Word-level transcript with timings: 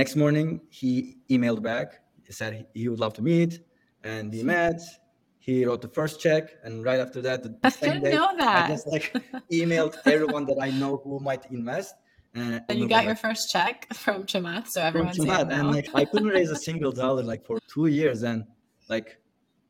next 0.00 0.14
morning 0.16 0.48
he 0.70 0.90
emailed 1.34 1.62
back. 1.62 1.88
He 2.26 2.32
said 2.32 2.66
he 2.74 2.88
would 2.88 2.98
love 3.04 3.14
to 3.18 3.22
meet, 3.22 3.52
and 4.02 4.32
we 4.32 4.42
met. 4.42 4.80
He 5.38 5.54
wrote 5.66 5.82
the 5.82 5.92
first 5.98 6.20
check, 6.20 6.44
and 6.64 6.72
right 6.88 7.00
after 7.06 7.20
that, 7.26 7.42
the 7.42 7.50
I 7.64 7.68
same 7.70 7.94
didn't 7.94 8.04
day, 8.04 8.14
know 8.18 8.28
that. 8.38 8.64
I 8.66 8.68
just 8.74 8.86
like 8.94 9.06
emailed 9.60 9.94
everyone 10.14 10.44
that 10.50 10.58
I 10.66 10.70
know 10.70 10.92
who 11.02 11.18
might 11.30 11.44
invest. 11.58 11.94
Uh, 12.36 12.60
And 12.68 12.78
you 12.80 12.86
got 12.96 13.04
your 13.10 13.16
first 13.26 13.44
check 13.54 13.74
from 14.04 14.18
Chamath, 14.30 14.66
so 14.74 14.80
everyone's 14.80 15.18
in 15.18 15.24
Chamath, 15.26 15.48
now. 15.48 15.58
and 15.58 15.66
like 15.76 15.88
I 16.00 16.04
couldn't 16.10 16.28
raise 16.38 16.50
a 16.58 16.60
single 16.68 16.92
dollar 16.92 17.22
like 17.32 17.42
for 17.48 17.56
two 17.74 17.86
years, 17.98 18.22
and 18.30 18.38
like 18.88 19.08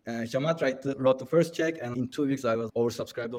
uh, 0.07 0.25
Chamath 0.33 0.61
write 0.63 0.79
wrote 1.05 1.19
the 1.25 1.27
first 1.35 1.51
check, 1.59 1.75
and 1.83 1.91
in 1.97 2.05
two 2.15 2.25
weeks 2.31 2.45
I 2.45 2.55
was 2.61 2.69
oversubscribed. 2.81 3.33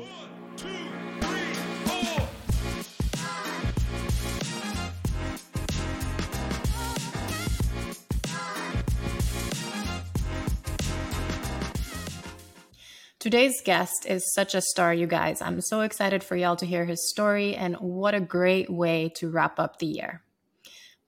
Today's 13.23 13.61
guest 13.61 14.05
is 14.05 14.33
such 14.33 14.53
a 14.53 14.59
star, 14.59 14.93
you 14.93 15.07
guys. 15.07 15.41
I'm 15.41 15.61
so 15.61 15.79
excited 15.79 16.25
for 16.25 16.35
y'all 16.35 16.57
to 16.57 16.65
hear 16.65 16.83
his 16.83 17.09
story, 17.09 17.55
and 17.55 17.77
what 17.77 18.13
a 18.13 18.19
great 18.19 18.69
way 18.69 19.13
to 19.15 19.29
wrap 19.29 19.61
up 19.61 19.79
the 19.79 19.85
year. 19.85 20.21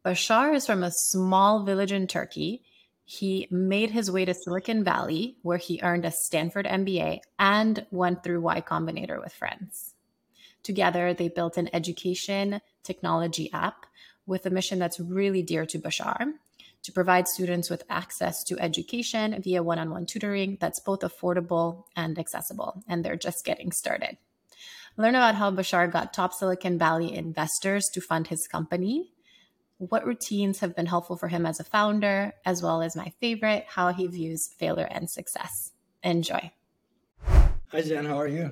Basar 0.06 0.56
is 0.56 0.66
from 0.66 0.82
a 0.82 0.94
small 0.94 1.66
village 1.66 1.92
in 1.92 2.08
Turkey. 2.08 2.64
He 3.04 3.50
made 3.52 3.92
his 3.92 4.10
way 4.10 4.24
to 4.24 4.34
Silicon 4.34 4.82
Valley, 4.82 5.36
where 5.42 5.58
he 5.58 5.82
earned 5.84 6.06
a 6.06 6.12
Stanford 6.12 6.66
MBA 6.66 7.20
and 7.38 7.86
went 7.92 8.24
through 8.24 8.40
Y 8.40 8.62
Combinator 8.62 9.22
with 9.22 9.34
friends. 9.34 9.94
Together, 10.64 11.14
they 11.14 11.28
built 11.28 11.58
an 11.58 11.70
education 11.74 12.62
technology 12.82 13.52
app 13.52 13.88
with 14.26 14.46
a 14.46 14.50
mission 14.50 14.80
that's 14.80 15.02
really 15.02 15.42
dear 15.42 15.66
to 15.66 15.80
Basar 15.80 16.36
to 16.86 16.92
provide 16.92 17.28
students 17.28 17.70
with 17.70 17.84
access 17.90 18.44
to 18.46 18.60
education 18.60 19.40
via 19.42 19.62
one 19.62 19.80
on 19.80 19.90
one 19.90 20.06
tutoring 20.06 20.58
that's 20.60 20.80
both 20.80 21.02
affordable 21.02 21.84
and 21.96 22.18
accessible. 22.18 22.84
And 22.88 23.04
they're 23.04 23.16
just 23.16 23.46
getting 23.46 23.72
started. 23.72 24.18
Learn 24.98 25.16
about 25.16 25.36
how 25.36 25.52
Basar 25.52 25.92
got 25.92 26.14
top 26.14 26.34
Silicon 26.34 26.80
Valley 26.80 27.14
investors 27.14 27.90
to 27.94 28.02
fund 28.02 28.28
his 28.28 28.48
company, 28.48 29.12
what 29.78 30.06
routines 30.06 30.60
have 30.60 30.76
been 30.76 30.86
helpful 30.86 31.18
for 31.18 31.28
him 31.28 31.46
as 31.46 31.60
a 31.60 31.66
founder, 31.66 32.34
as 32.46 32.64
well 32.64 32.82
as 32.82 32.96
my 32.96 33.12
favorite, 33.20 33.66
how 33.68 33.92
he 33.92 34.08
views 34.08 34.50
failure 34.58 34.88
and 34.90 35.10
success. 35.10 35.72
Enjoy. 36.02 36.52
Hi 37.28 37.82
Jen, 37.82 38.06
how 38.06 38.18
are 38.18 38.28
you? 38.28 38.52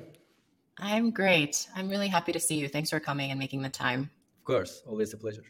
I'm 0.77 1.11
great. 1.11 1.67
I'm 1.75 1.87
really 1.87 2.07
happy 2.07 2.33
to 2.33 2.39
see 2.39 2.55
you. 2.55 2.67
Thanks 2.67 2.89
for 2.89 2.99
coming 2.99 3.31
and 3.31 3.39
making 3.39 3.61
the 3.61 3.69
time. 3.69 4.09
Of 4.39 4.43
course, 4.43 4.81
always 4.85 5.13
a 5.13 5.17
pleasure. 5.17 5.45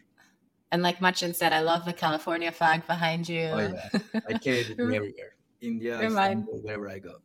And 0.73 0.81
like 0.81 0.99
Machin 0.99 1.35
said, 1.35 1.53
I 1.53 1.61
love 1.61 1.85
the 1.85 1.93
California 1.93 2.52
flag 2.52 2.88
behind 2.88 3.29
you. 3.29 3.43
Oh 3.53 3.59
yeah, 3.59 3.99
I 4.27 4.33
carry 4.39 4.61
it 4.61 4.71
everywhere. 4.79 5.35
India, 5.61 5.99
Remind- 5.99 6.41
Istanbul, 6.41 6.61
wherever 6.63 6.89
I 6.89 6.97
go. 6.97 7.17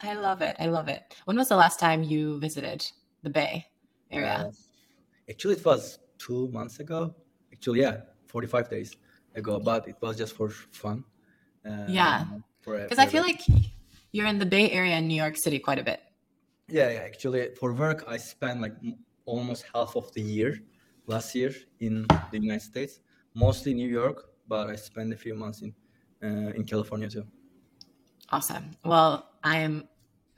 I 0.00 0.14
love 0.14 0.42
it. 0.42 0.54
I 0.60 0.66
love 0.66 0.86
it. 0.86 1.02
When 1.24 1.36
was 1.36 1.48
the 1.48 1.56
last 1.56 1.80
time 1.80 2.04
you 2.04 2.38
visited 2.38 2.86
the 3.24 3.30
Bay 3.30 3.66
Area? 4.12 4.46
Uh, 4.46 4.52
actually, 5.28 5.54
it 5.56 5.64
was 5.64 5.98
two 6.18 6.46
months 6.52 6.78
ago. 6.78 7.12
Actually, 7.52 7.80
yeah, 7.80 8.02
45 8.28 8.70
days 8.70 8.96
ago, 9.34 9.58
but 9.58 9.88
it 9.88 9.96
was 10.00 10.16
just 10.16 10.36
for 10.36 10.48
fun. 10.48 11.02
Uh, 11.68 11.84
Yeah. 11.88 12.26
Because 12.64 12.98
I 13.00 13.06
feel 13.06 13.22
like 13.22 13.40
you're 14.12 14.26
in 14.26 14.38
the 14.38 14.46
Bay 14.46 14.70
Area 14.70 14.96
in 14.98 15.08
New 15.08 15.16
York 15.16 15.36
City 15.36 15.58
quite 15.58 15.80
a 15.80 15.82
bit. 15.82 16.00
Yeah, 16.68 16.90
yeah. 16.92 17.00
Actually, 17.00 17.56
for 17.58 17.72
work, 17.72 18.04
I 18.06 18.18
spent 18.18 18.60
like 18.60 18.74
almost 19.24 19.64
half 19.74 19.96
of 19.96 20.12
the 20.14 20.20
year 20.22 20.60
last 21.08 21.34
year 21.34 21.52
in 21.80 22.06
the 22.30 22.38
United 22.38 22.62
States, 22.62 23.00
mostly 23.34 23.74
New 23.74 23.88
York, 23.88 24.26
but 24.46 24.70
I 24.70 24.76
spent 24.76 25.12
a 25.12 25.16
few 25.16 25.34
months 25.34 25.62
in 25.62 25.74
uh, 26.22 26.52
in 26.54 26.64
California 26.64 27.08
too. 27.08 27.24
Awesome. 28.30 28.72
Well, 28.84 29.30
I 29.42 29.58
am 29.58 29.88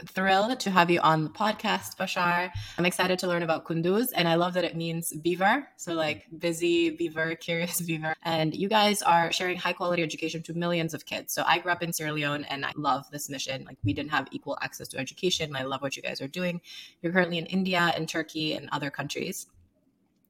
thrilled 0.07 0.59
to 0.61 0.71
have 0.71 0.91
you 0.91 1.01
on 1.01 1.25
the 1.25 1.31
podcast, 1.31 1.97
Basar. 1.99 2.51
I'm 2.79 2.87
excited 2.87 3.19
to 3.19 3.27
learn 3.27 3.43
about 3.43 3.65
Kunduz, 3.65 4.09
and 4.15 4.29
I 4.29 4.35
love 4.35 4.55
that 4.55 4.65
it 4.65 4.77
means 4.77 5.13
beaver. 5.13 5.69
So, 5.77 5.95
like 5.95 6.27
busy 6.39 6.91
beaver, 6.91 7.35
curious 7.47 7.81
beaver. 7.81 8.15
And 8.23 8.55
you 8.55 8.69
guys 8.69 9.03
are 9.03 9.33
sharing 9.33 9.57
high 9.57 9.73
quality 9.73 10.03
education 10.03 10.43
to 10.45 10.55
millions 10.55 10.95
of 10.95 11.05
kids. 11.05 11.33
So, 11.35 11.43
I 11.47 11.59
grew 11.59 11.73
up 11.73 11.83
in 11.83 11.93
Sierra 11.93 12.13
Leone 12.13 12.45
and 12.45 12.65
I 12.65 12.73
love 12.77 13.11
this 13.11 13.29
mission. 13.29 13.65
Like, 13.65 13.79
we 13.85 13.93
didn't 13.93 14.11
have 14.11 14.29
equal 14.31 14.59
access 14.63 14.89
to 14.89 14.99
education. 14.99 15.57
I 15.57 15.65
love 15.65 15.83
what 15.83 15.97
you 15.97 16.03
guys 16.03 16.21
are 16.21 16.29
doing. 16.29 16.61
You're 17.03 17.13
currently 17.13 17.39
in 17.39 17.47
India 17.47 17.93
and 17.97 18.09
Turkey 18.09 18.55
and 18.55 18.69
other 18.73 18.91
countries. 18.91 19.47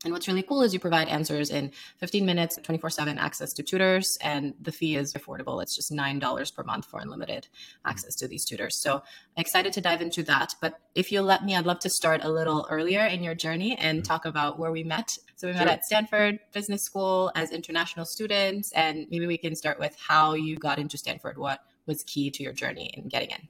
And 0.03 0.15
what's 0.15 0.27
really 0.27 0.43
cool 0.43 0.63
is 0.63 0.73
you 0.73 0.81
provide 0.81 1.09
answers 1.09 1.51
in 1.51 1.73
15 1.99 2.25
minutes, 2.25 2.59
24 2.63 2.89
7 2.89 3.19
access 3.19 3.53
to 3.53 3.63
tutors, 3.63 4.17
and 4.23 4.55
the 4.59 4.73
fee 4.73 4.97
is 4.97 5.13
affordable. 5.13 5.63
It's 5.63 5.77
just 5.77 5.93
$9 5.93 6.55
per 6.55 6.63
month 6.63 6.87
for 6.87 7.01
unlimited 7.01 7.49
access 7.85 8.15
to 8.17 8.27
these 8.27 8.47
tutors. 8.47 8.81
So 8.81 9.03
excited 9.37 9.75
to 9.75 9.83
dive 9.83 10.01
into 10.01 10.23
that. 10.23 10.55
But 10.63 10.81
if 10.95 11.13
you'll 11.13 11.25
let 11.25 11.45
me, 11.45 11.55
I'd 11.55 11.67
love 11.67 11.81
to 11.81 11.91
start 11.91 12.25
a 12.25 12.31
little 12.31 12.67
earlier 12.71 13.05
in 13.05 13.23
your 13.23 13.35
journey 13.35 13.77
and 13.77 14.03
talk 14.03 14.25
about 14.25 14.59
where 14.59 14.73
we 14.73 14.83
met. 14.85 15.19
So 15.37 15.49
we 15.49 15.53
met 15.53 15.63
Sure. 15.65 15.69
at 15.71 15.85
Stanford 15.85 16.39
Business 16.55 16.83
School 16.83 17.31
as 17.35 17.51
international 17.51 18.07
students, 18.07 18.73
and 18.73 19.07
maybe 19.11 19.27
we 19.27 19.37
can 19.37 19.55
start 19.55 19.79
with 19.79 19.95
how 20.09 20.33
you 20.33 20.57
got 20.57 20.79
into 20.79 20.97
Stanford. 20.97 21.37
What 21.37 21.61
was 21.85 22.03
key 22.05 22.31
to 22.31 22.43
your 22.43 22.55
journey 22.55 22.91
in 22.95 23.09
getting 23.09 23.31
in? 23.31 23.49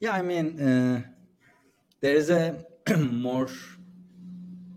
Yeah, 0.00 0.12
I 0.12 0.22
mean, 0.22 0.58
uh, 0.60 1.02
there 2.00 2.14
is 2.16 2.30
a 2.30 2.64
more, 2.98 3.48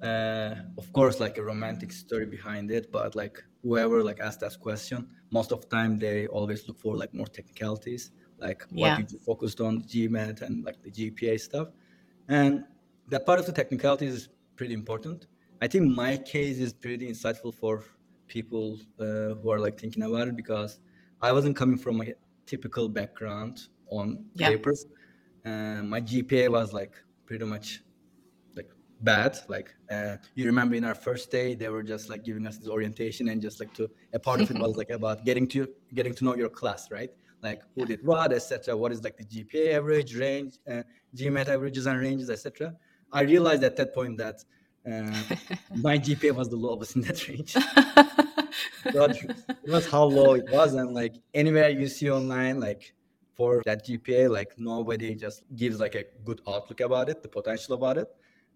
uh, 0.06 0.56
of 0.78 0.92
course, 0.94 1.20
like 1.20 1.38
a 1.38 1.44
romantic 1.44 1.92
story 1.92 2.26
behind 2.26 2.72
it. 2.72 2.92
But 2.92 3.16
like 3.16 3.44
whoever 3.64 4.04
like 4.04 4.20
asked 4.20 4.42
that 4.42 4.60
question, 4.60 5.10
most 5.32 5.52
of 5.52 5.62
the 5.62 5.68
time 5.68 5.98
they 6.00 6.28
always 6.28 6.68
look 6.68 6.80
for 6.80 6.96
like 6.98 7.14
more 7.14 7.28
technicalities, 7.28 8.12
like 8.38 8.64
what 8.72 8.96
did 8.96 9.12
you 9.12 9.20
focused 9.20 9.62
on 9.62 9.84
GMAT 9.84 10.42
and 10.42 10.64
like 10.64 10.82
the 10.84 10.92
GPA 10.92 11.38
stuff, 11.38 11.70
and 12.28 12.66
that 13.10 13.26
part 13.26 13.40
of 13.40 13.46
the 13.46 13.52
technicalities 13.52 14.14
is 14.14 14.30
pretty 14.56 14.74
important. 14.74 15.28
I 15.62 15.68
think 15.68 15.96
my 15.96 16.18
case 16.18 16.58
is 16.60 16.74
pretty 16.74 17.10
insightful 17.10 17.54
for 17.54 17.84
people 18.28 18.80
uh, 19.00 19.36
who 19.36 19.50
are 19.52 19.60
like 19.60 19.80
thinking 19.80 20.04
about 20.04 20.28
it 20.28 20.36
because 20.36 20.80
I 21.22 21.32
wasn't 21.32 21.56
coming 21.56 21.78
from 21.78 22.02
a 22.02 22.14
typical 22.46 22.90
background 22.90 23.68
on 23.90 24.26
Yeah. 24.34 24.50
papers. 24.50 24.86
Uh, 25.46 25.84
my 25.84 26.02
GPA 26.02 26.50
was 26.50 26.74
like 26.74 26.96
pretty 27.26 27.46
much 27.46 27.84
bad. 29.02 29.38
Like 29.48 29.74
uh, 29.92 30.18
you 30.36 30.46
remember 30.46 30.76
in 30.76 30.84
our 30.84 30.96
first 30.96 31.32
day, 31.32 31.56
they 31.56 31.70
were 31.70 31.84
just 31.84 32.10
like 32.10 32.24
giving 32.24 32.48
us 32.48 32.58
this 32.58 32.68
orientation 32.68 33.30
and 33.30 33.42
just 33.42 33.60
like 33.60 33.74
to 33.76 33.90
a 34.14 34.20
part 34.20 34.42
of 34.42 34.52
it 34.52 34.58
was 34.58 34.76
like 34.82 34.90
about 34.90 35.26
getting 35.26 35.48
to 35.50 35.68
getting 35.94 36.14
to 36.16 36.24
know 36.26 36.36
your 36.36 36.50
class, 36.50 36.92
right? 36.92 37.12
Like 37.42 37.62
who 37.76 37.86
did 37.86 38.06
what, 38.06 38.34
etc. 38.34 38.76
What 38.76 38.92
is 38.92 39.04
like 39.04 39.18
the 39.18 39.26
GPA 39.26 39.74
average 39.76 40.16
range, 40.16 40.56
uh, 40.70 40.84
GMAT 41.16 41.48
averages 41.48 41.86
and 41.86 42.00
ranges, 42.00 42.30
etc. 42.30 42.76
I 43.12 43.22
realized 43.22 43.64
at 43.64 43.76
that 43.78 43.94
point 43.94 44.18
that 44.18 44.44
uh, 44.86 45.12
my 45.76 45.98
GPA 46.06 46.32
was 46.34 46.50
the 46.50 46.56
lowest 46.56 46.96
in 46.96 47.02
that 47.04 47.28
range. 47.28 47.54
but 48.94 49.18
it 49.66 49.70
was 49.70 49.88
how 49.90 50.04
low 50.06 50.34
it 50.34 50.50
was, 50.52 50.74
and 50.74 50.94
like 50.94 51.16
anywhere 51.34 51.70
you 51.70 51.88
see 51.88 52.10
online, 52.10 52.60
like 52.60 52.94
for 53.36 53.62
that 53.66 53.86
GPA, 53.86 54.30
like 54.30 54.58
nobody 54.58 55.14
just 55.16 55.44
gives 55.56 55.80
like 55.80 55.96
a 55.96 56.06
good 56.24 56.42
outlook 56.48 56.80
about 56.80 57.10
it, 57.10 57.22
the 57.22 57.30
potential 57.30 57.76
about 57.76 57.98
it. 57.98 58.08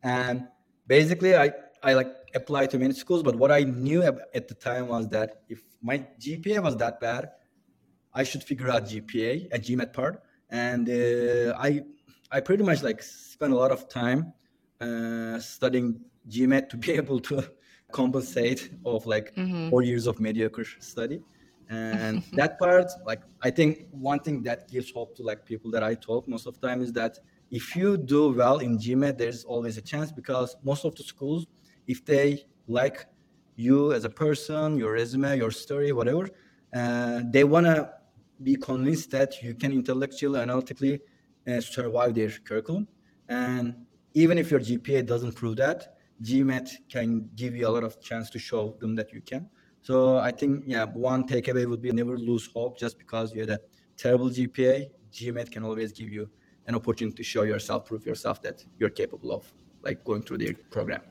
And 0.03 0.47
basically, 0.87 1.35
I 1.35 1.51
I 1.83 1.93
like 1.93 2.11
applied 2.35 2.69
to 2.71 2.79
many 2.79 2.93
schools, 2.93 3.23
but 3.23 3.35
what 3.35 3.51
I 3.51 3.61
knew 3.63 4.03
at 4.03 4.47
the 4.47 4.55
time 4.55 4.87
was 4.87 5.07
that 5.09 5.43
if 5.49 5.61
my 5.81 6.05
GPA 6.19 6.61
was 6.61 6.75
that 6.77 6.99
bad, 6.99 7.29
I 8.13 8.23
should 8.23 8.43
figure 8.43 8.69
out 8.69 8.87
GPA 8.87 9.47
and 9.51 9.63
GMAT 9.63 9.93
part. 9.93 10.23
And 10.49 10.89
uh, 10.89 11.55
I 11.57 11.81
I 12.31 12.41
pretty 12.41 12.63
much 12.63 12.83
like 12.83 13.01
spent 13.03 13.53
a 13.53 13.55
lot 13.55 13.71
of 13.71 13.87
time 13.89 14.33
uh, 14.79 15.39
studying 15.39 16.05
GMAT 16.27 16.69
to 16.69 16.77
be 16.77 16.91
able 17.01 17.19
to 17.21 17.43
compensate 17.91 18.71
of 18.85 19.05
like 19.05 19.33
Mhm. 19.35 19.69
four 19.69 19.83
years 19.83 20.07
of 20.07 20.19
mediocre 20.19 20.65
study. 20.79 21.23
And 21.69 22.23
that 22.33 22.57
part, 22.59 22.87
like 23.05 23.21
I 23.43 23.51
think 23.51 23.87
one 23.91 24.19
thing 24.19 24.41
that 24.43 24.67
gives 24.69 24.91
hope 24.91 25.15
to 25.17 25.23
like 25.23 25.45
people 25.45 25.69
that 25.71 25.83
I 25.83 25.93
talk 25.95 26.27
most 26.27 26.47
of 26.47 26.59
the 26.59 26.67
time 26.67 26.81
is 26.81 26.91
that 26.93 27.17
if 27.51 27.75
you 27.75 27.97
do 27.97 28.31
well 28.31 28.59
in 28.59 28.77
GMAT, 28.77 29.17
there's 29.17 29.43
always 29.43 29.77
a 29.77 29.81
chance 29.81 30.11
because 30.11 30.55
most 30.63 30.85
of 30.85 30.95
the 30.95 31.03
schools, 31.03 31.47
if 31.87 32.05
they 32.05 32.45
like 32.67 33.05
you 33.55 33.93
as 33.93 34.05
a 34.05 34.09
person, 34.09 34.77
your 34.77 34.93
resume, 34.93 35.37
your 35.37 35.51
story, 35.51 35.91
whatever, 35.91 36.29
uh, 36.73 37.21
they 37.31 37.43
wanna 37.43 37.91
be 38.43 38.55
convinced 38.55 39.11
that 39.11 39.41
you 39.41 39.53
can 39.53 39.71
intellectually, 39.71 40.39
analytically 40.39 40.99
uh, 41.47 41.59
survive 41.59 42.13
their 42.13 42.29
curriculum. 42.29 42.87
And 43.27 43.75
even 44.13 44.37
if 44.37 44.51
your 44.51 44.59
GPA 44.59 45.05
doesn't 45.05 45.33
prove 45.33 45.57
that, 45.57 45.97
GMAT 46.21 46.69
can 46.89 47.29
give 47.35 47.55
you 47.55 47.67
a 47.67 47.69
lot 47.69 47.83
of 47.83 48.01
chance 48.01 48.29
to 48.31 48.39
show 48.39 48.75
them 48.79 48.95
that 48.95 49.11
you 49.11 49.21
can. 49.21 49.49
So 49.81 50.17
I 50.17 50.31
think, 50.31 50.65
yeah, 50.67 50.85
one 50.85 51.27
takeaway 51.27 51.65
would 51.65 51.81
be 51.81 51.91
never 51.91 52.17
lose 52.17 52.49
hope 52.53 52.77
just 52.77 52.97
because 52.97 53.33
you 53.33 53.41
had 53.41 53.49
a 53.49 53.59
terrible 53.97 54.29
GPA. 54.29 54.87
GMAT 55.11 55.51
can 55.51 55.63
always 55.63 55.91
give 55.91 56.09
you 56.09 56.29
an 56.69 56.75
opportunity 56.75 57.17
to 57.17 57.23
show 57.23 57.43
yourself, 57.53 57.79
prove 57.89 58.05
yourself 58.05 58.41
that 58.45 58.63
you're 58.79 58.95
capable 59.01 59.31
of 59.37 59.43
like 59.81 60.03
going 60.09 60.21
through 60.21 60.37
the 60.37 60.53
program. 60.75 61.01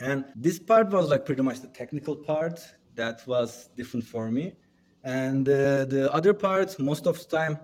And 0.00 0.18
this 0.36 0.58
part 0.58 0.90
was 0.90 1.08
like 1.12 1.24
pretty 1.28 1.42
much 1.42 1.58
the 1.60 1.72
technical 1.80 2.14
part. 2.30 2.56
that 2.94 3.26
was 3.26 3.70
different 3.78 4.04
for 4.04 4.30
me. 4.30 4.52
And 5.02 5.48
uh, 5.48 5.86
the 5.94 6.10
other 6.12 6.34
part, 6.34 6.68
most 6.78 7.06
of 7.06 7.14
the 7.20 7.24
time, 7.38 7.54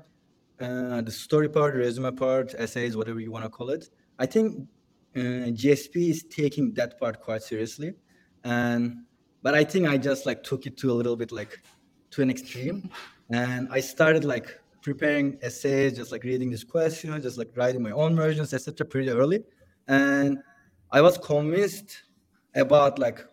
uh, 0.67 1.03
the 1.09 1.11
story 1.11 1.51
part, 1.57 1.75
resume 1.75 2.13
part, 2.17 2.55
essays, 2.65 2.97
whatever 2.97 3.21
you 3.21 3.31
want 3.31 3.45
to 3.45 3.51
call 3.59 3.69
it, 3.77 3.91
I 4.19 4.27
think 4.33 4.47
uh, 5.15 5.53
GSB 5.61 5.97
is 6.15 6.21
taking 6.25 6.67
that 6.79 6.99
part 6.99 7.21
quite 7.21 7.43
seriously. 7.43 7.91
And 8.45 8.83
but 9.43 9.55
I 9.55 9.65
think 9.65 9.87
I 9.87 9.97
just 10.11 10.23
like 10.27 10.43
took 10.51 10.63
it 10.69 10.75
to 10.79 10.91
a 10.91 10.97
little 11.01 11.17
bit 11.23 11.31
like 11.31 11.53
to 12.13 12.23
an 12.23 12.31
extreme, 12.31 12.91
and 13.31 13.69
I 13.71 13.81
started 13.81 14.25
like 14.25 14.49
preparing 14.83 15.39
essays, 15.43 15.97
just 15.97 16.13
like 16.13 16.25
reading 16.25 16.51
these 16.51 16.65
questions, 16.65 17.23
just 17.23 17.39
like 17.39 17.51
writing 17.57 17.83
my 17.83 17.91
own 17.91 18.17
versions, 18.17 18.53
etc. 18.53 18.87
Pretty 18.87 19.11
early, 19.11 19.45
and 19.87 20.39
I 20.91 21.01
was 21.01 21.19
convinced 21.19 22.03
about 22.55 22.99
like 22.99 23.25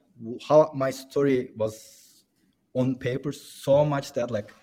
how 0.47 0.71
my 0.73 0.91
story 0.91 1.51
was 1.55 2.25
on 2.73 2.95
paper 2.95 3.31
so 3.31 3.85
much 3.85 4.13
that 4.13 4.31
like 4.31 4.53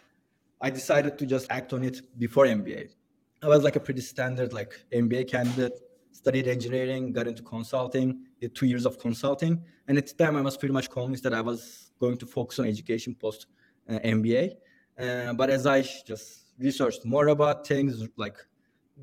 I 0.61 0.71
decided 0.71 1.19
to 1.19 1.27
just 1.27 1.47
act 1.51 1.73
on 1.73 1.83
it 1.83 2.01
before 2.19 2.47
MBA. 2.47 2.91
I 3.43 3.49
was 3.49 3.65
like 3.65 3.77
a 3.77 3.81
pretty 3.81 4.03
standard 4.03 4.53
like 4.53 4.73
MBA 4.93 5.29
candidate, 5.29 5.73
studied 6.13 6.47
engineering, 6.47 7.13
got 7.13 7.27
into 7.27 7.43
consulting, 7.43 8.27
did 8.41 8.55
two 8.55 8.67
years 8.67 8.87
of 8.87 8.99
consulting, 8.99 9.63
and 9.89 9.99
at 9.99 10.07
the 10.07 10.15
time 10.15 10.37
I 10.37 10.43
was 10.43 10.57
pretty 10.57 10.73
much 10.73 10.91
convinced 10.91 11.25
that 11.25 11.35
I 11.35 11.41
was 11.41 11.91
going 11.99 12.17
to 12.19 12.27
focus 12.27 12.59
on 12.59 12.67
education 12.67 13.15
post 13.15 13.47
uh, 13.89 13.99
MBA. 14.05 14.53
Uh, 14.99 15.33
but 15.33 15.51
as 15.51 15.67
I 15.67 15.83
just 15.83 16.42
researched 16.59 17.05
more 17.05 17.29
about 17.29 17.67
things, 17.67 18.07
like 18.17 18.37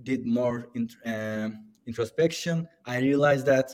did 0.04 0.26
more 0.26 0.70
um 1.06 1.66
introspection, 1.90 2.68
I 2.86 3.00
realized 3.00 3.46
that 3.48 3.68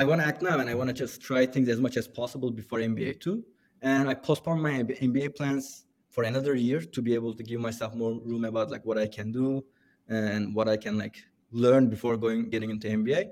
I 0.00 0.04
want 0.04 0.20
to 0.20 0.26
act 0.26 0.42
now 0.42 0.58
and 0.58 0.68
I 0.68 0.74
want 0.74 0.88
to 0.88 0.96
just 1.04 1.22
try 1.22 1.46
things 1.46 1.68
as 1.68 1.80
much 1.80 1.96
as 1.96 2.06
possible 2.06 2.50
before 2.50 2.78
MBA 2.80 3.20
too. 3.20 3.44
And 3.80 4.08
I 4.08 4.14
postponed 4.14 4.62
my 4.62 4.82
MBA 5.08 5.36
plans 5.36 5.86
for 6.10 6.24
another 6.24 6.54
year 6.54 6.80
to 6.80 7.00
be 7.02 7.14
able 7.14 7.32
to 7.34 7.42
give 7.42 7.60
myself 7.60 7.94
more 7.94 8.12
room 8.30 8.44
about 8.44 8.70
like 8.70 8.84
what 8.84 8.98
I 8.98 9.06
can 9.06 9.32
do 9.32 9.64
and 10.08 10.54
what 10.54 10.68
I 10.68 10.76
can 10.76 10.98
like 10.98 11.16
learn 11.50 11.88
before 11.88 12.16
going 12.16 12.50
getting 12.50 12.70
into 12.70 12.88
MBA. 12.88 13.22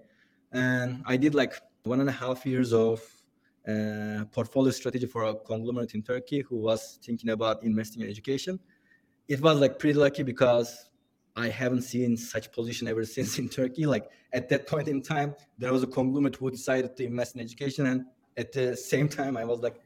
And 0.52 1.02
I 1.06 1.16
did 1.16 1.34
like 1.34 1.54
one 1.82 2.00
and 2.00 2.08
a 2.08 2.12
half 2.12 2.46
years 2.46 2.72
of 2.72 3.02
uh, 3.68 4.24
portfolio 4.32 4.70
strategy 4.70 5.06
for 5.06 5.24
a 5.24 5.34
conglomerate 5.34 5.94
in 5.94 6.02
Turkey 6.02 6.40
who 6.40 6.56
was 6.56 6.98
thinking 7.04 7.30
about 7.30 7.62
investing 7.62 8.02
in 8.02 8.08
education. 8.08 8.58
It 9.28 9.40
was 9.40 9.58
like 9.60 9.78
pretty 9.78 9.98
lucky 9.98 10.22
because 10.22 10.90
I 11.36 11.48
haven't 11.48 11.82
seen 11.82 12.16
such 12.16 12.52
position 12.52 12.88
ever 12.88 13.04
since 13.16 13.38
in 13.38 13.48
Turkey. 13.48 13.86
Like 13.86 14.10
at 14.32 14.48
that 14.50 14.66
point 14.66 14.88
in 14.88 15.02
time, 15.02 15.34
there 15.58 15.72
was 15.72 15.82
a 15.82 15.86
conglomerate 15.86 16.36
who 16.36 16.50
decided 16.50 16.96
to 16.96 17.04
invest 17.04 17.34
in 17.34 17.40
education, 17.40 17.86
and 17.86 18.04
at 18.36 18.52
the 18.52 18.76
same 18.76 19.08
time, 19.08 19.36
I 19.36 19.44
was 19.44 19.60
like 19.60 19.80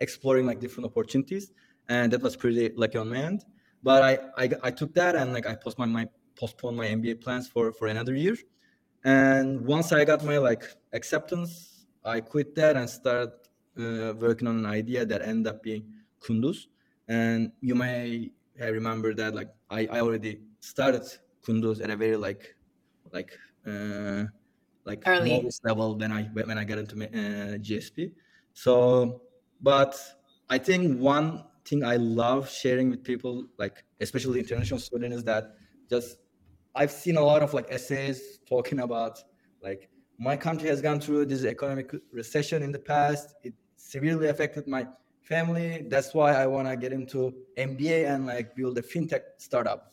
exploring 0.00 0.46
like 0.46 0.60
different 0.60 0.86
opportunities, 0.86 1.52
and 1.88 2.12
that 2.12 2.22
was 2.22 2.36
pretty 2.36 2.72
lucky 2.76 2.98
on 2.98 3.10
my 3.10 3.18
end. 3.18 3.44
But 3.82 4.02
I 4.02 4.44
I, 4.44 4.50
I 4.64 4.70
took 4.70 4.94
that 4.94 5.14
and 5.16 5.32
like 5.32 5.46
I 5.46 5.54
postponed 5.54 5.92
my 5.92 6.08
postponed 6.36 6.76
my 6.76 6.86
MBA 6.86 7.20
plans 7.20 7.48
for 7.48 7.72
for 7.72 7.88
another 7.88 8.14
year, 8.14 8.36
and 9.04 9.60
once 9.66 9.92
I 9.92 10.04
got 10.04 10.24
my 10.24 10.38
like 10.38 10.64
acceptance, 10.92 11.86
I 12.04 12.20
quit 12.20 12.54
that 12.54 12.76
and 12.76 12.88
started 12.88 13.32
uh, 13.78 14.14
working 14.18 14.48
on 14.48 14.58
an 14.58 14.66
idea 14.66 15.04
that 15.04 15.22
ended 15.22 15.52
up 15.52 15.62
being 15.62 15.84
Kunduz. 16.20 16.66
And 17.08 17.52
you 17.60 17.74
may 17.74 18.30
uh, 18.60 18.70
remember 18.70 19.14
that 19.14 19.34
like 19.34 19.50
I, 19.70 19.86
I 19.90 20.00
already 20.00 20.40
started 20.60 21.02
Kunduz 21.46 21.82
at 21.82 21.90
a 21.90 21.96
very 21.96 22.16
like 22.16 22.56
like 23.12 23.30
uh, 23.66 24.24
like 24.84 25.02
Early. 25.06 25.30
novice 25.30 25.60
level 25.64 25.96
when 25.96 26.12
I 26.12 26.24
when 26.24 26.58
I 26.58 26.64
got 26.64 26.78
into 26.78 26.96
uh, 26.96 27.58
GSB. 27.58 28.12
So, 28.52 29.22
but 29.60 29.98
I 30.48 30.58
think 30.58 31.00
one 31.00 31.44
thing 31.64 31.84
I 31.84 31.96
love 31.96 32.50
sharing 32.50 32.90
with 32.90 33.02
people, 33.02 33.46
like 33.58 33.84
especially 34.00 34.40
international 34.40 34.78
students, 34.80 35.16
is 35.16 35.24
that 35.24 35.56
just 35.88 36.18
I've 36.74 36.90
seen 36.90 37.16
a 37.16 37.20
lot 37.22 37.42
of 37.42 37.54
like 37.54 37.66
essays 37.70 38.38
talking 38.46 38.80
about 38.80 39.18
like 39.62 39.88
my 40.18 40.36
country 40.36 40.68
has 40.68 40.80
gone 40.80 41.00
through 41.00 41.26
this 41.26 41.44
economic 41.44 41.92
recession 42.12 42.62
in 42.62 42.72
the 42.72 42.78
past. 42.78 43.34
It 43.42 43.54
severely 43.76 44.28
affected 44.28 44.66
my 44.66 44.86
family. 45.24 45.86
That's 45.88 46.14
why 46.14 46.34
I 46.34 46.46
want 46.46 46.68
to 46.68 46.76
get 46.76 46.92
into 46.92 47.34
MBA 47.58 48.08
and 48.08 48.26
like 48.26 48.54
build 48.54 48.78
a 48.78 48.82
fintech 48.82 49.22
startup. 49.38 49.92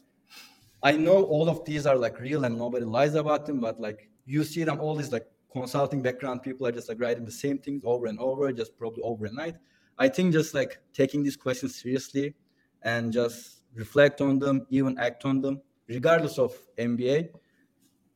I 0.84 0.94
know 0.94 1.24
all 1.24 1.50
of 1.50 1.64
these 1.66 1.86
are 1.86 1.96
like 1.96 2.20
real 2.20 2.46
and 2.46 2.58
nobody 2.58 2.86
lies 2.86 3.16
about 3.16 3.46
them, 3.46 3.60
but 3.60 3.80
like 3.80 4.10
you 4.26 4.44
see 4.44 4.64
them 4.64 4.80
all 4.80 4.96
these 4.96 5.12
like 5.12 5.28
consulting 5.52 6.02
background 6.02 6.42
people 6.42 6.66
are 6.66 6.72
just 6.72 6.90
like 6.90 7.00
writing 7.00 7.26
the 7.26 7.32
same 7.32 7.58
things 7.58 7.82
over 7.86 8.08
and 8.08 8.20
over, 8.20 8.52
just 8.52 8.78
probably 8.78 9.02
overnight. 9.04 9.56
I 9.98 10.10
think 10.10 10.34
just 10.34 10.54
like 10.54 10.80
taking 10.94 11.24
these 11.24 11.36
questions 11.36 11.76
seriously 11.76 12.34
and 12.82 13.14
just 13.14 13.62
reflect 13.76 14.22
on 14.22 14.40
them, 14.40 14.66
even 14.70 14.98
act 14.98 15.26
on 15.26 15.42
them, 15.42 15.62
regardless 15.88 16.40
of 16.40 16.54
MBA, 16.78 17.30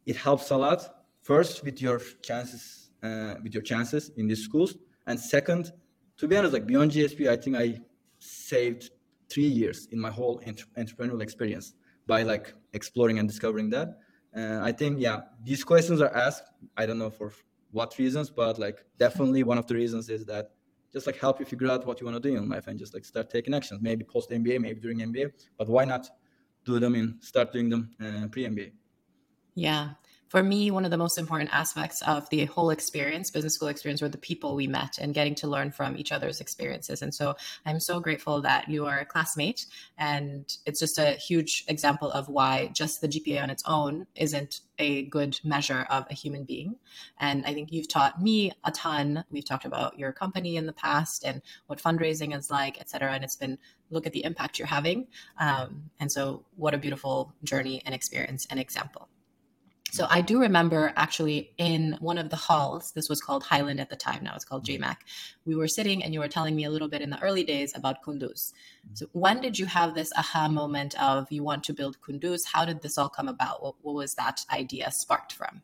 it 0.05 0.15
helps 0.15 0.49
a 0.51 0.57
lot. 0.57 1.05
First, 1.21 1.63
with 1.63 1.81
your 1.81 1.99
chances, 2.21 2.89
uh, 3.03 3.35
with 3.43 3.53
your 3.53 3.63
chances 3.63 4.11
in 4.17 4.27
these 4.27 4.43
schools, 4.43 4.75
and 5.07 5.19
second, 5.19 5.71
to 6.17 6.27
be 6.27 6.35
honest, 6.37 6.53
like 6.53 6.65
beyond 6.65 6.91
GSB, 6.91 7.27
I 7.27 7.35
think 7.35 7.55
I 7.55 7.79
saved 8.19 8.91
three 9.29 9.47
years 9.47 9.87
in 9.91 9.99
my 9.99 10.11
whole 10.11 10.41
entre- 10.45 10.67
entrepreneurial 10.77 11.21
experience 11.21 11.73
by 12.07 12.23
like 12.23 12.53
exploring 12.73 13.19
and 13.19 13.27
discovering 13.27 13.69
that. 13.71 13.97
And 14.33 14.63
I 14.63 14.71
think 14.71 14.99
yeah, 14.99 15.21
these 15.43 15.63
questions 15.63 16.01
are 16.01 16.13
asked. 16.13 16.43
I 16.77 16.85
don't 16.85 16.97
know 16.99 17.09
for 17.09 17.31
what 17.71 17.97
reasons, 17.97 18.29
but 18.29 18.59
like 18.59 18.85
definitely 18.97 19.43
one 19.43 19.57
of 19.57 19.67
the 19.67 19.75
reasons 19.75 20.09
is 20.09 20.25
that 20.25 20.51
just 20.93 21.07
like 21.07 21.17
help 21.17 21.39
you 21.39 21.45
figure 21.45 21.69
out 21.69 21.85
what 21.85 21.99
you 21.99 22.05
want 22.05 22.21
to 22.21 22.29
do 22.29 22.35
in 22.37 22.47
life 22.47 22.67
and 22.67 22.79
just 22.79 22.93
like 22.93 23.03
start 23.03 23.29
taking 23.29 23.53
action. 23.53 23.77
Maybe 23.81 24.05
post 24.05 24.29
MBA, 24.29 24.61
maybe 24.61 24.79
during 24.79 24.99
MBA, 24.99 25.31
but 25.57 25.67
why 25.67 25.83
not 25.83 26.07
do 26.63 26.79
them 26.79 26.95
in 26.95 27.17
start 27.21 27.51
doing 27.51 27.69
them 27.69 27.91
uh, 28.01 28.27
pre 28.27 28.45
MBA? 28.45 28.71
Yeah. 29.55 29.91
For 30.27 30.41
me, 30.41 30.71
one 30.71 30.85
of 30.85 30.91
the 30.91 30.97
most 30.97 31.17
important 31.17 31.53
aspects 31.53 32.01
of 32.01 32.27
the 32.29 32.45
whole 32.45 32.71
experience, 32.71 33.29
business 33.29 33.53
school 33.53 33.67
experience, 33.67 34.01
were 34.01 34.09
the 34.09 34.17
people 34.17 34.55
we 34.55 34.65
met 34.65 34.97
and 34.99 35.13
getting 35.13 35.35
to 35.35 35.47
learn 35.47 35.71
from 35.71 35.95
each 35.97 36.11
other's 36.11 36.41
experiences. 36.41 37.01
And 37.01 37.13
so 37.13 37.35
I'm 37.65 37.79
so 37.79 37.99
grateful 37.99 38.41
that 38.41 38.67
you 38.67 38.85
are 38.87 38.97
a 38.97 39.05
classmate. 39.05 39.67
And 39.97 40.51
it's 40.65 40.79
just 40.79 40.97
a 40.97 41.11
huge 41.11 41.63
example 41.67 42.11
of 42.11 42.27
why 42.27 42.71
just 42.73 43.01
the 43.01 43.07
GPA 43.07 43.43
on 43.43 43.49
its 43.51 43.63
own 43.67 44.07
isn't 44.15 44.61
a 44.79 45.03
good 45.03 45.39
measure 45.43 45.85
of 45.89 46.05
a 46.09 46.15
human 46.15 46.43
being. 46.43 46.75
And 47.19 47.45
I 47.45 47.53
think 47.53 47.71
you've 47.71 47.87
taught 47.87 48.21
me 48.21 48.51
a 48.63 48.71
ton. 48.71 49.23
We've 49.29 49.45
talked 49.45 49.65
about 49.65 49.99
your 49.99 50.11
company 50.11 50.57
in 50.57 50.65
the 50.65 50.73
past 50.73 51.23
and 51.23 51.41
what 51.67 51.81
fundraising 51.81 52.35
is 52.35 52.49
like, 52.49 52.79
et 52.81 52.89
cetera. 52.89 53.13
And 53.13 53.23
it's 53.23 53.37
been 53.37 53.59
look 53.91 54.07
at 54.07 54.13
the 54.13 54.23
impact 54.23 54.57
you're 54.57 54.67
having. 54.67 55.07
Um, 55.39 55.91
and 55.99 56.11
so, 56.11 56.43
what 56.55 56.73
a 56.73 56.77
beautiful 56.77 57.33
journey 57.43 57.83
and 57.85 57.93
experience 57.93 58.47
and 58.49 58.59
example. 58.59 59.07
So 59.95 60.07
I 60.09 60.19
do 60.19 60.41
remember 60.41 60.91
actually 60.97 61.53
in 61.57 61.95
one 62.01 62.17
of 62.17 62.29
the 62.29 62.35
halls, 62.35 62.91
this 62.91 63.07
was 63.07 63.21
called 63.21 63.43
Highland 63.43 63.79
at 63.79 63.89
the 63.89 63.95
time, 63.95 64.25
now 64.25 64.35
it's 64.35 64.43
called 64.43 64.65
JMAC. 64.65 64.97
We 65.45 65.55
were 65.55 65.69
sitting 65.69 66.03
and 66.03 66.13
you 66.13 66.19
were 66.19 66.27
telling 66.27 66.53
me 66.53 66.65
a 66.65 66.69
little 66.69 66.89
bit 66.89 67.01
in 67.01 67.11
the 67.11 67.21
early 67.21 67.45
days 67.45 67.71
about 67.73 68.03
Kunduz. 68.03 68.51
So 68.91 69.05
when 69.13 69.39
did 69.39 69.57
you 69.57 69.67
have 69.67 69.95
this 69.95 70.11
aha 70.17 70.49
moment 70.49 71.01
of 71.01 71.31
you 71.31 71.43
want 71.43 71.63
to 71.63 71.73
build 71.73 72.01
Kunduz? 72.01 72.41
How 72.51 72.65
did 72.65 72.81
this 72.81 72.97
all 72.97 73.07
come 73.07 73.29
about? 73.29 73.63
What, 73.63 73.75
what 73.83 73.95
was 73.95 74.15
that 74.15 74.41
idea 74.51 74.91
sparked 74.91 75.31
from? 75.31 75.61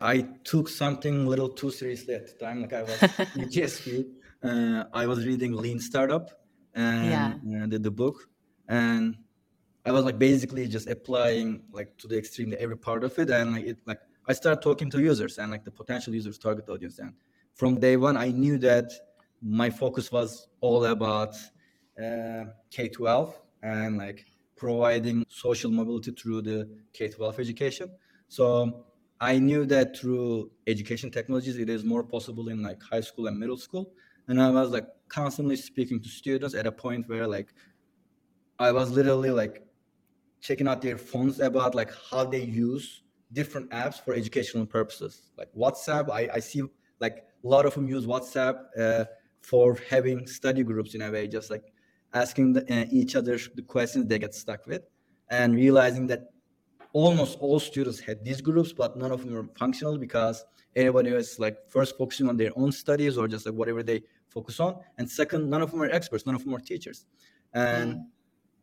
I 0.00 0.28
took 0.44 0.68
something 0.68 1.26
a 1.26 1.28
little 1.28 1.48
too 1.48 1.72
seriously 1.72 2.14
at 2.14 2.28
the 2.28 2.34
time. 2.34 2.62
Like 2.62 2.74
I 2.74 2.82
was 2.84 3.02
in 3.34 3.48
GSB, 3.48 4.06
uh, 4.44 4.84
I 4.92 5.08
was 5.08 5.26
reading 5.26 5.52
Lean 5.56 5.80
Startup 5.80 6.30
and 6.76 7.64
uh, 7.64 7.66
the, 7.66 7.80
the 7.80 7.90
book, 7.90 8.28
and 8.68 9.16
I 9.86 9.92
was 9.92 10.04
like 10.04 10.18
basically 10.18 10.68
just 10.68 10.88
applying 10.88 11.62
like 11.72 11.96
to 11.98 12.08
the 12.08 12.18
extreme 12.18 12.54
every 12.58 12.76
part 12.76 13.04
of 13.04 13.18
it, 13.18 13.30
and 13.30 13.52
like 13.52 13.64
it 13.64 13.78
like 13.86 14.00
I 14.28 14.32
started 14.32 14.62
talking 14.62 14.90
to 14.90 15.00
users 15.00 15.38
and 15.38 15.50
like 15.50 15.64
the 15.64 15.70
potential 15.70 16.14
users, 16.14 16.38
target 16.38 16.68
audience, 16.68 16.98
and 16.98 17.14
from 17.54 17.80
day 17.80 17.96
one 17.96 18.16
I 18.16 18.28
knew 18.30 18.58
that 18.58 18.90
my 19.42 19.70
focus 19.70 20.12
was 20.12 20.48
all 20.60 20.84
about 20.84 21.34
uh, 21.98 22.44
K-12 22.70 23.34
and 23.62 23.96
like 23.98 24.26
providing 24.56 25.24
social 25.28 25.70
mobility 25.70 26.10
through 26.10 26.42
the 26.42 26.68
K-12 26.92 27.38
education. 27.38 27.90
So 28.28 28.84
I 29.20 29.38
knew 29.38 29.64
that 29.66 29.96
through 29.96 30.50
education 30.66 31.10
technologies, 31.10 31.56
it 31.56 31.70
is 31.70 31.84
more 31.84 32.02
possible 32.02 32.48
in 32.48 32.62
like 32.62 32.82
high 32.82 33.00
school 33.00 33.26
and 33.26 33.38
middle 33.38 33.56
school. 33.56 33.92
And 34.28 34.40
I 34.40 34.50
was 34.50 34.70
like 34.70 34.86
constantly 35.08 35.56
speaking 35.56 36.00
to 36.00 36.08
students 36.08 36.54
at 36.54 36.66
a 36.66 36.72
point 36.72 37.08
where 37.08 37.26
like 37.26 37.48
I 38.58 38.72
was 38.72 38.90
literally 38.90 39.30
like 39.30 39.62
checking 40.40 40.68
out 40.68 40.80
their 40.82 40.98
phones 40.98 41.40
about 41.40 41.74
like 41.74 41.90
how 42.10 42.24
they 42.24 42.42
use 42.42 43.02
different 43.32 43.70
apps 43.70 44.02
for 44.02 44.14
educational 44.14 44.66
purposes. 44.66 45.30
Like 45.36 45.48
WhatsApp, 45.54 46.10
I, 46.10 46.28
I 46.34 46.40
see 46.40 46.62
like 47.00 47.24
a 47.44 47.48
lot 47.48 47.66
of 47.66 47.74
them 47.74 47.88
use 47.88 48.06
WhatsApp 48.06 48.56
uh, 48.78 49.04
for 49.42 49.78
having 49.88 50.26
study 50.26 50.62
groups 50.62 50.94
in 50.94 51.02
a 51.02 51.10
way, 51.10 51.26
just 51.28 51.50
like 51.50 51.72
asking 52.12 52.52
the, 52.54 52.62
uh, 52.72 52.86
each 52.90 53.16
other 53.16 53.38
the 53.54 53.62
questions 53.62 54.06
they 54.06 54.18
get 54.18 54.34
stuck 54.34 54.66
with, 54.66 54.82
and 55.30 55.54
realizing 55.54 56.06
that 56.08 56.30
almost 56.92 57.38
all 57.40 57.60
students 57.60 58.00
had 58.00 58.24
these 58.24 58.40
groups, 58.40 58.72
but 58.72 58.96
none 58.96 59.12
of 59.12 59.24
them 59.24 59.32
were 59.32 59.46
functional 59.56 59.96
because 59.96 60.44
everybody 60.74 61.12
was 61.12 61.38
like 61.38 61.56
first 61.68 61.96
focusing 61.96 62.28
on 62.28 62.36
their 62.36 62.50
own 62.56 62.72
studies 62.72 63.16
or 63.16 63.28
just 63.28 63.46
like 63.46 63.54
whatever 63.54 63.82
they 63.82 64.02
focus 64.28 64.60
on. 64.60 64.76
And 64.98 65.08
second, 65.08 65.48
none 65.48 65.62
of 65.62 65.70
them 65.70 65.82
are 65.82 65.90
experts, 65.90 66.26
none 66.26 66.34
of 66.34 66.44
them 66.44 66.54
are 66.54 66.60
teachers. 66.60 67.06
And 67.52 68.06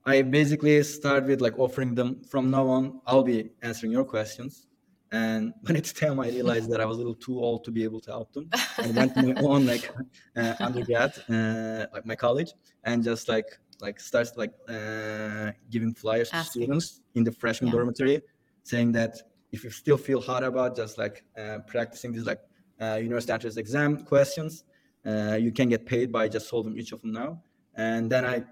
I 0.07 0.21
basically 0.21 0.81
start 0.83 1.25
with 1.25 1.41
like 1.41 1.59
offering 1.59 1.93
them 1.93 2.23
from 2.23 2.49
now 2.49 2.65
on, 2.69 3.01
I'll 3.05 3.23
be 3.23 3.51
answering 3.61 3.91
your 3.91 4.05
questions. 4.05 4.67
And 5.11 5.53
when 5.63 5.75
it's 5.75 5.91
time, 5.91 6.17
I 6.21 6.29
realized 6.29 6.71
that 6.71 6.79
I 6.79 6.85
was 6.85 6.95
a 6.95 6.99
little 6.99 7.15
too 7.15 7.37
old 7.37 7.65
to 7.65 7.71
be 7.71 7.83
able 7.83 7.99
to 8.01 8.11
help 8.11 8.31
them. 8.31 8.49
I 8.53 8.87
went 8.91 9.13
to 9.15 9.21
my 9.21 9.33
own 9.47 9.65
like 9.65 9.91
uh, 10.37 10.55
undergrad, 10.61 11.11
uh, 11.29 11.87
like 11.93 12.05
my 12.05 12.15
college, 12.15 12.53
and 12.85 13.03
just 13.03 13.27
like 13.27 13.49
like 13.81 13.99
starts 13.99 14.31
like 14.37 14.53
uh, 14.69 15.51
giving 15.69 15.93
flyers 15.93 16.31
to 16.31 16.41
students 16.43 17.01
in 17.15 17.25
the 17.25 17.31
freshman 17.33 17.67
Yeah. 17.67 17.75
dormitory, 17.75 18.21
saying 18.63 18.93
that 18.93 19.13
if 19.51 19.65
you 19.65 19.71
still 19.71 19.97
feel 19.97 20.21
hot 20.21 20.43
about 20.43 20.77
just 20.77 20.97
like 20.97 21.25
uh, 21.37 21.59
practicing 21.67 22.13
these 22.13 22.25
like 22.25 22.39
uh, 22.79 22.97
university 23.03 23.33
entrance 23.33 23.57
exam 23.57 24.05
questions, 24.05 24.63
uh, 25.05 25.37
you 25.39 25.51
can 25.51 25.67
get 25.67 25.85
paid 25.85 26.13
by 26.13 26.29
just 26.29 26.47
solving 26.47 26.77
each 26.77 26.93
of 26.93 27.01
them 27.01 27.11
now. 27.11 27.43
And 27.75 28.09
then 28.09 28.25
I 28.25 28.45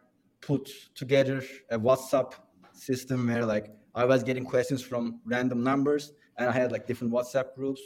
put 0.46 0.70
together 0.94 1.44
a 1.72 1.78
WhatsApp 1.80 2.34
system 2.74 3.28
where 3.28 3.46
like 3.46 3.68
I 3.96 4.06
was 4.06 4.24
getting 4.24 4.46
questions 4.46 4.82
from 4.82 5.22
random 5.26 5.64
numbers, 5.64 6.14
and 6.38 6.50
I 6.50 6.52
had 6.52 6.72
like 6.72 6.86
different 6.86 7.14
WhatsApp 7.14 7.56
groups 7.56 7.82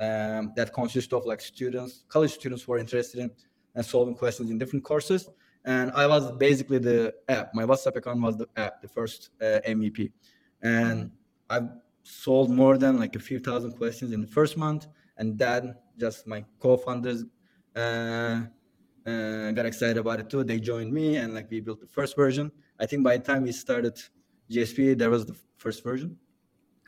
um, 0.00 0.52
that 0.56 0.72
consist 0.72 1.12
of 1.12 1.24
like 1.24 1.40
students, 1.40 2.04
college 2.08 2.32
students 2.32 2.62
who 2.64 2.72
are 2.74 2.78
interested 2.78 3.20
in 3.20 3.30
uh, 3.76 3.82
solving 3.82 4.14
questions 4.14 4.50
in 4.50 4.58
different 4.58 4.84
courses. 4.84 5.28
And 5.64 5.92
I 5.92 6.06
was 6.06 6.32
basically 6.32 6.78
the 6.78 7.14
app. 7.28 7.54
My 7.54 7.64
WhatsApp 7.64 7.96
account 7.96 8.20
was 8.20 8.36
the 8.36 8.48
app, 8.56 8.82
the 8.82 8.88
first 8.88 9.30
uh, 9.40 9.60
MVP, 9.66 10.10
and 10.62 11.10
I've 11.48 11.68
solved 12.02 12.50
more 12.50 12.76
than 12.76 12.98
like 12.98 13.14
a 13.14 13.20
few 13.20 13.38
thousand 13.38 13.72
questions 13.72 14.12
in 14.12 14.20
the 14.20 14.26
first 14.26 14.56
month. 14.56 14.86
And 15.18 15.38
then 15.38 15.76
just 15.98 16.26
my 16.26 16.44
co-founders 16.58 17.24
uh, 17.76 18.42
uh, 19.06 19.50
got 19.52 19.66
excited 19.66 19.98
about 19.98 20.20
it 20.20 20.30
too. 20.30 20.44
They 20.44 20.60
joined 20.60 20.92
me, 20.92 21.16
and 21.16 21.34
like 21.34 21.50
we 21.50 21.60
built 21.60 21.80
the 21.80 21.86
first 21.86 22.16
version. 22.16 22.50
I 22.80 22.86
think 22.86 23.02
by 23.04 23.16
the 23.16 23.24
time 23.24 23.42
we 23.44 23.52
started 23.52 23.94
GSB, 24.50 24.98
there 24.98 25.10
was 25.10 25.26
the 25.26 25.36
first 25.56 25.82
version 25.84 26.16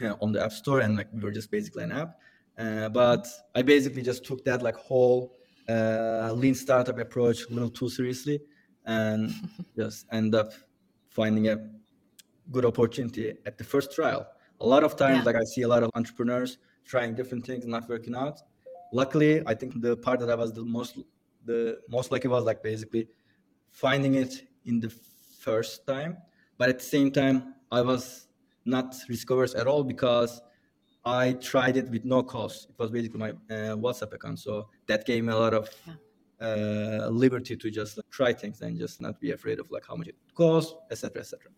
uh, 0.02 0.14
on 0.20 0.32
the 0.32 0.42
App 0.42 0.52
Store, 0.52 0.80
and 0.80 0.96
like 0.96 1.08
we 1.12 1.20
were 1.20 1.30
just 1.32 1.50
basically 1.50 1.84
an 1.84 1.92
app. 1.92 2.18
Uh, 2.58 2.88
but 2.88 3.26
I 3.54 3.62
basically 3.62 4.02
just 4.02 4.24
took 4.24 4.44
that 4.44 4.62
like 4.62 4.76
whole 4.76 5.36
uh, 5.68 6.32
lean 6.34 6.54
startup 6.54 6.98
approach 6.98 7.46
a 7.50 7.52
little 7.52 7.70
too 7.70 7.88
seriously, 7.88 8.40
and 8.86 9.32
just 9.76 10.06
end 10.12 10.34
up 10.34 10.52
finding 11.08 11.48
a 11.48 11.56
good 12.50 12.64
opportunity 12.64 13.34
at 13.46 13.58
the 13.58 13.64
first 13.64 13.92
trial. 13.92 14.26
A 14.60 14.66
lot 14.66 14.84
of 14.84 14.96
times, 14.96 15.18
Yeah. 15.18 15.24
like 15.24 15.36
I 15.36 15.44
see 15.44 15.62
a 15.62 15.68
lot 15.68 15.82
of 15.82 15.90
entrepreneurs 15.94 16.58
trying 16.84 17.14
different 17.14 17.44
things, 17.46 17.66
not 17.66 17.88
working 17.88 18.14
out. 18.14 18.40
Luckily, 18.92 19.42
I 19.46 19.54
think 19.54 19.80
the 19.80 19.96
part 19.96 20.20
that 20.20 20.30
I 20.30 20.34
was 20.34 20.52
the 20.52 20.64
most 20.64 20.98
the 21.44 21.78
most 21.88 22.10
lucky 22.12 22.28
was 22.28 22.44
like 22.44 22.62
basically 22.62 23.08
finding 23.70 24.14
it 24.14 24.46
in 24.64 24.80
the 24.80 24.90
first 25.40 25.86
time. 25.86 26.16
But 26.58 26.68
at 26.68 26.78
the 26.78 26.84
same 26.84 27.10
time, 27.10 27.54
I 27.70 27.82
was 27.82 28.28
not 28.64 28.94
risk 29.08 29.30
averse 29.30 29.54
at 29.54 29.66
all 29.66 29.84
because 29.84 30.40
I 31.04 31.32
tried 31.34 31.76
it 31.76 31.90
with 31.90 32.04
no 32.04 32.22
cost. 32.22 32.68
It 32.70 32.78
was 32.78 32.90
basically 32.90 33.18
my 33.18 33.30
uh, 33.30 33.76
WhatsApp 33.76 34.14
account, 34.14 34.38
so 34.38 34.68
that 34.86 35.04
gave 35.04 35.24
me 35.24 35.32
a 35.32 35.36
lot 35.36 35.52
of 35.52 35.68
uh, 36.40 37.08
liberty 37.10 37.56
to 37.56 37.70
just 37.70 37.96
like, 37.96 38.08
try 38.10 38.32
things 38.32 38.60
and 38.62 38.78
just 38.78 39.00
not 39.00 39.20
be 39.20 39.32
afraid 39.32 39.58
of 39.58 39.70
like 39.70 39.84
how 39.86 39.96
much 39.96 40.08
it 40.08 40.16
costs, 40.34 40.74
etc., 40.90 41.20
etc. 41.20 41.50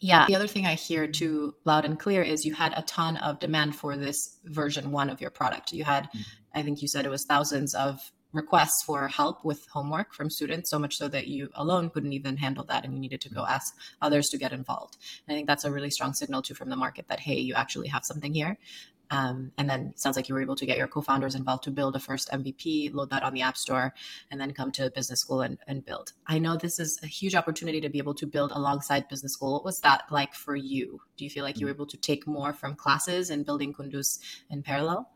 Yeah. 0.00 0.24
The 0.26 0.34
other 0.34 0.46
thing 0.46 0.66
I 0.66 0.74
hear 0.74 1.06
too 1.06 1.54
loud 1.64 1.84
and 1.84 1.98
clear 1.98 2.22
is 2.22 2.46
you 2.46 2.54
had 2.54 2.72
a 2.76 2.82
ton 2.82 3.18
of 3.18 3.38
demand 3.38 3.76
for 3.76 3.96
this 3.96 4.38
version 4.44 4.90
one 4.90 5.10
of 5.10 5.20
your 5.20 5.30
product. 5.30 5.72
You 5.72 5.84
had, 5.84 6.08
I 6.54 6.62
think 6.62 6.80
you 6.80 6.88
said 6.88 7.04
it 7.04 7.10
was 7.10 7.24
thousands 7.24 7.74
of 7.74 8.10
requests 8.32 8.82
for 8.82 9.08
help 9.08 9.44
with 9.44 9.66
homework 9.72 10.12
from 10.14 10.30
students, 10.30 10.70
so 10.70 10.78
much 10.78 10.96
so 10.96 11.08
that 11.08 11.26
you 11.26 11.48
alone 11.54 11.90
couldn't 11.90 12.12
even 12.12 12.36
handle 12.36 12.64
that 12.64 12.84
and 12.84 12.94
you 12.94 13.00
needed 13.00 13.20
to 13.22 13.28
go 13.28 13.44
ask 13.46 13.76
others 14.00 14.28
to 14.28 14.38
get 14.38 14.52
involved. 14.52 14.96
And 15.26 15.34
I 15.34 15.36
think 15.36 15.46
that's 15.46 15.64
a 15.64 15.72
really 15.72 15.90
strong 15.90 16.12
signal 16.14 16.42
too 16.42 16.54
from 16.54 16.70
the 16.70 16.76
market 16.76 17.08
that, 17.08 17.20
hey, 17.20 17.38
you 17.38 17.54
actually 17.54 17.88
have 17.88 18.04
something 18.04 18.32
here. 18.32 18.58
Um, 19.12 19.50
and 19.58 19.68
then 19.68 19.88
it 19.88 19.98
sounds 19.98 20.16
like 20.16 20.28
you 20.28 20.34
were 20.34 20.40
able 20.40 20.54
to 20.54 20.66
get 20.66 20.78
your 20.78 20.86
co-founders 20.86 21.34
involved 21.34 21.64
to 21.64 21.70
build 21.70 21.96
a 21.96 21.98
first 21.98 22.30
MVP, 22.30 22.94
load 22.94 23.10
that 23.10 23.24
on 23.24 23.34
the 23.34 23.42
app 23.42 23.56
store, 23.56 23.92
and 24.30 24.40
then 24.40 24.52
come 24.52 24.70
to 24.72 24.90
business 24.90 25.20
school 25.20 25.40
and, 25.40 25.58
and 25.66 25.84
build. 25.84 26.12
I 26.28 26.38
know 26.38 26.56
this 26.56 26.78
is 26.78 26.98
a 27.02 27.06
huge 27.06 27.34
opportunity 27.34 27.80
to 27.80 27.88
be 27.88 27.98
able 27.98 28.14
to 28.14 28.26
build 28.26 28.52
alongside 28.52 29.08
business 29.08 29.32
school. 29.32 29.54
What 29.54 29.64
was 29.64 29.80
that 29.80 30.04
like 30.10 30.34
for 30.34 30.54
you? 30.54 31.00
Do 31.16 31.24
you 31.24 31.30
feel 31.30 31.42
like 31.42 31.58
you 31.58 31.66
were 31.66 31.72
able 31.72 31.86
to 31.86 31.96
take 31.96 32.26
more 32.26 32.52
from 32.52 32.76
classes 32.76 33.30
and 33.30 33.44
building 33.44 33.74
Kunduz 33.74 34.20
in 34.48 34.62
parallel? 34.62 35.10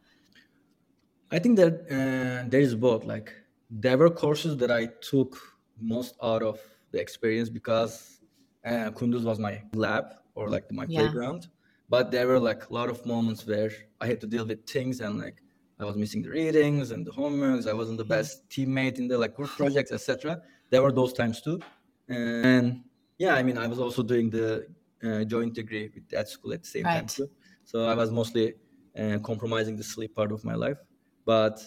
I 1.31 1.39
think 1.39 1.57
that 1.57 1.75
uh, 1.91 2.49
there 2.49 2.61
is 2.61 2.75
both. 2.75 3.05
Like 3.05 3.33
there 3.71 3.99
were 3.99 4.11
courses 4.11 4.57
that 4.59 4.71
I 4.71 4.87
took 5.01 5.37
most 5.81 6.15
out 6.23 6.43
of 6.43 6.61
the 6.93 7.01
experience 7.01 7.49
because 7.49 8.21
uh, 8.65 8.91
Kunduz 8.91 9.25
was 9.25 9.39
my 9.39 9.63
lab 9.75 10.05
or 10.35 10.49
like 10.49 10.71
my 10.73 10.87
Yeah. 10.89 11.01
playground. 11.01 11.49
But 11.89 12.11
there 12.11 12.27
were 12.27 12.41
like 12.41 12.71
a 12.71 12.73
lot 12.73 12.89
of 12.89 13.05
moments 13.05 13.47
where 13.47 13.71
I 14.01 14.07
had 14.07 14.21
to 14.23 14.27
deal 14.27 14.47
with 14.47 14.67
things 14.67 15.01
and 15.01 15.19
like 15.19 15.43
I 15.79 15.85
was 15.85 15.97
missing 15.97 16.23
the 16.23 16.31
readings 16.31 16.91
and 16.93 17.05
the 17.07 17.11
homeworks. 17.13 17.67
I 17.69 17.75
wasn't 17.75 17.99
the 17.99 18.05
best 18.05 18.49
teammate 18.49 18.99
in 18.99 19.09
the 19.09 19.19
like 19.19 19.35
group 19.35 19.51
projects, 19.51 19.93
etc. 19.93 20.41
There 20.71 20.83
were 20.83 20.93
those 20.93 21.13
times 21.13 21.43
too. 21.43 21.61
And 22.09 22.85
yeah, 23.19 23.35
I 23.35 23.43
mean, 23.43 23.59
I 23.59 23.67
was 23.67 23.81
also 23.81 24.03
doing 24.03 24.31
the 24.31 24.67
uh, 25.03 25.25
joint 25.25 25.55
degree 25.55 25.91
with 25.95 26.09
that 26.11 26.29
school 26.29 26.53
at 26.53 26.63
the 26.63 26.69
same 26.69 26.85
time 26.85 27.07
too. 27.07 27.29
So 27.65 27.87
I 27.87 27.95
was 27.95 28.11
mostly 28.11 28.55
uh, 28.99 29.19
compromising 29.19 29.77
the 29.77 29.85
sleep 29.85 30.15
part 30.15 30.33
of 30.33 30.45
my 30.45 30.55
life. 30.55 30.79
But 31.25 31.61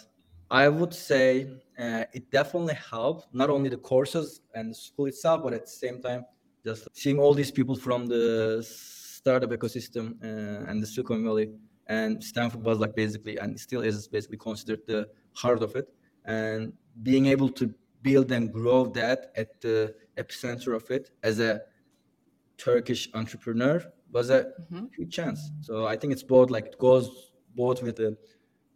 I 0.50 0.70
would 0.70 0.94
say 0.94 1.50
uh, 1.78 2.04
it 2.14 2.30
definitely 2.32 2.76
helped, 2.76 3.34
not 3.34 3.50
only 3.50 3.70
the 3.70 3.78
courses 3.78 4.42
and 4.54 4.72
the 4.72 4.76
school 4.76 5.08
itself, 5.08 5.44
but 5.44 5.54
at 5.54 5.66
the 5.66 5.72
same 5.72 6.02
time, 6.02 6.26
just 6.66 6.88
seeing 6.94 7.20
all 7.20 7.34
these 7.34 7.52
people 7.52 7.76
from 7.76 8.08
the 8.08 8.66
startup 8.68 9.50
ecosystem 9.50 10.16
uh, 10.24 10.70
and 10.70 10.82
the 10.82 10.88
Silicon 10.88 11.24
Valley. 11.24 11.52
And 11.88 12.24
Stanford 12.24 12.64
was 12.64 12.80
like 12.80 12.96
basically, 12.96 13.38
and 13.38 13.60
still 13.60 13.82
is 13.82 14.08
basically 14.08 14.38
considered 14.38 14.82
the 14.88 15.08
heart 15.34 15.62
of 15.64 15.76
it. 15.76 15.88
And 16.26 16.74
being 17.04 17.28
able 17.28 17.50
to 17.50 17.74
build 18.02 18.32
and 18.32 18.52
grow 18.52 18.86
that 18.86 19.32
at 19.36 19.60
the 19.62 19.96
epicenter 20.18 20.76
of 20.76 20.90
it 20.92 21.12
as 21.24 21.40
a 21.40 21.62
Turkish 22.58 23.10
entrepreneur 23.14 23.84
was 24.12 24.30
a 24.30 24.52
huge 24.96 25.14
chance. 25.14 25.52
So 25.62 25.86
I 25.88 25.96
think 25.96 26.14
it's 26.14 26.24
both 26.24 26.50
like 26.50 26.66
it 26.66 26.80
goes 26.80 27.32
both 27.56 27.82
with 27.82 27.98
the 27.98 28.18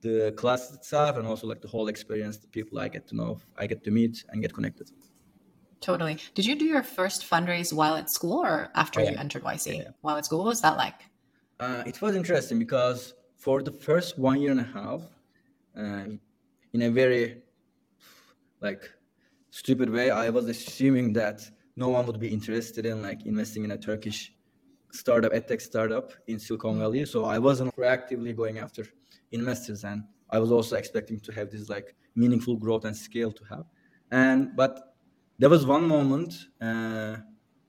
the 0.02 0.34
class 0.36 0.74
itself 0.74 1.18
and 1.18 1.28
also 1.28 1.48
like 1.48 1.62
the 1.62 1.68
whole 1.68 1.88
experience, 1.88 2.38
the 2.38 2.48
people 2.48 2.80
I 2.80 2.88
get 2.88 3.08
to 3.10 3.16
know, 3.16 3.40
I 3.58 3.68
get 3.68 3.84
to 3.84 3.92
meet 3.92 4.24
and 4.30 4.42
get 4.42 4.54
connected. 4.54 4.92
Totally. 5.80 6.18
Did 6.36 6.46
you 6.46 6.56
do 6.56 6.66
your 6.66 6.84
first 6.84 7.28
fundraise 7.28 7.74
while 7.74 7.96
at 7.96 8.10
school 8.12 8.40
or 8.40 8.70
after 8.76 9.00
Oh, 9.00 9.04
you 9.04 9.18
entered 9.18 9.44
YC? 9.44 9.68
Yeah, 9.68 9.74
yeah. 9.74 9.90
While 10.02 10.18
at 10.18 10.26
school, 10.26 10.40
what 10.40 10.48
was 10.48 10.62
that 10.62 10.78
like? 10.78 11.00
Uh, 11.60 11.84
it 11.86 12.02
was 12.02 12.16
interesting 12.16 12.60
because 12.60 13.14
for 13.36 13.64
the 13.64 13.72
first 13.72 14.18
one 14.20 14.40
year 14.42 14.52
and 14.52 14.60
a 14.60 14.64
half, 14.64 15.02
uh, 15.78 16.06
in 16.74 16.82
a 16.84 16.90
very 16.90 17.42
like 18.62 18.90
stupid 19.50 19.90
way, 19.90 20.12
I 20.12 20.30
was 20.30 20.48
assuming 20.48 21.14
that 21.14 21.42
no 21.76 21.90
one 21.90 22.06
would 22.06 22.20
be 22.20 22.28
interested 22.28 22.86
in 22.86 23.02
like 23.02 23.26
investing 23.26 23.64
in 23.64 23.72
a 23.72 23.78
Turkish 23.78 24.34
startup, 24.92 25.32
edtech 25.32 25.62
startup 25.62 26.14
in 26.28 26.38
Silicon 26.38 26.78
Valley. 26.78 27.06
So 27.06 27.26
I 27.26 27.40
wasn't 27.40 27.76
proactively 27.76 28.36
going 28.36 28.60
after 28.60 28.86
investors, 29.32 29.84
and 29.84 30.04
I 30.30 30.40
was 30.40 30.52
also 30.52 30.76
expecting 30.76 31.20
to 31.22 31.32
have 31.34 31.50
this 31.50 31.70
like 31.70 31.96
meaningful 32.16 32.56
growth 32.58 32.86
and 32.86 32.96
scale 32.96 33.32
to 33.32 33.44
have. 33.46 33.66
And 34.12 34.56
but 34.56 34.96
there 35.40 35.50
was 35.50 35.66
one 35.66 35.88
moment 35.88 36.34
uh, 36.62 37.18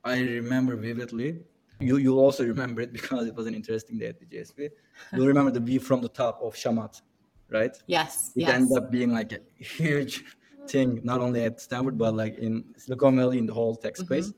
I 0.04 0.20
remember 0.20 0.76
vividly. 0.76 1.40
You 1.80 1.96
you 1.96 2.18
also 2.18 2.44
remember 2.44 2.80
it 2.80 2.92
because 2.98 3.26
it 3.26 3.34
was 3.34 3.46
an 3.46 3.54
interesting 3.54 3.98
day 3.98 4.06
at 4.06 4.18
the 4.18 4.26
GSB. 4.26 4.70
You'll 5.12 5.26
remember 5.26 5.50
the 5.50 5.60
view 5.60 5.80
from 5.80 6.00
the 6.00 6.08
top 6.08 6.40
of 6.42 6.54
Chamath, 6.54 7.02
right? 7.50 7.76
Yes. 7.86 8.32
It 8.36 8.42
yes. 8.42 8.54
ended 8.54 8.76
up 8.76 8.90
being 8.90 9.12
like 9.12 9.32
a 9.32 9.40
huge 9.62 10.24
thing, 10.68 11.00
not 11.02 11.20
only 11.20 11.44
at 11.44 11.60
Stanford 11.60 11.98
but 11.98 12.14
like 12.14 12.38
in 12.38 12.64
Silicon 12.76 13.16
Valley 13.16 13.38
in 13.38 13.46
the 13.46 13.54
whole 13.54 13.76
tech 13.76 13.96
space. 13.96 14.32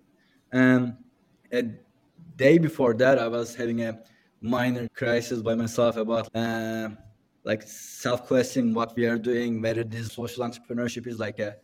And 0.52 0.96
a 1.52 1.62
day 2.36 2.58
before 2.58 2.94
that, 2.94 3.18
I 3.18 3.28
was 3.28 3.54
having 3.54 3.82
a 3.82 4.00
minor 4.40 4.88
crisis 4.88 5.42
by 5.42 5.54
myself 5.54 5.96
about 5.96 6.28
uh, 6.34 6.90
like 7.44 7.62
self-questioning 7.62 8.74
what 8.74 8.96
we 8.96 9.06
are 9.06 9.18
doing, 9.18 9.60
whether 9.60 9.84
this 9.84 10.12
social 10.12 10.44
entrepreneurship 10.44 11.06
is 11.06 11.18
like 11.18 11.38
a, 11.38 11.56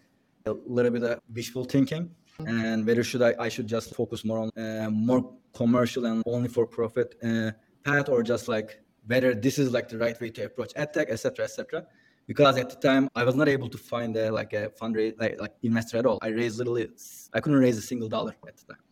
a 0.47 0.53
little 0.67 0.91
bit 0.91 1.03
of 1.03 1.21
wishful 1.35 1.65
thinking, 1.65 2.11
and 2.47 2.87
whether 2.87 3.03
should 3.03 3.23
I, 3.23 3.35
I 3.39 3.49
should 3.49 3.67
just 3.67 3.95
focus 3.95 4.25
more 4.25 4.39
on 4.39 4.51
uh, 4.57 4.91
more 4.91 5.33
commercial 5.55 6.07
and 6.07 6.23
only 6.27 6.49
for 6.49 6.67
profit 6.67 7.15
uh, 7.23 7.51
path, 7.85 8.09
or 8.09 8.23
just 8.23 8.49
like 8.49 8.81
whether 9.07 9.35
this 9.35 9.59
is 9.59 9.73
like 9.73 9.89
the 9.89 9.99
right 9.99 10.21
way 10.21 10.31
to 10.31 10.45
approach 10.45 10.73
edtech, 10.75 11.11
etc., 11.11 11.45
etc. 11.47 11.87
Because 12.27 12.59
at 12.59 12.71
the 12.71 12.77
time 12.77 13.09
I 13.15 13.25
was 13.25 13.35
not 13.35 13.49
able 13.49 13.69
to 13.69 13.79
find 13.79 14.17
a, 14.17 14.31
like 14.31 14.53
a 14.53 14.71
fundraise 14.81 15.19
like, 15.19 15.41
like 15.41 15.55
investor 15.63 15.97
at 15.99 16.07
all. 16.07 16.19
I 16.23 16.29
raised 16.29 16.59
literally 16.59 16.89
I 17.33 17.41
couldn't 17.41 17.59
raise 17.59 17.79
a 17.79 17.83
single 17.83 18.09
dollar 18.09 18.37
at 18.47 18.57
the 18.59 18.75
time, 18.75 18.83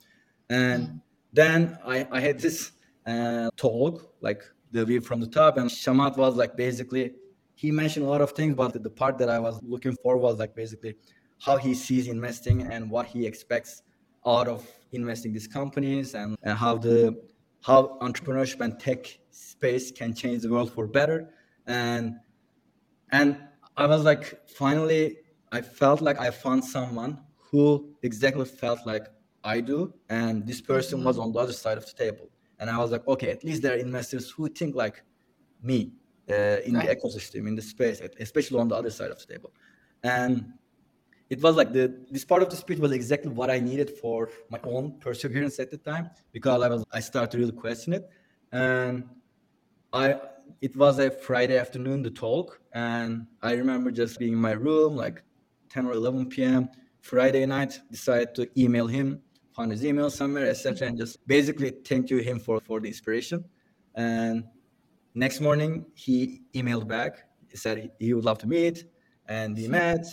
and 0.48 1.00
then 1.32 1.78
I, 1.86 2.06
I 2.10 2.20
had 2.20 2.40
this 2.40 2.72
uh, 3.06 3.50
talk 3.56 4.14
like 4.20 4.42
the 4.72 4.84
view 4.84 5.00
from 5.00 5.20
the 5.20 5.26
top. 5.26 5.56
And 5.56 5.70
Chamath 5.70 6.16
was 6.16 6.36
like 6.36 6.56
basically 6.56 7.12
he 7.54 7.72
mentioned 7.72 8.06
a 8.06 8.08
lot 8.08 8.20
of 8.20 8.30
things, 8.32 8.54
but 8.54 8.80
the 8.80 8.90
part 8.90 9.18
that 9.18 9.28
I 9.28 9.40
was 9.40 9.60
looking 9.64 9.96
for 10.02 10.16
was 10.16 10.38
like 10.38 10.54
basically 10.54 10.94
how 11.40 11.56
he 11.56 11.74
sees 11.74 12.06
investing 12.06 12.62
and 12.62 12.88
what 12.88 13.06
he 13.06 13.26
expects 13.26 13.82
out 14.24 14.46
of 14.46 14.64
investing 14.92 15.32
these 15.32 15.48
companies 15.48 16.14
and, 16.14 16.36
and 16.44 16.56
how 16.56 16.78
the 16.78 17.20
how 17.62 17.98
entrepreneurship 18.00 18.60
and 18.60 18.78
tech 18.78 19.18
space 19.30 19.90
can 19.90 20.14
change 20.14 20.42
the 20.42 20.48
world 20.48 20.72
for 20.72 20.86
better. 20.86 21.30
And 21.66 22.16
and 23.10 23.38
I 23.76 23.86
was 23.86 24.04
like, 24.04 24.48
finally, 24.48 25.16
I 25.50 25.60
felt 25.62 26.00
like 26.00 26.20
I 26.20 26.30
found 26.30 26.64
someone 26.64 27.22
who 27.36 27.94
exactly 28.02 28.44
felt 28.44 28.80
like 28.86 29.06
I 29.42 29.60
do, 29.60 29.94
and 30.08 30.46
this 30.46 30.60
person 30.60 31.02
was 31.02 31.18
on 31.18 31.32
the 31.32 31.38
other 31.38 31.52
side 31.52 31.78
of 31.78 31.86
the 31.86 31.92
table. 31.92 32.28
And 32.58 32.70
I 32.70 32.78
was 32.78 32.90
like, 32.90 33.06
okay, 33.06 33.30
at 33.30 33.44
least 33.44 33.62
there 33.62 33.72
are 33.74 33.76
investors 33.76 34.30
who 34.30 34.48
think 34.48 34.74
like 34.74 35.02
me 35.62 35.92
uh, 36.30 36.58
in 36.64 36.74
Right. 36.74 36.88
the 36.88 36.96
ecosystem, 36.96 37.46
in 37.48 37.54
the 37.54 37.62
space, 37.62 38.00
especially 38.20 38.58
on 38.60 38.68
the 38.68 38.74
other 38.74 38.90
side 38.90 39.10
of 39.10 39.18
the 39.18 39.26
table. 39.32 39.52
And 40.02 40.54
it 41.30 41.42
was 41.42 41.56
like 41.56 41.72
the 41.72 41.94
this 42.10 42.24
part 42.24 42.42
of 42.42 42.50
the 42.50 42.56
speech 42.56 42.78
was 42.78 42.92
exactly 42.92 43.30
what 43.30 43.50
I 43.50 43.58
needed 43.60 43.90
for 43.98 44.30
my 44.50 44.60
own 44.64 44.98
perseverance 44.98 45.58
at 45.58 45.70
the 45.70 45.76
time 45.76 46.10
because 46.32 46.62
I 46.62 46.68
was 46.68 46.84
I 46.92 47.00
started 47.00 47.30
to 47.32 47.38
really 47.38 47.52
question 47.52 47.92
it, 47.92 48.08
and 48.52 49.04
I 49.92 50.20
it 50.60 50.76
was 50.76 50.98
a 50.98 51.10
Friday 51.10 51.58
afternoon 51.58 52.02
the 52.02 52.10
talk, 52.10 52.60
and 52.72 53.26
I 53.42 53.52
remember 53.52 53.90
just 53.90 54.18
being 54.18 54.32
in 54.32 54.38
my 54.38 54.52
room 54.52 54.96
like 54.96 55.22
10 55.70 55.86
or 55.86 55.92
11 55.92 56.28
p.m. 56.30 56.68
Friday 57.00 57.44
night. 57.46 57.80
Decided 57.90 58.34
to 58.36 58.48
email 58.60 58.86
him, 58.86 59.20
found 59.58 59.72
his 59.72 59.84
email 59.84 60.08
somewhere, 60.08 60.48
etc., 60.48 60.86
and 60.88 60.96
just 60.96 61.14
basically 61.26 61.70
thank 61.84 62.08
you 62.10 62.18
him 62.18 62.38
for 62.38 62.60
for 62.60 62.76
the 62.80 62.88
inspiration. 62.94 63.44
And 63.94 64.44
next 65.14 65.40
morning 65.40 65.72
he 65.94 66.16
emailed 66.54 66.86
back. 66.96 67.12
He 67.50 67.56
said 67.56 67.90
he, 67.98 68.14
would 68.14 68.24
love 68.30 68.38
to 68.44 68.46
meet, 68.46 68.84
and 69.26 69.56
we 69.56 69.66
met. 69.68 70.06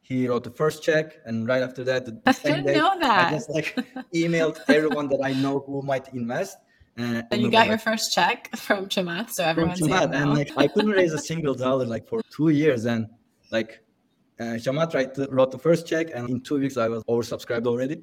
He 0.00 0.28
wrote 0.28 0.44
the 0.44 0.56
first 0.62 0.78
check, 0.88 1.06
and 1.26 1.34
right 1.52 1.62
after 1.68 1.82
that, 1.90 2.00
the, 2.06 2.12
I 2.26 2.32
same 2.32 2.52
didn't 2.52 2.66
day, 2.66 2.76
know 2.78 2.90
I 3.02 3.30
just 3.30 3.50
like 3.50 3.68
emailed 4.22 4.56
everyone 4.68 5.08
that 5.12 5.20
I 5.30 5.32
know 5.44 5.54
who 5.66 5.82
might 5.82 6.06
invest. 6.14 6.56
Uh, 6.98 7.22
And 7.30 7.42
you 7.42 7.50
got 7.50 7.66
your 7.72 7.82
first 7.88 8.06
check 8.16 8.38
from 8.66 8.80
Chamath, 8.94 9.30
so 9.36 9.42
from 9.42 9.50
everyone's 9.50 9.80
Chamath, 9.80 10.10
saying 10.12 10.14
and 10.20 10.28
like 10.38 10.50
I 10.56 10.66
couldn't 10.68 10.94
raise 11.00 11.12
a 11.20 11.22
single 11.30 11.54
dollar 11.54 11.86
like 11.94 12.04
for 12.10 12.18
two 12.36 12.50
years, 12.62 12.82
and 12.92 13.00
like 13.56 13.70
uh, 14.40 14.56
Chamath 14.64 14.94
write, 14.94 15.10
wrote 15.36 15.50
the 15.56 15.62
first 15.68 15.82
check, 15.90 16.06
and 16.14 16.22
in 16.30 16.40
two 16.48 16.58
weeks 16.62 16.76
I 16.84 16.88
was 16.94 17.02
oversubscribed 17.12 17.66
already, 17.66 17.96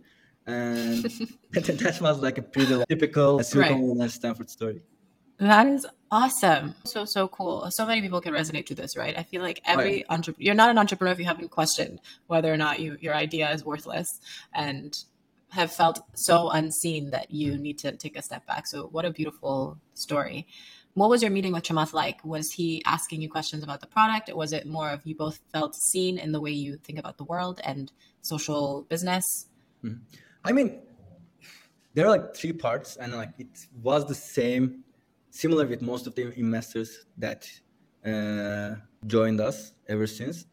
and 0.45 1.03
that 1.51 2.00
was 2.01 2.19
like 2.19 2.38
a 2.38 2.41
pretty 2.41 2.83
typical 2.89 3.41
Silicon 3.43 3.73
Right. 3.73 3.81
Valley 3.81 4.01
and 4.01 4.12
Stanford 4.12 4.50
story. 4.50 4.81
That 5.38 5.67
is 5.67 5.85
awesome. 6.12 6.75
So 6.85 7.05
so 7.05 7.27
cool. 7.27 7.67
So 7.71 7.85
many 7.85 8.01
people 8.01 8.21
can 8.21 8.33
resonate 8.33 8.67
to 8.67 8.75
this, 8.75 8.95
right? 8.95 9.17
I 9.17 9.23
feel 9.23 9.41
like 9.41 9.62
every 9.65 10.07
entrepreneur 10.09 10.45
you're 10.45 10.55
not 10.55 10.69
an 10.69 10.77
entrepreneur 10.77 11.12
if 11.12 11.19
you 11.19 11.25
haven't 11.25 11.50
questioned 11.51 12.00
whether 12.27 12.53
or 12.53 12.57
not 12.57 12.79
you 12.79 12.97
your 13.01 13.15
idea 13.15 13.51
is 13.51 13.65
worthless 13.65 14.07
and 14.53 14.93
have 15.50 15.71
felt 15.71 16.01
so 16.15 16.50
unseen 16.50 17.12
that 17.12 17.31
you 17.31 17.57
need 17.57 17.77
to 17.79 17.95
take 17.95 18.17
a 18.17 18.21
step 18.21 18.45
back. 18.47 18.65
So 18.67 18.88
what 18.88 19.05
a 19.05 19.12
beautiful 19.12 19.77
story. 19.93 20.47
What 20.95 21.09
was 21.09 21.21
your 21.21 21.31
meeting 21.31 21.53
with 21.53 21.63
Chamath 21.63 21.93
like? 21.93 22.23
Was 22.23 22.51
he 22.51 22.83
asking 22.85 23.21
you 23.21 23.29
questions 23.29 23.63
about 23.63 23.81
the 23.81 23.88
product? 23.88 24.29
Or 24.29 24.35
was 24.35 24.53
it 24.53 24.67
more 24.67 24.89
of 24.89 25.01
you 25.05 25.15
both 25.15 25.39
felt 25.51 25.75
seen 25.75 26.17
in 26.17 26.31
the 26.31 26.41
way 26.41 26.51
you 26.51 26.77
think 26.77 27.00
about 27.00 27.17
the 27.17 27.23
world 27.23 27.59
and 27.63 27.91
social 28.21 28.85
business? 28.89 29.47
Mm-hmm. 29.83 29.97
I 30.43 30.51
mean, 30.51 30.81
there 31.93 32.05
are 32.05 32.09
like 32.09 32.35
three 32.35 32.53
parts, 32.53 32.97
and 32.97 33.13
like 33.13 33.33
it 33.38 33.67
was 33.81 34.05
the 34.05 34.15
same, 34.15 34.83
similar 35.29 35.65
with 35.65 35.81
most 35.81 36.07
of 36.07 36.15
the 36.15 36.38
investors 36.38 37.05
that 37.17 37.50
uh, 38.05 38.75
joined 39.07 39.39
us 39.39 39.73
ever 39.88 40.07
since. 40.07 40.45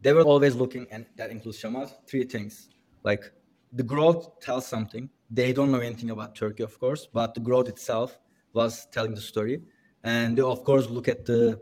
They 0.00 0.12
were 0.12 0.22
always 0.22 0.54
looking, 0.54 0.86
and 0.90 1.06
that 1.16 1.30
includes 1.30 1.60
Chamath, 1.62 1.92
three 2.06 2.24
things. 2.24 2.68
Like 3.02 3.32
the 3.72 3.82
growth 3.82 4.40
tells 4.40 4.66
something. 4.66 5.08
They 5.30 5.52
don't 5.52 5.70
know 5.70 5.80
anything 5.80 6.10
about 6.10 6.34
Turkey, 6.34 6.64
of 6.64 6.78
course, 6.78 7.06
but 7.12 7.34
the 7.34 7.40
growth 7.40 7.68
itself 7.68 8.18
was 8.52 8.86
telling 8.86 9.14
the 9.14 9.20
story. 9.20 9.62
And 10.02 10.36
they, 10.36 10.42
of 10.42 10.64
course, 10.64 10.88
look 10.88 11.08
at 11.08 11.24
the 11.24 11.60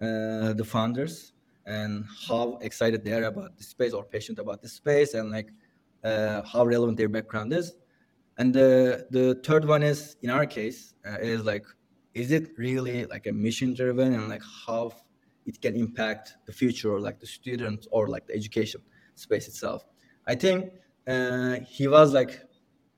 uh, 0.00 0.52
the 0.52 0.64
founders 0.64 1.32
and 1.64 2.04
how 2.28 2.58
excited 2.60 3.02
they 3.04 3.12
are 3.12 3.24
about 3.24 3.56
the 3.56 3.64
space 3.64 3.92
or 3.92 4.04
patient 4.04 4.38
about 4.38 4.60
the 4.60 4.68
space 4.68 5.14
and 5.14 5.30
like 5.30 5.48
uh, 6.04 6.42
how 6.42 6.64
relevant 6.64 6.96
their 6.96 7.08
background 7.08 7.52
is. 7.52 7.74
And 8.38 8.52
the 8.52 9.06
the 9.10 9.40
third 9.44 9.64
one 9.64 9.82
is 9.82 10.16
in 10.22 10.30
our 10.30 10.46
case 10.46 10.94
uh, 11.06 11.18
is 11.20 11.44
like, 11.44 11.64
is 12.14 12.32
it 12.32 12.50
really 12.58 13.06
like 13.06 13.26
a 13.26 13.32
mission 13.32 13.74
driven 13.74 14.14
and 14.14 14.28
like 14.28 14.42
how 14.66 14.92
it 15.46 15.60
can 15.62 15.76
impact 15.76 16.34
the 16.46 16.52
future 16.52 16.92
or 16.92 17.00
like 17.00 17.20
the 17.20 17.26
students 17.26 17.86
or 17.90 18.08
like 18.08 18.26
the 18.26 18.34
education 18.34 18.82
space 19.14 19.48
itself. 19.48 19.86
I 20.26 20.34
think 20.34 20.72
uh, 21.06 21.60
he 21.68 21.86
was 21.88 22.12
like 22.12 22.42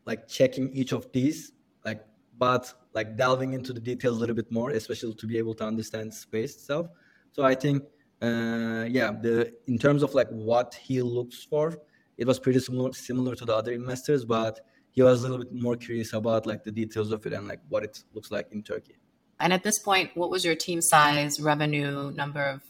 like 0.07 0.27
checking 0.27 0.73
each 0.73 0.93
of 0.93 1.13
these 1.13 1.53
like 1.85 2.03
but 2.39 2.73
like 2.95 3.17
delving 3.17 3.53
into 3.53 3.73
the 3.73 3.81
details 3.81 4.17
a 4.17 4.21
little 4.21 4.35
bit 4.35 4.51
more 4.51 4.71
especially 4.71 5.15
to 5.15 5.27
be 5.27 5.37
able 5.37 5.55
to 5.55 5.65
understand 5.65 6.13
space 6.13 6.55
itself 6.55 6.87
so 7.31 7.45
i 7.45 7.55
think 7.55 7.83
uh, 8.23 8.85
yeah 8.89 9.13
the 9.21 9.53
in 9.67 9.79
terms 9.79 10.03
of 10.03 10.15
like 10.15 10.29
what 10.31 10.75
he 10.83 11.03
looks 11.03 11.45
for 11.45 11.77
it 12.19 12.27
was 12.27 12.39
pretty 12.41 12.61
similar 12.61 12.93
similar 12.93 13.35
to 13.37 13.45
the 13.47 13.55
other 13.55 13.73
investors 13.73 14.25
but 14.25 14.61
he 14.91 15.03
was 15.03 15.25
a 15.25 15.29
little 15.29 15.45
bit 15.45 15.55
more 15.55 15.77
curious 15.77 16.13
about 16.13 16.47
like 16.47 16.65
the 16.65 16.73
details 16.73 17.13
of 17.13 17.25
it 17.27 17.33
and 17.33 17.49
like 17.49 17.61
what 17.69 17.85
it 17.85 18.05
looks 18.15 18.31
like 18.31 18.49
in 18.53 18.63
turkey 18.63 18.97
And 19.41 19.53
at 19.53 19.63
this 19.65 19.79
point, 19.81 20.17
what 20.17 20.31
was 20.31 20.45
your 20.45 20.55
team 20.57 20.81
size, 20.81 21.41
revenue, 21.41 22.11
number 22.13 22.45
of 22.45 22.63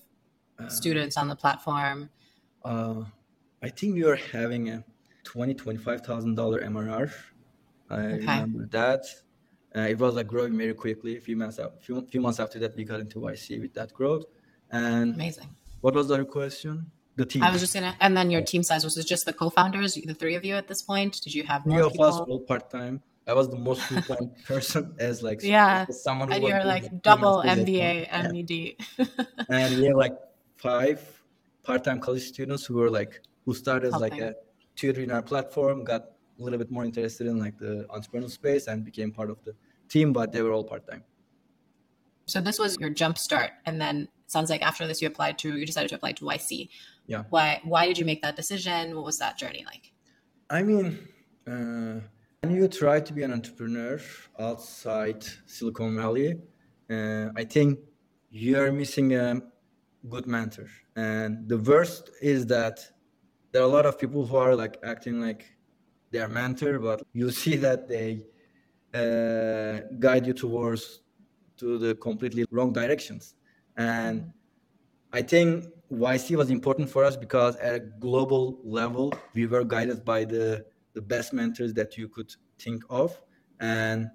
Uh, 0.58 0.68
students 0.68 1.16
on 1.16 1.28
the 1.28 1.36
platform? 1.36 2.10
uh, 2.64 3.04
i 3.62 3.68
think 3.68 3.94
we 3.94 4.02
were 4.04 4.16
having 4.16 4.68
a 4.70 4.84
20 5.24 5.54
25000 5.54 6.34
dollar 6.34 6.60
mrr 6.62 7.12
i 7.90 8.00
Okay. 8.10 8.28
remember 8.28 8.66
that 8.66 9.04
uh, 9.76 9.80
it 9.80 9.98
was 9.98 10.14
like 10.14 10.26
growing 10.26 10.56
very 10.56 10.74
quickly 10.74 11.16
a 11.16 11.20
few 11.20 11.36
months 11.36 11.58
out 11.58 11.82
few, 11.82 12.06
few 12.06 12.20
months 12.20 12.40
after 12.40 12.58
that 12.58 12.74
we 12.76 12.84
got 12.84 13.00
into 13.00 13.20
yc 13.20 13.60
with 13.60 13.74
that 13.74 13.92
growth 13.92 14.24
and 14.70 15.16
Amazing. 15.16 15.56
what 15.80 15.94
was 15.94 16.08
the 16.08 16.14
other 16.14 16.24
question 16.24 16.90
the 17.18 17.26
team 17.26 17.42
I 17.42 17.50
was 17.50 17.60
just 17.60 17.74
gonna, 17.74 17.94
and 18.04 18.16
then 18.16 18.30
your 18.34 18.42
team 18.52 18.62
size 18.62 18.82
was 18.88 18.96
it 18.96 19.06
just 19.14 19.24
the 19.26 19.32
co-founders, 19.42 19.90
the 19.94 20.14
three 20.14 20.36
of 20.40 20.44
you 20.48 20.54
at 20.54 20.66
this 20.70 20.82
point? 20.90 21.12
Did 21.24 21.34
you 21.38 21.44
have 21.50 21.60
three 21.64 21.72
more 21.74 21.82
of 21.90 22.00
us 22.08 22.16
all 22.28 22.40
part-time 22.52 22.96
i 23.30 23.34
was 23.40 23.48
the 23.54 23.58
most 23.68 23.82
full-time 23.88 24.28
person 24.52 24.82
as 25.08 25.16
like 25.28 25.38
Yeah, 25.42 25.84
as 25.88 26.02
someone 26.06 26.28
who 26.28 26.34
And 26.34 26.44
you're 26.48 26.64
like 26.74 26.86
double 27.02 27.36
MBA, 27.58 27.92
once. 28.10 28.32
Yeah. 28.32 28.32
MED. 28.32 28.54
and 29.56 29.68
we 29.78 29.84
have 29.90 29.98
like 30.06 30.16
five 30.68 30.98
part-time 31.68 32.00
college 32.06 32.26
students 32.34 32.62
who 32.66 32.74
were 32.82 32.92
like 33.00 33.12
who 33.44 33.52
started 33.62 33.88
as 33.92 34.00
like 34.06 34.18
a 34.26 34.30
Helping. 34.32 34.42
tutor 34.76 35.02
in 35.06 35.10
our 35.10 35.24
platform 35.30 35.84
got 35.92 36.02
a 36.38 36.42
little 36.44 36.60
bit 36.62 36.70
more 36.76 36.84
interested 36.90 37.26
in 37.26 37.36
like 37.44 37.56
the 37.58 37.74
entrepreneurial 37.96 38.30
space 38.40 38.64
and 38.68 38.76
became 38.90 39.10
part 39.18 39.30
of 39.34 39.38
the 39.46 39.52
team 39.94 40.08
but 40.18 40.26
they 40.32 40.40
were 40.46 40.52
all 40.56 40.64
part-time 40.72 41.04
so 42.28 42.40
this 42.42 42.58
was 42.58 42.76
your 42.78 42.90
jump 42.90 43.16
start, 43.16 43.52
and 43.64 43.80
then 43.80 43.96
it 44.02 44.10
sounds 44.28 44.50
like 44.50 44.62
after 44.62 44.86
this 44.86 45.02
you 45.02 45.08
applied 45.08 45.38
to, 45.38 45.58
you 45.58 45.66
decided 45.66 45.88
to 45.88 45.96
apply 45.96 46.12
to 46.12 46.24
YC. 46.24 46.68
Yeah. 47.06 47.24
Why? 47.30 47.60
Why 47.64 47.86
did 47.86 47.98
you 47.98 48.04
make 48.04 48.22
that 48.22 48.36
decision? 48.36 48.94
What 48.94 49.04
was 49.04 49.18
that 49.18 49.36
journey 49.36 49.64
like? 49.66 49.92
I 50.50 50.62
mean, 50.62 50.98
uh, 51.46 52.00
when 52.40 52.54
you 52.54 52.68
try 52.68 53.00
to 53.00 53.12
be 53.12 53.22
an 53.22 53.32
entrepreneur 53.32 54.00
outside 54.38 55.24
Silicon 55.46 55.96
Valley, 55.96 56.36
uh, 56.90 57.28
I 57.36 57.44
think 57.44 57.80
you 58.30 58.58
are 58.58 58.70
missing 58.70 59.14
a 59.14 59.40
good 60.08 60.26
mentor. 60.26 60.68
And 60.96 61.48
the 61.48 61.58
worst 61.58 62.10
is 62.22 62.46
that 62.46 62.80
there 63.52 63.62
are 63.62 63.64
a 63.64 63.74
lot 63.78 63.86
of 63.86 63.98
people 63.98 64.26
who 64.26 64.36
are 64.36 64.54
like 64.54 64.78
acting 64.84 65.20
like 65.20 65.44
they 66.10 66.18
are 66.20 66.28
mentor, 66.28 66.78
but 66.78 67.02
you 67.12 67.30
see 67.42 67.56
that 67.56 67.88
they 67.88 68.22
uh, 68.94 69.80
guide 69.98 70.26
you 70.26 70.32
towards 70.32 71.00
to 71.58 71.78
the 71.78 71.94
completely 71.96 72.44
wrong 72.50 72.72
directions. 72.72 73.34
And 73.78 74.20
mm-hmm. 74.20 74.30
I 75.12 75.22
think 75.22 75.64
YC 75.90 76.36
was 76.36 76.50
important 76.50 76.90
for 76.90 77.04
us 77.04 77.16
because 77.16 77.56
at 77.56 77.74
a 77.74 77.80
global 77.80 78.60
level, 78.62 79.14
we 79.34 79.46
were 79.46 79.64
guided 79.64 80.04
by 80.04 80.24
the, 80.24 80.66
the 80.92 81.00
best 81.00 81.32
mentors 81.32 81.72
that 81.74 81.96
you 81.96 82.08
could 82.08 82.34
think 82.58 82.82
of. 82.90 83.18
And 83.60 84.08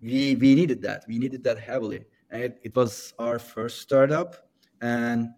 we, 0.00 0.36
we 0.36 0.54
needed 0.54 0.80
that. 0.82 1.04
We 1.06 1.18
needed 1.18 1.44
that 1.44 1.58
heavily. 1.58 2.04
And 2.30 2.42
it, 2.42 2.60
it 2.62 2.74
was 2.74 3.12
our 3.18 3.38
first 3.38 3.80
startup. 3.80 4.48
And 4.80 5.28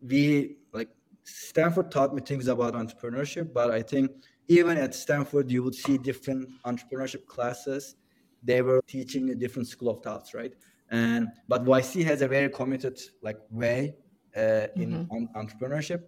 we, 0.00 0.58
like, 0.72 0.90
Stanford 1.24 1.90
taught 1.90 2.14
me 2.14 2.22
things 2.22 2.46
about 2.46 2.74
entrepreneurship, 2.74 3.52
but 3.52 3.70
I 3.70 3.82
think 3.82 4.10
even 4.48 4.78
at 4.78 4.94
Stanford, 4.94 5.50
you 5.50 5.62
would 5.62 5.74
see 5.74 5.98
different 5.98 6.48
entrepreneurship 6.64 7.26
classes. 7.26 7.96
They 8.42 8.62
were 8.62 8.80
teaching 8.86 9.30
a 9.30 9.34
different 9.34 9.68
school 9.68 9.90
of 9.90 10.02
thoughts, 10.02 10.34
right? 10.34 10.52
And 10.90 11.28
but 11.48 11.64
YC 11.64 12.04
has 12.04 12.22
a 12.22 12.28
very 12.28 12.48
committed 12.48 12.98
like 13.22 13.38
way 13.50 13.94
uh, 14.36 14.66
in 14.76 15.06
on 15.10 15.28
entrepreneurship. 15.36 16.02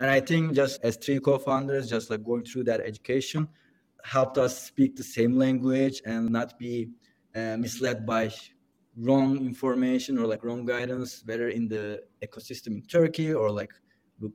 And 0.00 0.08
I 0.10 0.20
think 0.20 0.54
just 0.54 0.80
as 0.84 0.96
three 0.96 1.18
co-founders, 1.18 1.90
just 1.90 2.08
like 2.08 2.22
going 2.22 2.44
through 2.44 2.64
that 2.64 2.80
education, 2.80 3.48
helped 4.04 4.38
us 4.38 4.62
speak 4.62 4.94
the 4.94 5.02
same 5.02 5.36
language 5.36 6.00
and 6.06 6.30
not 6.30 6.56
be 6.58 6.90
uh, 7.34 7.56
misled 7.56 8.06
by 8.06 8.32
wrong 8.96 9.36
information 9.38 10.18
or 10.18 10.26
like 10.26 10.44
wrong 10.44 10.64
guidance, 10.64 11.22
whether 11.24 11.48
in 11.48 11.68
the 11.68 12.02
ecosystem 12.22 12.68
in 12.68 12.82
Turkey 12.82 13.32
or 13.32 13.50
like 13.50 13.72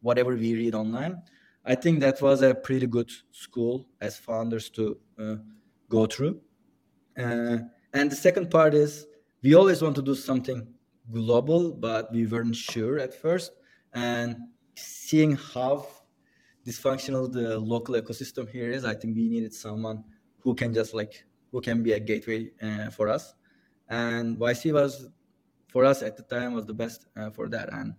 whatever 0.02 0.36
we 0.36 0.54
read 0.54 0.76
online. 0.76 1.22
I 1.66 1.76
think 1.76 2.02
that 2.02 2.22
was 2.22 2.42
a 2.42 2.54
pretty 2.54 2.88
good 2.88 3.10
school 3.32 3.88
as 4.02 4.18
founders 4.18 4.70
to 4.72 4.98
uh, 5.18 5.36
go 5.90 6.06
through. 6.06 6.42
Uh, 7.18 7.60
and 7.94 8.12
the 8.12 8.16
second 8.16 8.50
part 8.50 8.74
is 8.74 9.06
we 9.44 9.56
always 9.56 9.82
want 9.82 9.96
to 9.98 10.02
do 10.02 10.16
something 10.16 10.66
global, 11.12 11.72
but 11.74 12.12
we 12.14 12.26
weren't 12.26 12.56
sure 12.56 12.98
at 12.98 13.14
first. 13.14 13.52
And 13.94 14.38
seeing 14.76 15.36
how 15.36 15.86
dysfunctional 16.66 17.32
the 17.32 17.60
local 17.60 17.96
ecosystem 17.96 18.50
here 18.50 18.72
is, 18.72 18.86
I 18.86 18.94
think 18.96 19.16
we 19.16 19.28
needed 19.28 19.54
someone 19.54 20.04
who 20.40 20.56
can 20.56 20.74
just 20.74 20.94
like 20.94 21.26
who 21.52 21.62
can 21.62 21.84
be 21.84 21.92
a 21.92 22.00
gateway 22.00 22.52
uh, 22.62 22.90
for 22.90 23.10
us. 23.10 23.36
And 23.90 24.38
YC 24.38 24.74
was 24.74 25.10
for 25.68 25.86
us 25.86 26.02
at 26.02 26.18
the 26.18 26.24
time 26.24 26.54
was 26.54 26.66
the 26.66 26.74
best 26.74 27.06
uh, 27.16 27.30
for 27.30 27.48
that. 27.50 27.72
And 27.72 27.94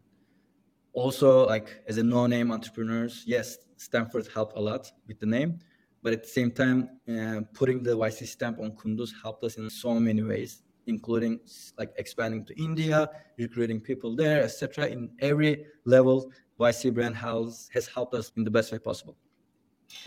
also 0.92 1.46
like 1.46 1.82
as 1.86 1.98
a 1.98 2.02
no-name 2.02 2.50
entrepreneurs, 2.50 3.22
yes, 3.26 3.58
Stanford 3.76 4.28
helped 4.34 4.56
a 4.56 4.60
lot 4.60 4.90
with 5.06 5.20
the 5.20 5.26
name, 5.26 5.58
but 6.02 6.12
at 6.12 6.22
the 6.22 6.28
same 6.28 6.50
time, 6.50 6.88
uh, 7.08 7.42
putting 7.52 7.82
the 7.82 7.96
YC 7.96 8.26
stamp 8.26 8.58
on 8.60 8.72
Kunduz 8.72 9.10
helped 9.22 9.44
us 9.44 9.56
in 9.56 9.70
so 9.70 10.00
many 10.00 10.22
ways, 10.22 10.62
including 10.86 11.40
like 11.78 11.92
expanding 11.96 12.44
to 12.46 12.62
India, 12.62 13.08
recruiting 13.38 13.80
people 13.80 14.14
there, 14.16 14.42
etc. 14.42 14.86
In 14.86 15.10
every 15.20 15.66
level, 15.84 16.32
YC 16.60 16.94
brand 16.94 17.16
has 17.16 17.68
has 17.72 17.86
helped 17.86 18.14
us 18.14 18.32
in 18.36 18.44
the 18.44 18.50
best 18.50 18.72
way 18.72 18.78
possible. 18.78 19.16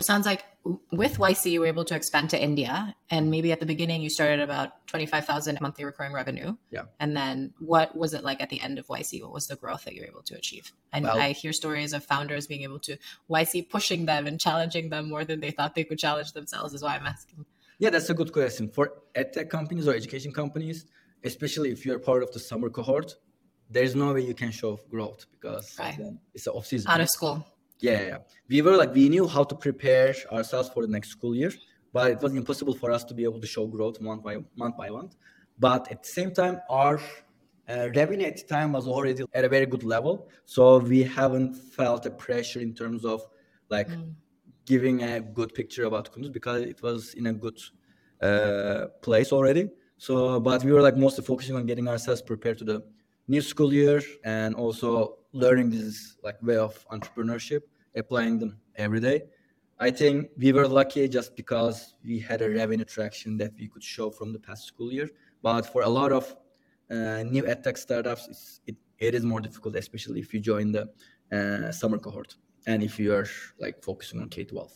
Sounds 0.00 0.26
like 0.26 0.44
with 0.92 1.18
YC, 1.18 1.52
you 1.52 1.60
were 1.60 1.66
able 1.66 1.84
to 1.84 1.94
expand 1.94 2.30
to 2.30 2.42
India. 2.42 2.94
And 3.10 3.30
maybe 3.30 3.52
at 3.52 3.60
the 3.60 3.66
beginning, 3.66 4.02
you 4.02 4.10
started 4.10 4.40
about 4.40 4.86
25,000 4.86 5.58
monthly 5.60 5.84
recurring 5.84 6.12
revenue. 6.12 6.56
Yeah. 6.70 6.82
And 7.00 7.16
then 7.16 7.54
what 7.58 7.96
was 7.96 8.12
it 8.12 8.22
like 8.22 8.42
at 8.42 8.50
the 8.50 8.60
end 8.60 8.78
of 8.78 8.86
YC? 8.86 9.22
What 9.22 9.32
was 9.32 9.46
the 9.46 9.56
growth 9.56 9.84
that 9.84 9.94
you 9.94 10.02
were 10.02 10.08
able 10.08 10.22
to 10.24 10.34
achieve? 10.36 10.72
And 10.92 11.04
Well- 11.04 11.18
I 11.18 11.32
hear 11.32 11.52
stories 11.52 11.92
of 11.92 12.04
founders 12.04 12.46
being 12.46 12.62
able 12.62 12.80
to, 12.80 12.98
YC 13.30 13.62
pushing 13.62 14.06
them 14.06 14.26
and 14.26 14.38
challenging 14.38 14.90
them 14.90 15.08
more 15.08 15.24
than 15.24 15.40
they 15.40 15.52
thought 15.52 15.74
they 15.74 15.84
could 15.84 15.98
challenge 15.98 16.32
themselves, 16.32 16.74
is 16.74 16.82
why 16.82 16.96
I'm 16.96 17.06
asking. 17.06 17.46
Yeah, 17.78 17.90
that's 17.90 18.10
a 18.10 18.14
good 18.14 18.32
question. 18.32 18.68
For 18.68 18.92
edtech 19.14 19.48
companies 19.50 19.86
or 19.86 19.94
education 19.94 20.32
companies, 20.32 20.86
especially 21.24 21.70
if 21.70 21.84
you're 21.86 21.98
part 21.98 22.22
of 22.22 22.32
the 22.32 22.40
summer 22.40 22.70
cohort, 22.70 23.14
there's 23.70 23.94
no 23.94 24.12
way 24.14 24.22
you 24.22 24.34
can 24.34 24.50
show 24.50 24.78
growth 24.90 25.26
because 25.30 25.76
Right. 25.78 25.98
it's 26.34 26.46
off 26.48 26.66
season. 26.66 26.90
Out 26.90 27.00
of 27.00 27.08
school. 27.10 27.46
Yeah, 27.80 28.02
yeah. 28.10 28.18
We 28.48 28.62
were 28.62 28.76
like 28.76 28.92
we 28.94 29.08
knew 29.08 29.26
how 29.28 29.44
to 29.44 29.54
prepare 29.54 30.14
ourselves 30.32 30.68
for 30.70 30.82
the 30.84 30.88
next 30.96 31.10
school 31.10 31.34
year, 31.34 31.52
but 31.92 32.10
it 32.10 32.20
was 32.20 32.34
impossible 32.34 32.74
for 32.74 32.90
us 32.90 33.04
to 33.04 33.14
be 33.14 33.24
able 33.24 33.40
to 33.40 33.46
show 33.46 33.66
growth 33.66 34.00
month 34.00 34.22
by 34.24 34.38
month 34.56 34.76
by 34.76 34.88
month. 34.90 35.14
But 35.58 35.90
at 35.92 36.02
the 36.02 36.08
same 36.08 36.32
time, 36.32 36.60
our 36.68 37.00
uh, 37.68 37.90
revenue 37.94 38.26
at 38.26 38.36
the 38.38 38.44
time 38.44 38.72
was 38.72 38.88
already 38.88 39.22
at 39.32 39.44
a 39.44 39.48
very 39.48 39.66
good 39.66 39.84
level, 39.84 40.28
so 40.44 40.78
we 40.78 41.02
haven't 41.04 41.54
felt 41.54 42.06
a 42.06 42.10
pressure 42.10 42.60
in 42.60 42.74
terms 42.74 43.04
of 43.04 43.22
like 43.68 43.90
giving 44.68 45.02
a 45.02 45.20
good 45.20 45.54
picture 45.54 45.84
about 45.90 46.12
Kunduz 46.12 46.30
because 46.30 46.60
it 46.62 46.82
was 46.82 47.14
in 47.14 47.26
a 47.26 47.32
good 47.32 47.58
uh, 48.22 48.86
place 49.00 49.32
already. 49.32 49.70
So, 49.96 50.38
but 50.38 50.62
we 50.62 50.72
were 50.72 50.82
like 50.82 50.96
mostly 50.96 51.24
focusing 51.24 51.56
on 51.56 51.64
getting 51.66 51.88
ourselves 51.88 52.20
prepared 52.22 52.58
to 52.58 52.64
the 52.64 52.78
new 53.26 53.40
school 53.40 53.72
year 53.72 54.00
and 54.24 54.54
also 54.54 55.18
learning 55.32 55.70
this 55.70 56.16
like 56.22 56.38
way 56.42 56.56
of 56.56 56.74
entrepreneurship, 56.96 57.62
applying 57.96 58.38
them 58.38 58.58
every 58.76 59.00
day. 59.00 59.22
I 59.80 59.90
think 59.90 60.28
we 60.36 60.52
were 60.52 60.68
lucky 60.68 61.08
just 61.08 61.34
because 61.34 61.94
we 62.04 62.18
had 62.18 62.42
a 62.42 62.50
revenue 62.50 62.84
traction 62.84 63.38
that 63.38 63.52
we 63.58 63.68
could 63.68 63.82
show 63.82 64.10
from 64.10 64.32
the 64.32 64.38
past 64.38 64.66
school 64.66 64.92
year. 64.92 65.08
But 65.42 65.62
for 65.72 65.82
a 65.82 65.88
lot 65.88 66.12
of 66.12 66.24
uh, 66.90 67.22
new 67.34 67.44
edtech 67.44 67.78
startups, 67.78 68.60
it, 68.66 68.76
it 68.98 69.14
is 69.14 69.24
more 69.24 69.40
difficult, 69.40 69.76
especially 69.76 70.20
if 70.20 70.34
you 70.34 70.40
join 70.40 70.72
the 70.72 70.84
uh, 71.32 71.70
summer 71.72 71.98
cohort 71.98 72.36
and 72.68 72.82
if 72.82 73.00
you 73.00 73.14
are 73.14 73.26
like 73.58 73.82
focusing 73.82 74.20
on 74.20 74.28
K 74.28 74.44
12. 74.44 74.70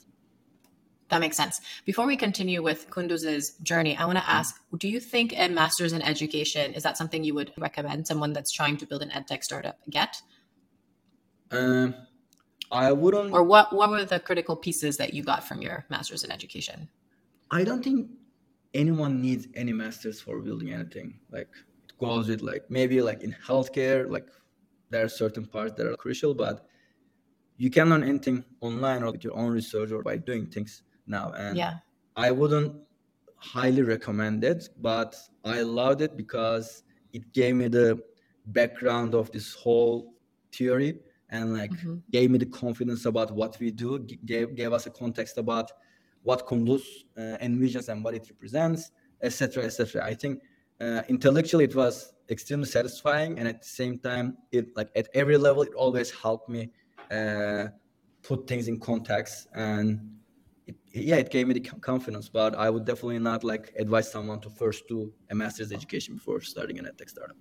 That 1.11 1.21
makes 1.21 1.37
sense. 1.37 1.61
Before 1.85 2.07
we 2.07 2.17
continue 2.17 2.63
with 2.63 2.89
Kunduz's 2.89 3.51
journey, 3.63 3.95
I 3.99 4.07
want 4.07 4.17
to 4.17 4.29
ask 4.29 4.59
Do 4.79 4.89
you 4.89 4.99
think 4.99 5.35
a 5.37 5.49
master's 5.49 5.93
in 5.93 6.01
education 6.01 6.73
is 6.73 6.83
that 6.85 6.97
something 6.97 7.23
you 7.23 7.35
would 7.35 7.53
recommend 7.59 8.07
someone 8.07 8.33
that's 8.33 8.51
trying 8.51 8.79
to 8.79 8.87
build 8.87 9.03
an 9.03 9.11
edtech 9.11 9.43
startup 9.43 9.77
get? 9.91 10.23
Um, 11.51 11.95
I 12.71 12.93
wouldn't. 12.93 13.35
Or 13.35 13.43
what, 13.43 13.75
what 13.75 13.91
were 13.91 14.07
the 14.07 14.21
critical 14.21 14.57
pieces 14.57 14.97
that 14.97 15.13
you 15.13 15.23
got 15.23 15.47
from 15.47 15.61
your 15.61 15.85
master's 15.91 16.25
in 16.25 16.33
education? 16.33 16.89
I 17.51 17.63
don't 17.63 17.85
think 17.85 18.09
anyone 18.73 19.21
needs 19.21 19.49
any 19.55 19.75
masters 19.75 20.19
for 20.19 20.41
building 20.41 20.73
anything. 20.73 21.21
Like 21.31 21.51
it 21.91 21.99
goes 21.99 22.29
with 22.29 22.41
like 22.41 22.71
maybe 22.71 23.03
like 23.03 23.23
in 23.23 23.37
healthcare, 23.47 24.11
like 24.11 24.29
there 24.89 25.05
are 25.05 25.11
certain 25.11 25.45
parts 25.45 25.75
that 25.75 25.87
are 25.87 25.97
crucial, 25.97 26.33
but 26.33 26.67
you 27.63 27.71
can 27.71 27.91
learn 27.91 28.03
anything 28.03 28.45
online 28.61 29.05
or 29.05 29.13
with 29.13 29.23
your 29.23 29.37
own 29.37 29.53
research 29.53 29.93
or 29.93 30.03
by 30.03 30.17
doing 30.17 30.47
things 30.47 30.83
now. 31.07 31.31
And 31.31 31.57
Yeah. 31.59 31.79
I 32.17 32.29
wouldn't 32.33 32.73
highly 33.37 33.83
recommend 33.83 34.43
it, 34.43 34.69
but 34.79 35.15
I 35.45 35.63
loved 35.63 36.01
it 36.01 36.17
because 36.17 36.83
it 37.13 37.33
gave 37.33 37.55
me 37.55 37.69
the 37.69 38.03
background 38.47 39.15
of 39.15 39.31
this 39.31 39.55
whole 39.55 40.15
theory 40.53 40.99
and 41.29 41.55
like 41.55 41.75
Mhm. 41.75 42.03
gave 42.11 42.33
me 42.33 42.39
the 42.39 42.47
confidence 42.47 43.07
about 43.07 43.31
what 43.31 43.57
we 43.61 43.71
do, 43.71 44.01
gave, 44.01 44.57
gave 44.57 44.73
us 44.73 44.87
a 44.87 44.91
context 44.91 45.39
about 45.39 45.71
what 46.23 46.47
Kunduz 46.49 46.83
uh, 47.17 47.39
envisions 47.49 47.89
and 47.89 48.03
what 48.03 48.15
it 48.15 48.29
represents, 48.29 48.91
etc., 49.23 49.65
etc. 49.65 50.05
I 50.05 50.15
think 50.15 50.43
uh, 50.81 51.03
intellectually 51.09 51.65
it 51.65 51.77
was 51.77 52.13
extremely 52.29 52.67
satisfying, 52.67 53.39
and 53.39 53.47
at 53.47 53.63
the 53.63 53.69
same 53.69 53.99
time, 54.01 54.37
it 54.51 54.77
like 54.77 54.91
at 54.97 55.09
every 55.15 55.37
level, 55.37 55.63
it 55.63 55.75
always 55.75 56.11
helped 56.11 56.49
me 56.49 56.73
uh, 57.13 57.69
put 58.23 58.47
things 58.47 58.69
in 58.69 58.79
context 58.81 59.49
and 59.55 60.01
it, 60.67 60.77
yeah, 60.93 61.17
it 61.17 61.31
gave 61.31 61.47
me 61.49 61.55
the 61.55 61.61
confidence, 61.61 62.29
but 62.29 62.55
I 62.55 62.71
would 62.71 62.85
definitely 62.85 63.19
not 63.19 63.45
like 63.45 63.73
advise 63.79 64.11
someone 64.11 64.41
to 64.41 64.51
first 64.51 64.87
do 64.89 65.13
a 65.31 65.35
master's 65.35 65.73
education 65.73 66.15
before 66.15 66.41
starting 66.41 66.79
an 66.79 66.85
edtech 66.87 67.11
startup. 67.11 67.37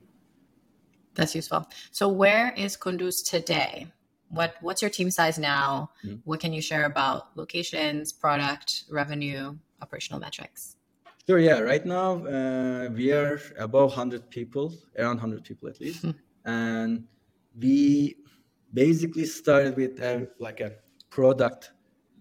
That's 1.13 1.35
useful. 1.35 1.67
So 1.91 2.07
where 2.07 2.53
is 2.55 2.77
Kunduz 2.77 3.23
today? 3.23 3.87
What 4.29 4.55
what's 4.61 4.81
your 4.81 4.89
team 4.89 5.11
size 5.11 5.37
now? 5.37 5.91
Mhm. 6.05 6.21
What 6.23 6.39
can 6.39 6.53
you 6.53 6.61
share 6.61 6.85
about 6.85 7.35
locations, 7.35 8.13
product, 8.13 8.85
revenue, 8.89 9.57
operational 9.81 10.19
metrics? 10.21 10.77
Sure, 11.27 11.37
yeah. 11.39 11.59
Right 11.59 11.85
now, 11.85 12.25
uh, 12.25 12.89
we 12.89 13.11
are 13.11 13.39
above 13.57 13.91
100 13.91 14.29
people, 14.29 14.73
around 14.97 15.17
100 15.17 15.43
people 15.43 15.67
at 15.69 15.79
least. 15.79 16.05
and 16.45 17.05
we 17.59 18.15
basically 18.73 19.25
started 19.25 19.75
with 19.75 19.99
a, 20.01 20.27
like 20.39 20.59
a 20.59 20.73
product 21.09 21.71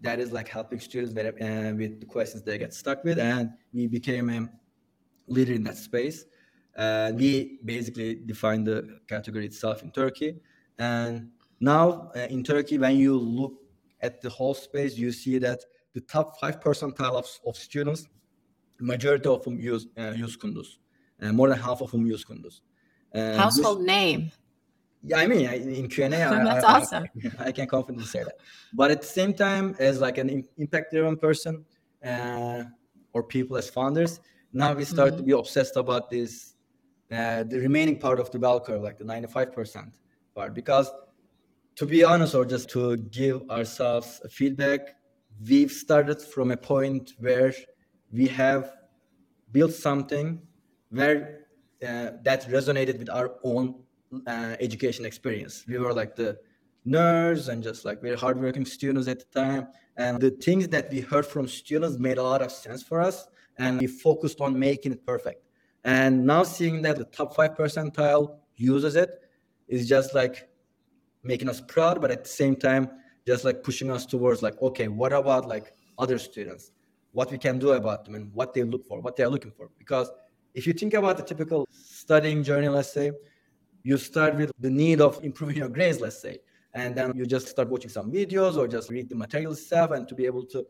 that 0.03 0.19
is 0.19 0.33
like 0.33 0.49
helping 0.49 0.81
students 0.81 1.15
with, 1.15 1.27
uh, 1.27 1.75
with 1.77 2.01
the 2.01 2.07
questions 2.07 2.43
they 2.43 2.59
get 2.59 2.73
stuck 2.73 3.05
with. 3.05 3.19
And 3.19 3.51
we 3.73 3.87
became 3.87 4.31
a 4.31 4.49
leader 5.27 5.53
in 5.53 5.65
that 5.65 5.77
space. 5.77 6.25
Uh, 6.77 7.13
we 7.15 7.59
basically 7.65 8.15
defined 8.15 8.67
the 8.67 9.01
category 9.09 9.47
itself 9.47 9.83
in 9.83 9.91
Turkey. 9.91 10.37
And 10.79 11.31
now 11.61 12.11
uh, 12.17 12.21
in 12.31 12.43
Turkey, 12.43 12.79
when 12.79 12.97
you 12.97 13.17
look 13.19 13.55
at 14.01 14.21
the 14.23 14.31
whole 14.31 14.55
space, 14.55 14.97
you 14.97 15.13
see 15.13 15.39
that 15.39 15.61
the 15.93 16.01
top 16.01 16.41
five 16.41 16.61
percentile 16.61 17.15
of, 17.15 17.27
of 17.47 17.57
students, 17.57 18.07
majority 18.81 19.29
of 19.29 19.45
them 19.45 19.59
use 19.61 19.87
uh, 19.99 20.13
use 20.17 20.37
Kunduz, 20.37 20.79
uh, 21.21 21.33
more 21.33 21.49
than 21.49 21.59
half 21.59 21.83
of 21.83 21.91
them 21.91 22.07
use 22.07 22.25
Kunduz. 22.25 22.61
Uh, 23.15 23.33
this- 23.33 23.37
Household 23.37 23.83
name. 23.83 24.31
Yeah, 25.03 25.19
I 25.19 25.27
mean, 25.27 25.47
I- 25.47 25.55
in 25.57 25.89
Q 25.89 26.05
and 26.05 26.15
A, 26.15 26.19
That's 26.45 26.65
I, 26.65 26.69
I- 26.73 26.77
awesome. 26.79 27.05
I 27.39 27.53
can 27.53 27.67
confidently 27.67 28.07
say 28.07 28.23
that. 28.25 28.37
But 28.75 28.91
at 28.91 29.01
the 29.01 29.07
same 29.07 29.33
time, 29.35 29.75
as 29.79 30.01
like 30.01 30.19
an 30.19 30.45
impact-driven 30.59 31.17
person 31.17 31.65
uh, 32.05 32.65
or 33.13 33.23
people 33.23 33.57
as 33.57 33.69
founders, 33.71 34.21
now 34.53 34.73
we 34.75 34.85
start 34.85 35.17
to 35.17 35.23
be 35.23 35.33
obsessed 35.33 35.77
about 35.77 36.11
this, 36.11 36.55
uh, 37.13 37.45
the 37.45 37.59
remaining 37.61 37.99
part 37.99 38.19
of 38.21 38.31
the 38.31 38.39
bell 38.39 38.61
curve, 38.61 38.83
like 38.83 38.99
the 38.99 39.05
95% 39.05 39.93
part. 40.35 40.55
Because 40.55 40.91
to 41.77 41.87
be 41.87 42.05
honest, 42.05 42.35
or 42.35 42.45
just 42.45 42.69
to 42.71 42.97
give 42.97 43.49
ourselves 43.49 44.21
a 44.25 44.29
feedback, 44.29 44.81
we've 45.49 45.71
started 45.71 46.21
from 46.21 46.51
a 46.51 46.57
point 46.57 47.15
where 47.19 47.53
we 48.13 48.27
have 48.27 48.73
built 49.53 49.73
something 49.73 50.41
where 50.91 51.47
uh, 51.83 52.11
that 52.25 52.47
resonated 52.51 52.99
with 52.99 53.09
our 53.09 53.37
own 53.45 53.75
uh, 54.27 54.57
education 54.61 55.05
experience. 55.05 55.65
We 55.69 55.79
were 55.79 55.93
like 55.93 56.17
the 56.17 56.39
nerds 56.87 57.49
and 57.49 57.63
just 57.63 57.85
like 57.85 58.01
very 58.01 58.17
hardworking 58.17 58.65
students 58.65 59.09
at 59.09 59.21
the 59.21 59.41
time. 59.41 59.69
And 59.97 60.21
the 60.21 60.31
things 60.31 60.69
that 60.69 60.91
we 60.91 61.01
heard 61.01 61.27
from 61.27 61.47
students 61.47 61.99
made 61.99 62.19
a 62.19 62.23
lot 62.23 62.43
of 62.43 62.51
sense 62.51 62.83
for 62.83 63.01
us. 63.01 63.27
And 63.59 63.81
we 63.81 63.87
focused 63.87 64.41
on 64.41 64.59
making 64.59 64.93
it 64.93 65.05
perfect. 65.05 65.45
And 65.85 66.25
now 66.25 66.43
seeing 66.43 66.83
that 66.83 66.97
the 66.97 67.05
top 67.05 67.35
five 67.35 67.57
percentile 67.57 68.37
uses 68.57 68.97
it 68.97 69.11
is 69.69 69.89
just 69.89 70.15
like 70.15 70.49
making 71.23 71.49
us 71.49 71.61
proud, 71.61 72.01
but 72.01 72.11
at 72.11 72.25
the 72.25 72.31
same 72.31 72.57
time, 72.57 72.91
just 73.27 73.45
like 73.45 73.63
pushing 73.63 73.91
us 73.91 74.07
towards 74.07 74.43
like, 74.43 74.61
okay, 74.63 74.89
what 74.89 75.13
about 75.13 75.47
like 75.47 75.75
other 75.99 76.19
students? 76.19 76.73
What 77.13 77.31
we 77.31 77.39
can 77.39 77.59
do 77.59 77.73
about 77.73 78.05
them 78.05 78.15
and 78.15 78.33
what 78.33 78.55
they 78.55 78.63
look 78.63 78.87
for, 78.87 79.01
what 79.01 79.17
they 79.17 79.25
are 79.25 79.29
looking 79.29 79.51
for. 79.51 79.69
Because 79.79 80.11
if 80.55 80.67
you 80.67 80.73
think 80.73 80.95
about 80.95 81.17
the 81.17 81.23
typical 81.23 81.69
studying 81.71 82.43
journey, 82.43 82.69
let's 82.69 82.93
say, 82.93 83.13
you 83.83 83.97
start 83.97 84.37
with 84.37 84.51
the 84.59 84.71
need 84.71 85.01
of 85.01 85.23
improving 85.23 85.57
your 85.57 85.69
grades, 85.69 86.01
let's 86.01 86.21
say, 86.21 86.39
and 86.75 86.95
then 86.95 87.13
you 87.17 87.27
just 87.27 87.49
start 87.49 87.69
watching 87.69 87.91
some 87.91 88.11
videos 88.13 88.57
or 88.57 88.69
just 88.69 88.91
read 88.91 89.09
the 89.09 89.15
material 89.15 89.55
stuff 89.55 89.91
and 89.91 90.07
to 90.09 90.15
be 90.15 90.27
able 90.27 90.45
to 90.47 90.65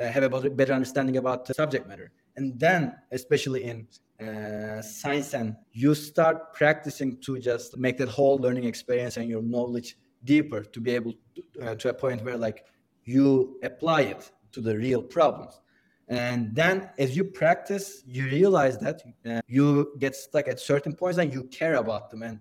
uh, 0.00 0.06
have 0.06 0.22
a 0.22 0.50
better 0.50 0.72
understanding 0.72 1.16
about 1.16 1.44
the 1.44 1.54
subject 1.54 1.86
matter. 1.86 2.10
And 2.36 2.58
then, 2.58 2.94
especially 3.10 3.64
in 3.64 3.86
uh, 4.20 4.80
science, 4.80 5.34
and 5.34 5.56
you 5.72 5.94
start 5.94 6.54
practicing 6.54 7.18
to 7.22 7.38
just 7.38 7.76
make 7.76 7.98
that 7.98 8.08
whole 8.08 8.38
learning 8.38 8.64
experience 8.64 9.16
and 9.16 9.28
your 9.28 9.42
knowledge 9.42 9.96
deeper 10.24 10.62
to 10.62 10.80
be 10.80 10.92
able 10.92 11.12
to, 11.34 11.62
uh, 11.62 11.74
to 11.74 11.88
a 11.90 11.94
point 11.94 12.24
where 12.24 12.36
like 12.36 12.64
you 13.04 13.58
apply 13.62 14.02
it 14.02 14.30
to 14.52 14.60
the 14.60 14.76
real 14.76 15.02
problems 15.02 15.60
and 16.08 16.54
then 16.54 16.90
as 16.98 17.16
you 17.16 17.24
practice 17.24 18.02
you 18.06 18.24
realize 18.26 18.78
that 18.78 19.02
uh, 19.26 19.40
you 19.46 19.92
get 19.98 20.14
stuck 20.14 20.46
at 20.46 20.60
certain 20.60 20.94
points 20.94 21.18
and 21.18 21.32
you 21.32 21.42
care 21.44 21.76
about 21.76 22.10
them 22.10 22.22
and 22.22 22.38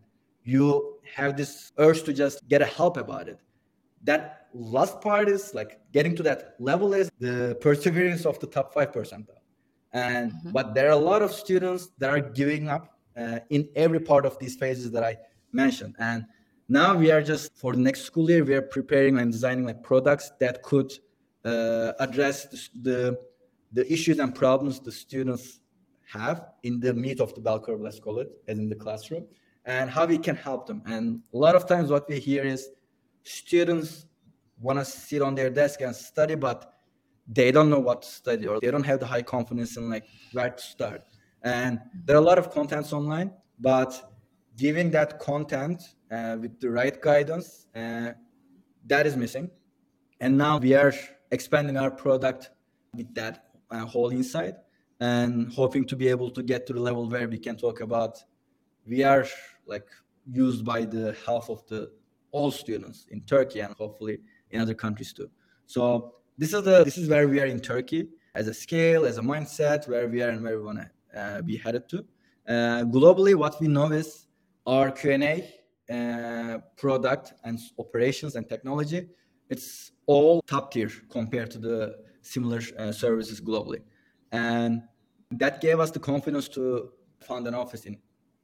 you 0.51 0.97
have 1.15 1.37
this 1.37 1.71
urge 1.77 2.03
to 2.03 2.13
just 2.13 2.47
get 2.47 2.61
a 2.61 2.65
help 2.65 2.97
about 2.97 3.27
it. 3.27 3.39
That 4.03 4.47
last 4.53 5.01
part 5.01 5.27
is 5.29 5.53
like 5.53 5.79
getting 5.91 6.15
to 6.17 6.23
that 6.23 6.55
level 6.59 6.93
is 6.93 7.09
the 7.19 7.57
perseverance 7.61 8.25
of 8.25 8.39
the 8.39 8.47
top 8.47 8.73
5 8.73 8.91
percentile. 8.91 9.43
And 9.93 10.31
mm-hmm. 10.31 10.51
but 10.51 10.73
there 10.75 10.87
are 10.89 10.97
a 11.01 11.05
lot 11.11 11.21
of 11.21 11.31
students 11.33 11.89
that 11.99 12.09
are 12.09 12.19
giving 12.19 12.67
up 12.67 12.97
uh, 13.17 13.39
in 13.49 13.69
every 13.75 13.99
part 13.99 14.25
of 14.25 14.39
these 14.39 14.55
phases 14.55 14.91
that 14.91 15.03
i 15.03 15.17
mentioned. 15.51 15.95
And 15.99 16.25
now 16.69 16.95
we 16.95 17.11
are 17.11 17.21
just 17.21 17.57
for 17.57 17.73
the 17.73 17.83
next 17.89 18.01
school 18.01 18.29
year 18.31 18.43
we 18.43 18.55
are 18.55 18.61
preparing 18.77 19.19
and 19.19 19.31
designing 19.31 19.65
like 19.65 19.83
products 19.83 20.31
that 20.39 20.63
could 20.63 20.91
uh, 21.43 21.91
address 21.99 22.69
the 22.87 23.17
the 23.73 23.85
issues 23.91 24.19
and 24.19 24.33
problems 24.35 24.79
the 24.79 24.91
students 24.91 25.59
have 26.11 26.37
in 26.63 26.79
the 26.79 26.93
meat 26.93 27.19
of 27.21 27.33
the 27.35 27.41
bell 27.41 27.59
curve, 27.59 27.81
let's 27.81 27.99
call 27.99 28.19
it, 28.19 28.29
as 28.47 28.57
in 28.59 28.67
the 28.67 28.75
classroom, 28.75 29.25
and 29.65 29.89
how 29.89 30.05
we 30.05 30.17
can 30.17 30.35
help 30.35 30.67
them. 30.67 30.81
And 30.85 31.21
a 31.33 31.37
lot 31.37 31.55
of 31.55 31.67
times, 31.67 31.89
what 31.89 32.09
we 32.09 32.19
hear 32.19 32.43
is 32.43 32.69
students 33.23 34.05
want 34.59 34.79
to 34.79 34.85
sit 34.85 35.21
on 35.21 35.35
their 35.35 35.49
desk 35.49 35.81
and 35.81 35.95
study, 35.95 36.35
but 36.35 36.73
they 37.27 37.51
don't 37.51 37.69
know 37.69 37.79
what 37.79 38.01
to 38.01 38.07
study 38.07 38.47
or 38.47 38.59
they 38.59 38.71
don't 38.71 38.83
have 38.83 38.99
the 38.99 39.05
high 39.05 39.21
confidence 39.21 39.77
in 39.77 39.89
like 39.89 40.05
where 40.33 40.49
to 40.49 40.61
start. 40.61 41.03
And 41.43 41.79
there 42.05 42.15
are 42.15 42.19
a 42.19 42.25
lot 42.25 42.37
of 42.37 42.51
contents 42.51 42.93
online, 42.93 43.31
but 43.59 44.11
giving 44.57 44.91
that 44.91 45.19
content 45.19 45.81
uh, 46.11 46.37
with 46.39 46.59
the 46.59 46.69
right 46.69 46.99
guidance, 47.01 47.67
uh, 47.75 48.11
that 48.87 49.07
is 49.07 49.15
missing. 49.15 49.49
And 50.19 50.37
now 50.37 50.57
we 50.57 50.73
are 50.75 50.93
expanding 51.31 51.77
our 51.77 51.89
product 51.89 52.51
with 52.95 53.13
that 53.15 53.45
uh, 53.71 53.85
whole 53.85 54.09
insight 54.09 54.55
and 54.99 55.51
hoping 55.53 55.85
to 55.85 55.95
be 55.95 56.07
able 56.07 56.29
to 56.31 56.43
get 56.43 56.67
to 56.67 56.73
the 56.73 56.79
level 56.79 57.09
where 57.09 57.27
we 57.27 57.39
can 57.39 57.55
talk 57.55 57.81
about 57.81 58.23
we 58.85 59.03
are 59.03 59.25
like 59.71 59.87
used 60.31 60.63
by 60.63 60.85
the 60.85 61.15
half 61.25 61.49
of 61.49 61.65
the 61.67 61.91
all 62.31 62.51
students 62.51 63.05
in 63.09 63.21
Turkey 63.21 63.59
and 63.61 63.73
hopefully 63.73 64.19
in 64.51 64.61
other 64.61 64.73
countries 64.73 65.11
too. 65.13 65.29
So 65.65 66.15
this 66.37 66.53
is 66.53 66.63
the 66.63 66.83
this 66.83 66.97
is 66.97 67.09
where 67.09 67.27
we 67.27 67.39
are 67.41 67.49
in 67.55 67.59
Turkey 67.59 68.09
as 68.35 68.47
a 68.47 68.53
scale, 68.53 69.05
as 69.05 69.17
a 69.17 69.21
mindset, 69.21 69.87
where 69.87 70.07
we 70.07 70.21
are 70.21 70.29
and 70.29 70.41
where 70.43 70.57
we 70.59 70.65
want 70.69 70.79
to 70.83 71.19
uh, 71.19 71.41
be 71.41 71.57
headed 71.57 71.89
to. 71.89 71.99
Uh, 72.47 72.83
globally, 72.97 73.35
what 73.35 73.59
we 73.61 73.67
know 73.67 73.91
is 73.91 74.27
our 74.65 74.91
Q&A 74.91 75.53
uh, 75.91 76.59
product 76.77 77.33
and 77.43 77.59
operations 77.77 78.35
and 78.35 78.47
technology. 78.47 79.09
It's 79.49 79.91
all 80.05 80.41
top 80.47 80.71
tier 80.71 80.89
compared 81.09 81.51
to 81.51 81.59
the 81.59 81.97
similar 82.21 82.61
uh, 82.77 82.91
services 82.91 83.41
globally. 83.41 83.81
And 84.31 84.83
that 85.31 85.61
gave 85.61 85.79
us 85.79 85.91
the 85.91 85.99
confidence 85.99 86.47
to 86.49 86.91
found 87.19 87.47
an 87.47 87.53
office 87.53 87.85
in 87.85 87.97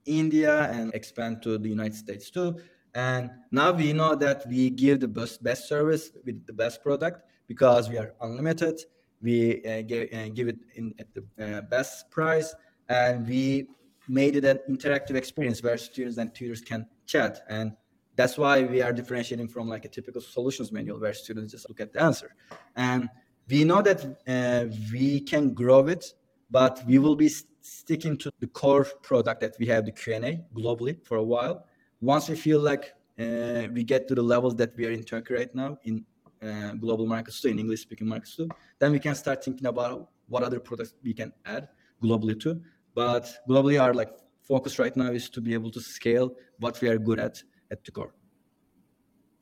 India 0.08 0.72
and 0.72 0.94
expand 0.94 1.42
to 1.44 1.58
the 1.58 1.70
United 1.70 1.96
States 1.96 2.32
too. 2.32 2.58
And 2.96 3.30
now 3.52 3.72
we 3.72 3.94
know 3.94 4.16
that 4.16 4.48
we 4.48 4.70
give 4.72 5.00
the 5.00 5.08
best, 5.08 5.44
best 5.44 5.68
service 5.68 6.12
with 6.26 6.46
the 6.48 6.54
best 6.54 6.82
product 6.82 7.22
because 7.48 7.90
we 7.90 7.98
are 7.98 8.14
unlimited. 8.22 8.80
We 9.22 9.64
uh, 9.66 9.82
give, 9.82 10.10
uh, 10.14 10.30
give, 10.30 10.48
it 10.48 10.58
in, 10.76 10.94
at 11.00 11.08
the 11.14 11.24
uh, 11.40 11.62
best 11.62 12.10
price, 12.12 12.56
and 12.90 13.28
we 13.28 13.68
made 14.08 14.36
it 14.36 14.46
an 14.46 14.60
interactive 14.70 15.16
experience 15.16 15.62
where 15.62 15.78
students 15.78 16.18
and 16.18 16.34
tutors 16.34 16.62
can 16.62 16.88
chat. 17.06 17.42
And 17.50 17.74
that's 18.16 18.38
why 18.38 18.64
we 18.64 18.82
are 18.82 18.94
differentiating 18.94 19.48
from 19.48 19.68
like 19.68 19.86
a 19.86 19.90
typical 19.90 20.22
solutions 20.22 20.72
manual 20.72 21.00
where 21.00 21.14
students 21.14 21.52
just 21.52 21.70
look 21.70 21.80
at 21.80 21.94
the 21.94 22.02
answer. 22.02 22.36
And 22.76 23.10
we 23.50 23.64
know 23.64 23.82
that 23.82 24.04
uh, 24.28 24.76
we 24.92 25.22
can 25.22 25.54
grow 25.54 25.88
it, 25.88 26.14
but 26.50 26.84
we 26.86 26.98
will 27.00 27.16
be 27.16 27.30
sticking 27.68 28.18
to 28.18 28.32
the 28.40 28.48
core 28.48 28.86
product 29.04 29.42
that 29.42 29.56
we 29.60 29.66
have, 29.68 29.86
the 29.86 29.92
Q&A 29.92 30.44
globally 30.56 31.06
for 31.06 31.18
a 31.18 31.24
while. 31.24 31.66
Once 32.02 32.30
we 32.30 32.36
feel 32.36 32.60
like 32.60 32.94
uh, 33.20 33.68
we 33.74 33.84
get 33.84 34.08
to 34.08 34.16
the 34.16 34.22
levels 34.22 34.56
that 34.56 34.76
we 34.78 34.86
are 34.86 34.92
in 34.92 35.04
Turkey 35.04 35.34
right 35.34 35.54
now 35.56 35.78
in 35.84 36.06
uh, 36.42 36.72
global 36.74 37.06
markets 37.06 37.42
too, 37.42 37.50
in 37.50 37.60
English 37.60 37.82
speaking 37.82 38.08
markets 38.08 38.36
too, 38.36 38.48
then 38.80 38.92
we 38.92 39.00
can 39.00 39.16
start 39.16 39.44
thinking 39.44 39.68
about 39.68 40.10
what 40.28 40.44
other 40.44 40.60
products 40.60 40.94
we 41.04 41.14
can 41.14 41.34
add 41.46 41.68
globally 42.04 42.40
too. 42.40 42.62
But 42.94 43.26
globally, 43.50 43.82
our 43.82 43.94
like 43.94 44.12
focus 44.44 44.80
right 44.80 44.96
now 44.96 45.12
is 45.12 45.30
to 45.32 45.42
be 45.42 45.54
able 45.54 45.72
to 45.72 45.82
scale 45.82 46.36
what 46.60 46.80
we 46.82 46.90
are 46.90 46.98
good 46.98 47.20
at 47.20 47.42
at 47.72 47.84
the 47.84 47.92
core. 47.92 48.14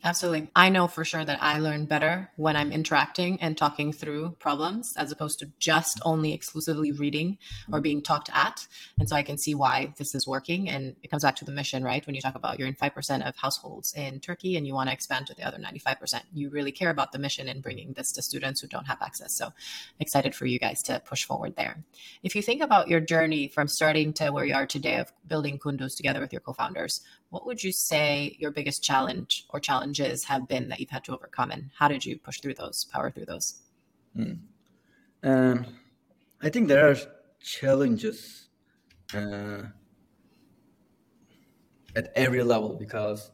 Absolutely. 0.06 0.52
I 0.56 0.70
know 0.70 0.88
for 0.88 1.04
sure 1.04 1.26
that 1.26 1.42
I 1.42 1.58
learn 1.58 1.86
better 1.86 2.30
when 2.36 2.56
I'm 2.56 2.72
interacting 2.72 3.42
and 3.42 3.58
talking 3.58 3.92
through 3.92 4.36
problems 4.38 4.94
as 4.96 5.12
opposed 5.12 5.40
to 5.40 5.50
just 5.58 6.00
only 6.06 6.32
exclusively 6.32 6.92
reading 6.92 7.40
or 7.74 7.82
being 7.82 8.04
talked 8.04 8.30
at. 8.32 8.68
And 9.00 9.10
so 9.10 9.16
I 9.16 9.24
can 9.24 9.40
see 9.40 9.56
why 9.56 9.96
this 9.98 10.14
is 10.14 10.28
working. 10.28 10.70
And 10.70 10.96
it 11.02 11.10
comes 11.10 11.24
back 11.24 11.36
to 11.38 11.46
the 11.46 11.52
mission, 11.52 11.84
right? 11.84 12.06
When 12.06 12.14
you 12.14 12.22
talk 12.22 12.36
about 12.36 12.60
you're 12.60 12.68
in 12.68 12.76
5% 12.76 13.28
of 13.28 13.36
households 13.36 13.94
in 13.94 14.20
Turkey 14.20 14.58
and 14.58 14.68
you 14.68 14.76
want 14.76 14.90
to 14.90 14.94
expand 14.94 15.26
to 15.26 15.34
the 15.34 15.42
other 15.42 15.58
95%, 15.58 16.22
you 16.32 16.52
really 16.52 16.72
care 16.72 16.92
about 16.92 17.12
the 17.12 17.18
mission 17.18 17.48
and 17.48 17.64
bringing 17.64 17.94
this 17.94 18.12
to 18.12 18.22
students 18.22 18.62
who 18.62 18.68
don't 18.68 18.86
have 18.86 19.02
access. 19.02 19.36
So 19.36 19.54
excited 20.00 20.36
for 20.36 20.46
you 20.46 20.60
guys 20.60 20.84
to 20.84 21.02
push 21.04 21.26
forward 21.26 21.56
there. 21.56 21.84
If 22.22 22.36
you 22.36 22.44
think 22.44 22.62
about 22.62 22.90
your 22.90 23.00
journey 23.00 23.48
from 23.48 23.68
starting 23.68 24.14
to 24.14 24.30
where 24.30 24.46
you 24.46 24.54
are 24.54 24.68
today 24.68 24.98
of 24.98 25.12
building 25.28 25.58
Kunduz 25.58 25.98
together 25.98 26.20
with 26.20 26.32
your 26.32 26.42
co 26.42 26.54
founders, 26.54 27.02
what 27.36 27.46
would 27.46 27.62
you 27.62 27.74
say 27.74 28.34
your 28.40 28.50
biggest 28.50 28.82
challenge 28.82 29.46
or 29.50 29.60
challenges 29.60 30.24
have 30.24 30.48
been 30.48 30.70
that 30.70 30.80
you've 30.80 30.96
had 30.98 31.04
to 31.04 31.14
overcome 31.14 31.52
and 31.52 31.70
how 31.78 31.88
did 31.90 32.06
you 32.06 32.18
push 32.18 32.40
through 32.40 32.54
those 32.54 32.86
power 32.94 33.12
through 33.12 33.26
those 33.26 33.48
mm. 34.18 34.38
um, 35.24 35.66
i 36.42 36.48
think 36.50 36.70
there 36.70 36.90
are 36.90 36.96
challenges 37.42 38.48
uh, 39.14 39.64
at 42.00 42.06
every 42.16 42.42
level 42.42 42.72
because 42.86 43.32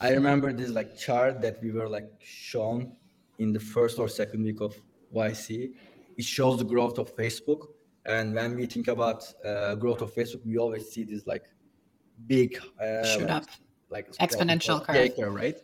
i 0.00 0.10
remember 0.10 0.52
this 0.52 0.70
like 0.70 0.96
chart 0.96 1.42
that 1.42 1.60
we 1.64 1.72
were 1.72 1.88
like 1.88 2.08
shown 2.20 2.92
in 3.40 3.52
the 3.52 3.64
first 3.74 3.98
or 3.98 4.06
second 4.06 4.44
week 4.44 4.60
of 4.60 4.72
yc 5.12 5.50
it 6.16 6.24
shows 6.24 6.58
the 6.58 6.68
growth 6.74 6.96
of 6.96 7.06
facebook 7.16 7.62
and 8.06 8.34
when 8.34 8.54
we 8.54 8.66
think 8.66 8.86
about 8.86 9.20
uh, 9.44 9.74
growth 9.74 10.00
of 10.00 10.14
facebook 10.14 10.46
we 10.46 10.58
always 10.58 10.88
see 10.92 11.02
this 11.02 11.26
like 11.26 11.46
big 12.26 12.58
uh, 12.80 13.04
shoot 13.04 13.30
up 13.30 13.44
like 13.90 14.10
exponential 14.12 14.84
curve 14.84 15.16
curve, 15.16 15.34
right? 15.34 15.56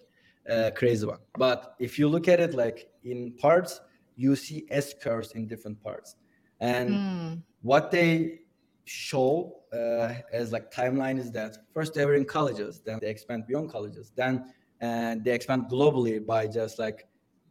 Uh, 0.49 0.71
crazy 0.75 1.07
one. 1.07 1.19
But 1.37 1.75
if 1.79 1.99
you 1.99 2.09
look 2.09 2.29
at 2.29 2.41
it 2.41 2.55
like 2.55 2.89
in 3.05 3.33
parts, 3.33 3.81
you 4.17 4.35
see 4.37 4.67
S 4.71 4.95
curves 5.01 5.33
in 5.33 5.47
different 5.47 5.83
parts, 5.83 6.17
and 6.61 6.91
mm. 6.91 7.43
what 7.63 7.91
they 7.91 8.41
show 8.85 9.59
uh, 9.73 10.15
as 10.33 10.53
like 10.53 10.73
timeline 10.73 11.19
is 11.19 11.31
that 11.33 11.59
first 11.73 11.95
they 11.95 12.05
were 12.07 12.15
in 12.15 12.25
colleges, 12.25 12.81
then 12.85 12.99
they 13.01 13.11
expand 13.11 13.47
beyond 13.47 13.71
colleges, 13.71 14.13
then 14.15 14.53
uh, 14.81 15.17
they 15.23 15.33
expand 15.33 15.65
globally 15.71 16.25
by 16.25 16.47
just 16.47 16.79
like 16.79 17.07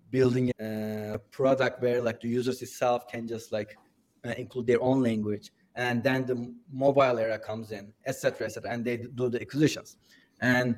building 0.09 0.51
a 0.59 1.19
product 1.31 1.81
where 1.81 2.01
like 2.01 2.19
the 2.21 2.27
users 2.27 2.61
itself 2.61 3.07
can 3.07 3.27
just 3.27 3.51
like 3.51 3.77
uh, 4.25 4.29
include 4.37 4.65
their 4.65 4.81
own 4.81 5.01
language 5.03 5.51
and 5.77 6.03
then 6.03 6.25
the 6.25 6.53
mobile 6.71 7.19
era 7.19 7.39
comes 7.39 7.71
in, 7.71 7.93
etc., 8.05 8.47
etc., 8.47 8.69
and 8.71 8.83
they 8.83 8.97
do 8.97 9.29
the 9.29 9.39
acquisitions. 9.39 9.95
And 10.41 10.75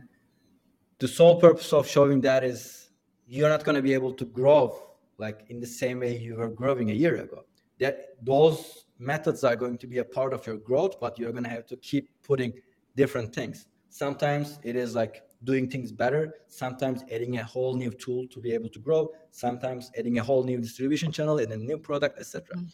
the 1.00 1.08
sole 1.08 1.40
purpose 1.40 1.72
of 1.74 1.88
showing 1.88 2.22
that 2.22 2.44
is 2.44 2.90
you're 3.26 3.50
not 3.50 3.64
going 3.64 3.76
to 3.78 3.82
be 3.82 3.94
able 3.94 4.14
to 4.14 4.26
grow 4.26 4.90
like 5.18 5.46
in 5.48 5.60
the 5.60 5.68
same 5.68 6.00
way 6.02 6.18
you 6.18 6.36
were 6.36 6.50
growing 6.50 6.92
a 6.92 6.94
year 6.94 7.16
ago. 7.16 7.46
That 7.80 8.18
those 8.22 8.86
methods 9.00 9.44
are 9.46 9.56
going 9.56 9.78
to 9.78 9.88
be 9.88 10.00
a 10.00 10.04
part 10.04 10.34
of 10.34 10.46
your 10.46 10.58
growth, 10.58 11.00
but 11.00 11.18
you're 11.18 11.32
going 11.32 11.46
to 11.46 11.50
have 11.50 11.66
to 11.68 11.78
keep 11.78 12.10
putting 12.22 12.54
different 12.96 13.34
things. 13.34 13.68
Sometimes 13.90 14.60
it 14.64 14.76
is 14.76 14.96
like 14.96 15.24
doing 15.46 15.70
things 15.70 15.94
better, 15.94 16.34
sometimes 16.48 17.04
adding 17.10 17.38
a 17.38 17.44
whole 17.44 17.76
new 17.76 17.92
tool 17.92 18.28
to 18.28 18.42
be 18.42 18.52
able 18.52 18.70
to 18.70 18.80
grow, 18.80 19.10
sometimes 19.32 19.92
adding 19.98 20.20
a 20.20 20.24
whole 20.24 20.44
new 20.44 20.60
distribution 20.60 21.12
channel 21.12 21.38
and 21.40 21.52
a 21.54 21.58
new 21.58 21.78
product, 21.78 22.20
etc. 22.20 22.58
Mm-hmm. 22.58 22.66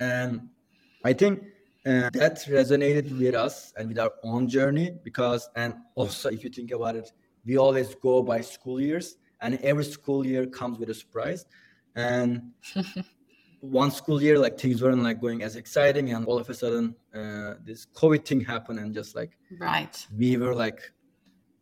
And 0.00 0.48
I 1.04 1.12
think 1.12 1.44
and 1.84 2.12
that 2.14 2.36
resonated 2.48 3.16
with 3.18 3.34
us 3.34 3.72
and 3.76 3.88
with 3.88 3.98
our 3.98 4.12
own 4.22 4.48
journey 4.48 4.96
because 5.02 5.48
and 5.56 5.74
also 5.94 6.30
if 6.30 6.42
you 6.42 6.50
think 6.50 6.70
about 6.70 6.96
it 6.96 7.12
we 7.44 7.58
always 7.58 7.94
go 7.96 8.22
by 8.22 8.40
school 8.40 8.80
years 8.80 9.16
and 9.40 9.58
every 9.62 9.84
school 9.84 10.24
year 10.26 10.46
comes 10.46 10.78
with 10.78 10.88
a 10.88 10.94
surprise. 10.94 11.44
And 11.94 12.52
one 13.60 13.90
school 13.90 14.20
year 14.22 14.38
like 14.38 14.58
things 14.58 14.82
weren't 14.82 15.02
like 15.02 15.20
going 15.20 15.42
as 15.42 15.56
exciting 15.56 16.12
and 16.12 16.26
all 16.26 16.38
of 16.38 16.48
a 16.50 16.54
sudden 16.54 16.94
uh, 17.14 17.54
this 17.64 17.86
covid 17.94 18.24
thing 18.24 18.40
happened 18.40 18.78
and 18.78 18.92
just 18.94 19.14
like 19.14 19.38
Right. 19.58 20.06
we 20.16 20.36
were 20.36 20.54
like 20.54 20.80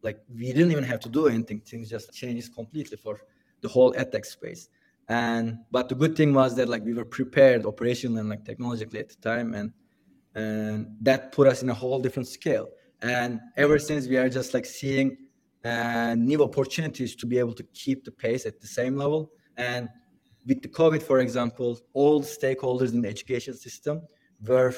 like 0.02 0.20
we 0.34 0.52
didn't 0.52 0.72
even 0.72 0.84
have 0.84 1.00
to 1.00 1.08
do 1.08 1.28
anything. 1.28 1.60
Things 1.60 1.88
just 1.88 2.12
changed 2.12 2.54
completely 2.54 2.96
for 2.96 3.20
the 3.60 3.68
whole 3.68 3.92
edtech 3.92 4.24
space. 4.26 4.68
And 5.08 5.58
but 5.70 5.88
the 5.88 5.94
good 5.94 6.16
thing 6.16 6.34
was 6.34 6.56
that 6.56 6.68
like 6.68 6.84
we 6.84 6.94
were 6.94 7.04
prepared 7.04 7.62
operationally 7.62 8.20
and 8.20 8.28
like 8.28 8.44
technologically 8.44 9.00
at 9.00 9.10
the 9.10 9.16
time. 9.16 9.54
And 9.54 9.72
and 10.34 10.96
that 11.00 11.32
put 11.32 11.46
us 11.46 11.62
in 11.62 11.68
a 11.68 11.74
whole 11.74 12.00
different 12.00 12.28
scale. 12.28 12.68
And 13.02 13.40
ever 13.56 13.78
since 13.78 14.06
we 14.06 14.16
are 14.16 14.28
just 14.28 14.54
like 14.54 14.64
seeing 14.64 15.16
uh, 15.64 16.14
new 16.16 16.42
opportunities 16.42 17.14
to 17.16 17.26
be 17.26 17.38
able 17.38 17.52
to 17.54 17.62
keep 17.74 18.04
the 18.04 18.10
pace 18.10 18.46
at 18.46 18.60
the 18.60 18.66
same 18.66 18.96
level. 18.96 19.30
And 19.56 19.88
with 20.46 20.60
the 20.60 20.68
covid 20.68 21.00
for 21.02 21.20
example 21.20 21.78
all 21.92 22.20
stakeholders 22.20 22.92
in 22.92 23.00
the 23.00 23.08
education 23.08 23.54
system 23.54 24.02
were 24.44 24.74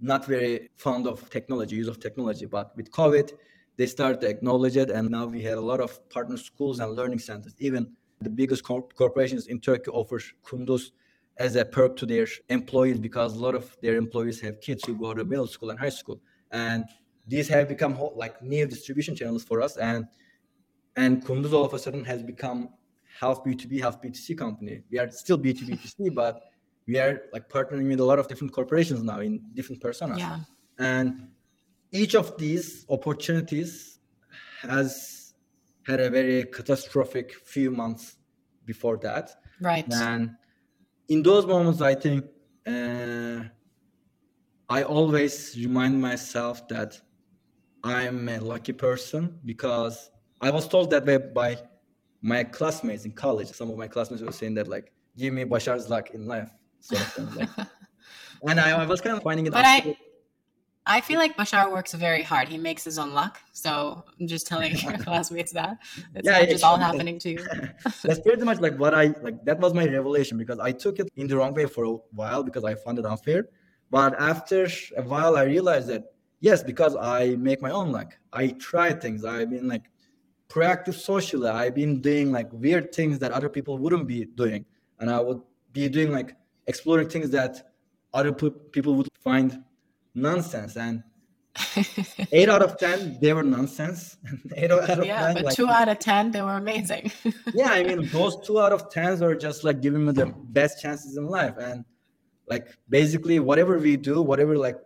not 0.00 0.24
very 0.24 0.70
fond 0.76 1.06
of 1.06 1.28
technology 1.28 1.76
use 1.76 1.88
of 1.88 2.00
technology. 2.00 2.46
But 2.46 2.74
with 2.76 2.90
covid 2.90 3.32
they 3.76 3.86
started 3.86 4.20
to 4.20 4.28
acknowledge 4.28 4.76
it 4.76 4.90
and 4.90 5.10
now 5.10 5.26
we 5.26 5.42
had 5.42 5.58
a 5.58 5.60
lot 5.60 5.80
of 5.80 6.08
partner 6.08 6.36
schools 6.36 6.78
and 6.78 6.92
learning 6.92 7.18
centers. 7.18 7.54
Even 7.58 7.92
the 8.20 8.30
biggest 8.30 8.62
corp- 8.62 8.94
corporations 8.94 9.46
in 9.48 9.60
turkey 9.60 9.90
offer 9.90 10.20
kunduz 10.46 10.90
as 11.38 11.56
a 11.56 11.64
perk 11.64 11.96
to 11.96 12.06
their 12.06 12.26
employees 12.48 12.98
because 12.98 13.34
a 13.34 13.38
lot 13.38 13.54
of 13.54 13.76
their 13.82 13.96
employees 13.96 14.40
have 14.40 14.60
kids 14.60 14.84
who 14.84 14.94
go 14.94 15.12
to 15.14 15.24
middle 15.24 15.46
school 15.46 15.70
and 15.70 15.78
high 15.78 15.88
school. 15.88 16.20
And 16.52 16.84
these 17.26 17.48
have 17.48 17.68
become 17.68 17.94
whole, 17.94 18.14
like 18.16 18.40
new 18.42 18.66
distribution 18.66 19.16
channels 19.16 19.42
for 19.44 19.60
us. 19.60 19.76
And 19.76 20.06
and 20.96 21.24
kunduz 21.24 21.52
all 21.52 21.64
of 21.64 21.74
a 21.74 21.78
sudden 21.78 22.04
has 22.04 22.22
become 22.22 22.68
half 23.20 23.42
b2b 23.44 23.80
half 23.80 24.00
b2c 24.00 24.38
company. 24.38 24.82
We 24.90 24.98
are 24.98 25.10
still 25.10 25.38
b2b2c 25.38 26.14
but 26.14 26.42
we 26.86 26.98
are 26.98 27.22
like 27.32 27.48
partnering 27.48 27.88
with 27.88 28.00
a 28.00 28.04
lot 28.04 28.18
of 28.18 28.28
different 28.28 28.52
corporations 28.52 29.02
now 29.02 29.20
in 29.20 29.42
different 29.54 29.82
personas. 29.82 30.18
Yeah. 30.18 30.38
and 30.78 31.28
each 31.90 32.14
of 32.16 32.36
these 32.38 32.84
opportunities 32.88 34.00
has 34.62 35.34
had 35.86 36.00
a 36.00 36.10
very 36.10 36.44
catastrophic 36.44 37.34
few 37.44 37.70
months 37.70 38.16
before 38.64 38.96
that. 38.98 39.30
Right. 39.60 39.86
and 39.92 40.30
in 41.08 41.22
those 41.22 41.46
moments 41.46 41.80
i 41.80 41.94
think 41.94 42.24
uh, 42.66 43.42
i 44.68 44.82
always 44.82 45.54
remind 45.58 46.00
myself 46.00 46.66
that 46.68 47.00
i'm 47.82 48.28
a 48.28 48.38
lucky 48.38 48.72
person 48.72 49.38
because 49.44 50.10
i 50.40 50.50
was 50.50 50.66
told 50.68 50.90
that 50.90 51.04
way 51.04 51.16
by 51.18 51.56
my 52.22 52.42
classmates 52.42 53.04
in 53.04 53.12
college 53.12 53.48
some 53.48 53.70
of 53.70 53.76
my 53.76 53.86
classmates 53.86 54.22
were 54.22 54.32
saying 54.32 54.54
that 54.54 54.68
like 54.68 54.92
give 55.16 55.32
me 55.32 55.44
Basar's 55.44 55.88
luck 55.88 56.10
in 56.10 56.26
life 56.26 56.50
sort 56.80 57.18
of 57.18 57.36
like. 57.36 57.48
and 58.48 58.60
I, 58.60 58.82
I 58.82 58.86
was 58.86 59.00
kind 59.00 59.16
of 59.16 59.22
finding 59.22 59.46
it 59.46 59.52
But 59.52 59.64
I-. 59.64 59.96
I 60.86 61.00
feel 61.00 61.18
like 61.18 61.36
Basar 61.36 61.72
works 61.72 61.94
very 61.94 62.22
hard. 62.22 62.48
He 62.48 62.58
makes 62.58 62.84
his 62.84 62.98
own 62.98 63.14
luck. 63.14 63.40
So 63.52 64.04
I'm 64.20 64.26
just 64.26 64.46
telling 64.46 64.76
your 64.84 64.98
classmates 64.98 65.52
that. 65.52 65.78
It's 66.14 66.26
Yeah, 66.26 66.40
not 66.40 66.48
just 66.48 66.64
all 66.64 66.76
happening 66.76 67.18
to 67.20 67.30
you. 67.30 67.38
that's 68.02 68.20
pretty 68.20 68.44
much 68.44 68.60
like 68.60 68.76
what 68.76 68.92
I 68.94 69.14
like. 69.22 69.44
That 69.44 69.60
was 69.60 69.72
my 69.72 69.86
revelation 69.86 70.36
because 70.36 70.58
I 70.58 70.72
took 70.72 70.98
it 70.98 71.08
in 71.16 71.26
the 71.26 71.36
wrong 71.36 71.54
way 71.54 71.66
for 71.66 71.84
a 71.84 71.92
while 72.12 72.42
because 72.42 72.64
I 72.64 72.74
found 72.74 72.98
it 72.98 73.06
unfair. 73.06 73.48
But 73.90 74.14
after 74.20 74.68
a 74.96 75.02
while, 75.02 75.36
I 75.36 75.44
realized 75.44 75.88
that 75.88 76.12
yes, 76.40 76.62
because 76.62 76.96
I 76.96 77.36
make 77.36 77.62
my 77.62 77.70
own 77.70 77.90
luck. 77.90 78.18
I 78.32 78.48
try 78.48 78.92
things. 78.92 79.24
I've 79.24 79.50
been 79.50 79.68
like 79.68 79.84
proactive 80.48 80.94
socially. 80.94 81.48
I've 81.48 81.74
been 81.74 82.00
doing 82.02 82.30
like 82.30 82.52
weird 82.52 82.94
things 82.94 83.18
that 83.20 83.32
other 83.32 83.48
people 83.48 83.78
wouldn't 83.78 84.06
be 84.06 84.26
doing, 84.26 84.66
and 85.00 85.10
I 85.10 85.20
would 85.20 85.40
be 85.72 85.88
doing 85.88 86.12
like 86.12 86.36
exploring 86.66 87.08
things 87.08 87.30
that 87.30 87.72
other 88.12 88.32
people 88.32 88.94
would 88.94 89.08
find 89.22 89.64
nonsense. 90.14 90.76
And 90.76 91.02
eight 92.32 92.48
out 92.48 92.62
of 92.62 92.78
ten, 92.78 93.18
they 93.20 93.32
were 93.32 93.42
nonsense. 93.42 94.16
eight 94.56 94.70
out 94.70 94.90
of 94.90 95.04
yeah, 95.06 95.26
ten, 95.26 95.34
but 95.34 95.44
like, 95.44 95.54
two 95.54 95.68
out 95.68 95.88
of 95.88 95.98
10, 95.98 96.32
they 96.32 96.42
were 96.42 96.56
amazing. 96.56 97.12
yeah, 97.54 97.70
I 97.70 97.82
mean, 97.84 98.08
those 98.08 98.36
two 98.46 98.60
out 98.60 98.72
of 98.72 98.90
tens 98.90 99.22
are 99.22 99.34
just 99.34 99.64
like 99.64 99.80
giving 99.80 100.04
me 100.04 100.12
the 100.12 100.26
best 100.26 100.80
chances 100.80 101.16
in 101.16 101.26
life. 101.26 101.54
And 101.58 101.84
like 102.48 102.68
basically, 102.88 103.38
whatever 103.38 103.78
we 103.78 103.96
do, 103.96 104.20
whatever 104.22 104.56
like 104.56 104.78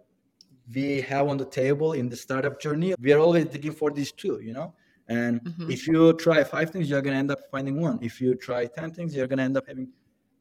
we 0.74 1.00
have 1.02 1.28
on 1.28 1.38
the 1.38 1.46
table 1.46 1.94
in 1.94 2.08
the 2.08 2.16
startup 2.16 2.60
journey, 2.60 2.94
we 3.00 3.12
are 3.12 3.18
always 3.18 3.46
digging 3.46 3.72
for 3.72 3.90
these 3.90 4.12
two, 4.12 4.40
you 4.42 4.52
know. 4.52 4.74
And 5.08 5.40
Mhm. 5.40 5.72
if 5.72 5.88
you 5.88 6.12
try 6.12 6.44
five 6.44 6.70
things, 6.70 6.90
you're 6.90 7.00
gonna 7.00 7.16
end 7.16 7.30
up 7.30 7.40
finding 7.50 7.80
one. 7.80 7.98
If 8.02 8.20
you 8.20 8.34
try 8.34 8.66
ten 8.66 8.90
things, 8.92 9.14
you're 9.16 9.26
gonna 9.26 9.44
end 9.44 9.56
up 9.56 9.66
having 9.66 9.88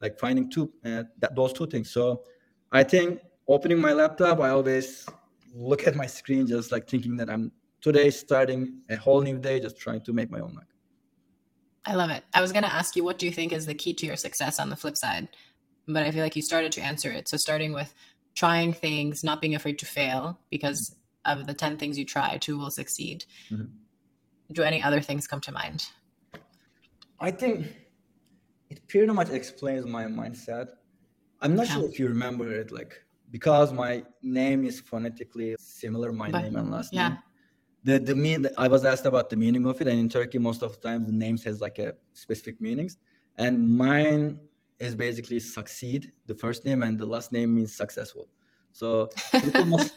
like 0.02 0.18
finding 0.18 0.50
two, 0.50 0.70
uh, 0.84 1.04
that 1.18 1.34
those 1.34 1.54
two 1.54 1.66
things. 1.66 1.90
So 1.90 2.24
I 2.70 2.84
think 2.84 3.20
opening 3.48 3.80
my 3.80 3.92
laptop, 3.92 4.40
I 4.40 4.50
always 4.50 5.06
look 5.54 5.86
at 5.86 5.96
my 5.96 6.06
screen, 6.06 6.46
just 6.46 6.70
like 6.70 6.88
thinking 6.88 7.16
that 7.16 7.30
I'm 7.30 7.50
today 7.80 8.10
starting 8.10 8.82
a 8.90 8.96
whole 8.96 9.22
new 9.22 9.38
day, 9.38 9.58
just 9.60 9.78
trying 9.78 10.02
to 10.02 10.12
make 10.12 10.30
my 10.30 10.40
own 10.40 10.54
luck. 10.54 10.66
I 11.84 11.94
love 11.94 12.10
it. 12.10 12.22
I 12.34 12.42
was 12.42 12.52
going 12.52 12.64
to 12.64 12.72
ask 12.72 12.96
you, 12.96 13.04
what 13.04 13.18
do 13.18 13.24
you 13.24 13.32
think 13.32 13.52
is 13.52 13.64
the 13.64 13.74
key 13.74 13.94
to 13.94 14.06
your 14.06 14.16
success 14.16 14.60
on 14.60 14.68
the 14.68 14.76
flip 14.76 14.96
side? 14.96 15.28
But 15.86 16.02
I 16.02 16.10
feel 16.10 16.22
like 16.22 16.36
you 16.36 16.42
started 16.42 16.70
to 16.72 16.82
answer 16.82 17.10
it. 17.10 17.28
So, 17.28 17.38
starting 17.38 17.72
with 17.72 17.94
trying 18.34 18.74
things, 18.74 19.24
not 19.24 19.40
being 19.40 19.54
afraid 19.54 19.78
to 19.78 19.86
fail, 19.86 20.38
because 20.50 20.94
of 21.24 21.46
the 21.46 21.54
10 21.54 21.78
things 21.78 21.98
you 21.98 22.04
try, 22.04 22.36
two 22.36 22.58
will 22.58 22.70
succeed. 22.70 23.24
Mhm. 23.50 23.70
Do 24.52 24.62
any 24.62 24.82
other 24.82 25.00
things 25.00 25.26
come 25.26 25.40
to 25.40 25.52
mind? 25.52 25.86
I 27.20 27.30
think 27.30 27.74
it 28.68 28.86
pretty 28.86 29.10
much 29.12 29.30
explains 29.30 29.86
my 29.86 30.04
mindset. 30.04 30.68
I'm 31.40 31.56
not 31.56 31.66
Yeah. 31.68 31.76
sure 31.76 31.88
if 31.88 31.98
you 31.98 32.08
remember 32.08 32.52
it, 32.52 32.70
like 32.70 33.02
because 33.30 33.72
my 33.72 34.04
name 34.22 34.64
is 34.64 34.80
phonetically 34.80 35.56
similar, 35.58 36.12
my 36.12 36.30
But- 36.30 36.42
name 36.42 36.56
and 36.56 36.70
last 36.70 36.92
yeah. 36.92 37.08
name. 37.08 37.18
The 37.84 37.98
the 38.00 38.14
mean 38.14 38.46
I 38.58 38.68
was 38.68 38.84
asked 38.84 39.06
about 39.06 39.30
the 39.30 39.36
meaning 39.36 39.64
of 39.66 39.80
it, 39.80 39.86
and 39.86 39.98
in 40.00 40.08
Turkey, 40.08 40.38
most 40.38 40.62
of 40.62 40.70
the 40.74 40.80
time 40.88 41.06
the 41.06 41.12
names 41.12 41.44
has 41.44 41.60
like 41.60 41.78
a 41.78 41.94
specific 42.12 42.60
meanings, 42.60 42.98
and 43.36 43.54
mine 43.84 44.40
is 44.80 44.94
basically 44.94 45.40
succeed, 45.40 46.12
the 46.26 46.34
first 46.34 46.64
name, 46.64 46.82
and 46.82 46.98
the 46.98 47.06
last 47.06 47.30
name 47.32 47.54
means 47.54 47.72
successful. 47.74 48.28
So 48.72 49.08
people 49.44 49.64
must 49.64 49.92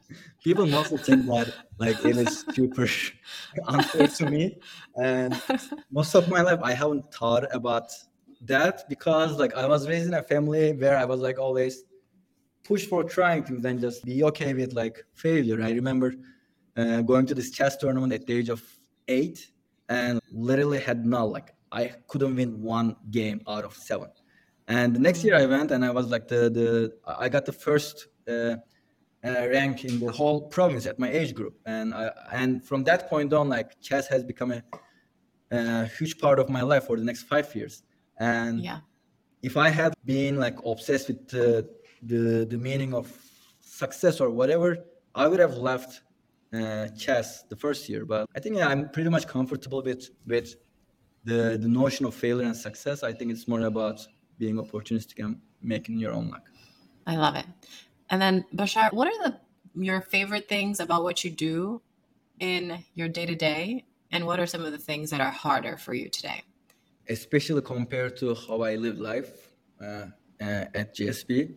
people 0.44 0.66
mostly 0.66 0.98
think 0.98 1.26
that 1.26 1.52
like 1.78 2.02
it 2.04 2.16
is 2.16 2.44
super 2.54 2.86
unfair 3.66 4.08
to 4.08 4.30
me, 4.30 4.58
and 4.96 5.40
most 5.90 6.14
of 6.14 6.28
my 6.28 6.40
life 6.40 6.60
I 6.62 6.72
haven't 6.72 7.12
thought 7.12 7.44
about 7.54 7.90
that 8.42 8.88
because 8.88 9.38
like 9.38 9.54
I 9.54 9.66
was 9.66 9.86
raised 9.88 10.06
in 10.08 10.14
a 10.14 10.22
family 10.22 10.72
where 10.72 10.96
I 10.96 11.04
was 11.04 11.20
like 11.20 11.38
always 11.38 11.84
push 12.66 12.84
for 12.86 13.04
trying 13.04 13.42
things 13.44 13.64
and 13.64 13.80
just 13.80 14.04
be 14.04 14.22
okay 14.24 14.52
with 14.54 14.72
like 14.72 14.96
failure. 15.14 15.58
I 15.62 15.70
remember 15.70 16.14
uh, 16.76 17.00
going 17.02 17.26
to 17.26 17.34
this 17.34 17.50
chess 17.50 17.76
tournament 17.76 18.12
at 18.12 18.26
the 18.26 18.34
age 18.38 18.48
of 18.48 18.62
eight 19.08 19.50
and 19.88 20.20
literally 20.32 20.80
had 20.80 21.06
no 21.06 21.26
like 21.26 21.54
I 21.72 21.92
couldn't 22.08 22.36
win 22.36 22.62
one 22.62 22.96
game 23.10 23.40
out 23.48 23.64
of 23.64 23.74
seven. 23.74 24.10
And 24.68 24.94
the 24.96 25.00
next 25.00 25.24
year 25.24 25.36
I 25.36 25.46
went 25.46 25.70
and 25.70 25.84
I 25.84 25.90
was 25.90 26.06
like 26.14 26.26
the 26.28 26.42
the 26.58 26.68
I 27.06 27.28
got 27.28 27.44
the 27.44 27.52
first 27.52 28.08
uh, 28.28 28.32
uh, 28.32 29.48
rank 29.56 29.84
in 29.84 29.98
the 30.00 30.10
whole 30.10 30.40
province 30.56 30.86
at 30.86 30.98
my 30.98 31.10
age 31.10 31.34
group, 31.34 31.54
and 31.66 31.94
I, 31.94 32.10
and 32.32 32.64
from 32.64 32.84
that 32.84 33.08
point 33.08 33.32
on, 33.32 33.48
like 33.48 33.80
chess 33.80 34.06
has 34.08 34.22
become 34.22 34.52
a, 34.52 34.62
a 35.50 35.86
huge 35.98 36.18
part 36.18 36.38
of 36.38 36.48
my 36.48 36.62
life 36.62 36.84
for 36.86 36.96
the 36.96 37.04
next 37.04 37.22
five 37.24 37.48
years. 37.54 37.82
And 38.18 38.60
Yeah. 38.60 38.80
if 39.42 39.56
I 39.56 39.68
had 39.68 39.94
been 40.04 40.36
like 40.44 40.56
obsessed 40.64 41.08
with 41.08 41.28
the 41.28 41.68
the, 42.06 42.46
the 42.48 42.58
meaning 42.58 42.94
of 42.94 43.12
success 43.60 44.20
or 44.20 44.30
whatever, 44.30 44.78
I 45.14 45.26
would 45.28 45.40
have 45.40 45.56
left 45.56 46.02
uh, 46.52 46.88
chess 46.88 47.42
the 47.44 47.56
first 47.56 47.88
year. 47.88 48.04
But 48.04 48.26
I 48.34 48.40
think 48.40 48.56
yeah, 48.56 48.68
I'm 48.68 48.88
pretty 48.90 49.10
much 49.10 49.26
comfortable 49.26 49.82
with 49.82 50.10
with 50.26 50.54
the 51.24 51.58
the 51.60 51.68
notion 51.68 52.06
of 52.06 52.14
failure 52.14 52.46
and 52.46 52.56
success. 52.56 53.02
I 53.02 53.12
think 53.12 53.32
it's 53.32 53.48
more 53.48 53.60
about 53.62 54.06
being 54.38 54.56
opportunistic 54.56 55.18
and 55.24 55.40
making 55.62 55.98
your 55.98 56.12
own 56.12 56.30
luck. 56.30 56.46
I 57.06 57.16
love 57.16 57.36
it. 57.36 57.46
And 58.10 58.20
then 58.22 58.44
Basar, 58.54 58.92
what 58.92 59.08
are 59.08 59.18
the 59.24 59.40
your 59.74 60.00
favorite 60.00 60.48
things 60.48 60.80
about 60.80 61.02
what 61.02 61.24
you 61.24 61.30
do 61.30 61.82
in 62.38 62.84
your 62.94 63.08
day 63.08 63.26
to 63.26 63.34
day, 63.34 63.84
and 64.12 64.26
what 64.26 64.38
are 64.38 64.46
some 64.46 64.64
of 64.64 64.72
the 64.72 64.78
things 64.78 65.10
that 65.10 65.20
are 65.20 65.30
harder 65.30 65.76
for 65.76 65.94
you 65.94 66.08
today? 66.08 66.42
especially 67.08 67.62
compared 67.62 68.16
to 68.18 68.34
how 68.34 68.62
I 68.62 68.76
live 68.76 68.98
life 68.98 69.52
uh, 69.80 70.06
uh, 70.40 70.64
at 70.74 70.94
GSB. 70.94 71.54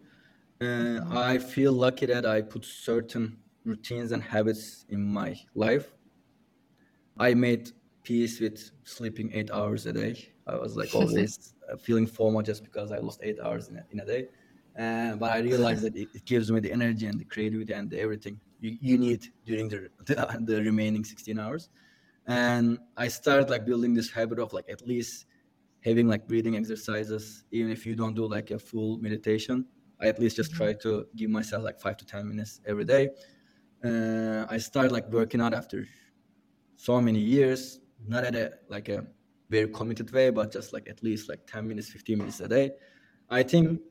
Uh, 0.61 0.99
I 1.11 1.37
feel 1.37 1.71
lucky 1.71 2.05
that 2.07 2.25
I 2.25 2.41
put 2.41 2.65
certain 2.65 3.37
routines 3.63 4.11
and 4.11 4.21
habits 4.21 4.85
in 4.89 5.01
my 5.01 5.39
life. 5.55 5.93
I 7.17 7.33
made 7.33 7.71
peace 8.03 8.41
with 8.41 8.71
sleeping 8.83 9.31
eight 9.33 9.51
hours 9.51 9.85
a 9.85 9.93
day. 9.93 10.27
I 10.47 10.55
was 10.57 10.75
like 10.75 10.93
always 10.95 11.53
uh, 11.71 11.77
feeling 11.77 12.05
FOMO 12.07 12.43
just 12.43 12.63
because 12.63 12.91
I 12.91 12.97
lost 12.97 13.21
eight 13.23 13.39
hours 13.39 13.69
in 13.69 13.77
a, 13.77 13.85
in 13.91 13.99
a 14.01 14.05
day. 14.05 14.27
Uh, 14.77 15.15
but 15.15 15.31
I 15.31 15.39
realized 15.39 15.83
that 15.83 15.95
it, 15.95 16.09
it 16.13 16.25
gives 16.25 16.51
me 16.51 16.59
the 16.59 16.71
energy 16.71 17.05
and 17.05 17.17
the 17.17 17.25
creativity 17.25 17.73
and 17.73 17.89
the 17.89 17.99
everything 17.99 18.39
you, 18.59 18.77
you 18.81 18.97
need 18.97 19.27
during 19.45 19.69
the, 19.69 19.89
the, 20.05 20.39
the 20.41 20.61
remaining 20.61 21.05
16 21.05 21.39
hours. 21.39 21.69
And 22.27 22.79
I 22.97 23.07
started 23.07 23.49
like 23.49 23.65
building 23.65 23.93
this 23.93 24.11
habit 24.11 24.39
of 24.39 24.51
like 24.51 24.69
at 24.69 24.85
least 24.85 25.25
having 25.85 26.09
like 26.09 26.27
breathing 26.27 26.57
exercises, 26.57 27.45
even 27.51 27.71
if 27.71 27.85
you 27.85 27.95
don't 27.95 28.13
do 28.13 28.25
like 28.27 28.51
a 28.51 28.59
full 28.59 28.97
meditation. 28.97 29.65
I 30.01 30.07
at 30.07 30.19
least 30.19 30.35
just 30.37 30.53
try 30.53 30.73
to 30.73 31.05
give 31.15 31.29
myself 31.29 31.63
like 31.63 31.79
five 31.79 31.97
to 31.97 32.05
ten 32.05 32.27
minutes 32.27 32.61
every 32.65 32.85
day. 32.85 33.09
Uh, 33.83 34.45
I 34.49 34.57
started 34.57 34.91
like 34.91 35.09
working 35.09 35.41
out 35.41 35.53
after 35.53 35.85
so 36.75 37.01
many 37.01 37.19
years, 37.19 37.79
not 38.07 38.23
at 38.23 38.35
a 38.35 38.51
like 38.69 38.89
a 38.89 39.05
very 39.49 39.67
committed 39.67 40.11
way, 40.11 40.29
but 40.29 40.51
just 40.51 40.73
like 40.73 40.87
at 40.89 41.03
least 41.03 41.27
like 41.27 41.45
10 41.47 41.67
minutes, 41.67 41.89
15 41.89 42.17
minutes 42.17 42.39
a 42.39 42.47
day. 42.47 42.71
I 43.29 43.43
think 43.43 43.81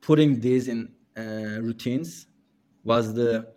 putting 0.00 0.40
these 0.40 0.68
in 0.68 0.92
uh, 1.16 1.60
routines 1.60 2.26
was 2.84 3.12
the 3.12 3.52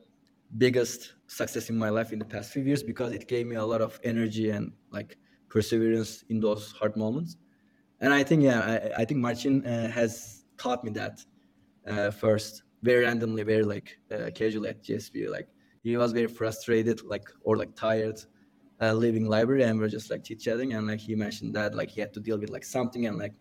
biggest 0.57 1.13
success 1.27 1.69
in 1.69 1.77
my 1.77 1.89
life 1.89 2.11
in 2.11 2.19
the 2.19 2.25
past 2.25 2.51
few 2.51 2.63
years 2.63 2.83
because 2.83 3.11
it 3.13 3.27
gave 3.27 3.47
me 3.47 3.55
a 3.55 3.65
lot 3.65 3.81
of 3.81 3.99
energy 4.03 4.49
and 4.49 4.71
like 4.91 5.17
perseverance 5.49 6.23
in 6.29 6.39
those 6.39 6.71
hard 6.73 6.95
moments. 6.95 7.37
And 7.99 8.13
I 8.13 8.23
think, 8.23 8.43
yeah, 8.43 8.91
I, 8.97 9.01
I 9.01 9.05
think 9.05 9.19
Martin 9.19 9.65
uh, 9.65 9.89
has 9.89 10.43
taught 10.57 10.83
me 10.83 10.91
that 10.91 11.19
uh, 11.87 12.11
first, 12.11 12.63
very 12.83 13.03
randomly, 13.05 13.43
very 13.43 13.63
like 13.63 13.97
uh, 14.11 14.29
casually 14.33 14.69
at 14.69 14.83
GSB. 14.83 15.29
Like 15.29 15.47
he 15.83 15.97
was 15.97 16.11
very 16.11 16.27
frustrated, 16.27 17.03
like 17.03 17.27
or 17.43 17.57
like 17.57 17.75
tired, 17.75 18.19
uh, 18.81 18.93
leaving 18.93 19.25
library, 19.27 19.63
and 19.63 19.79
we 19.79 19.85
are 19.85 19.89
just 19.89 20.09
like 20.11 20.23
chit 20.23 20.39
chatting, 20.39 20.73
and 20.73 20.87
like 20.87 20.99
he 20.99 21.15
mentioned 21.15 21.53
that 21.55 21.75
like 21.75 21.89
he 21.89 22.01
had 22.01 22.13
to 22.13 22.19
deal 22.19 22.37
with 22.37 22.49
like 22.49 22.63
something, 22.63 23.05
and 23.07 23.17
like 23.17 23.33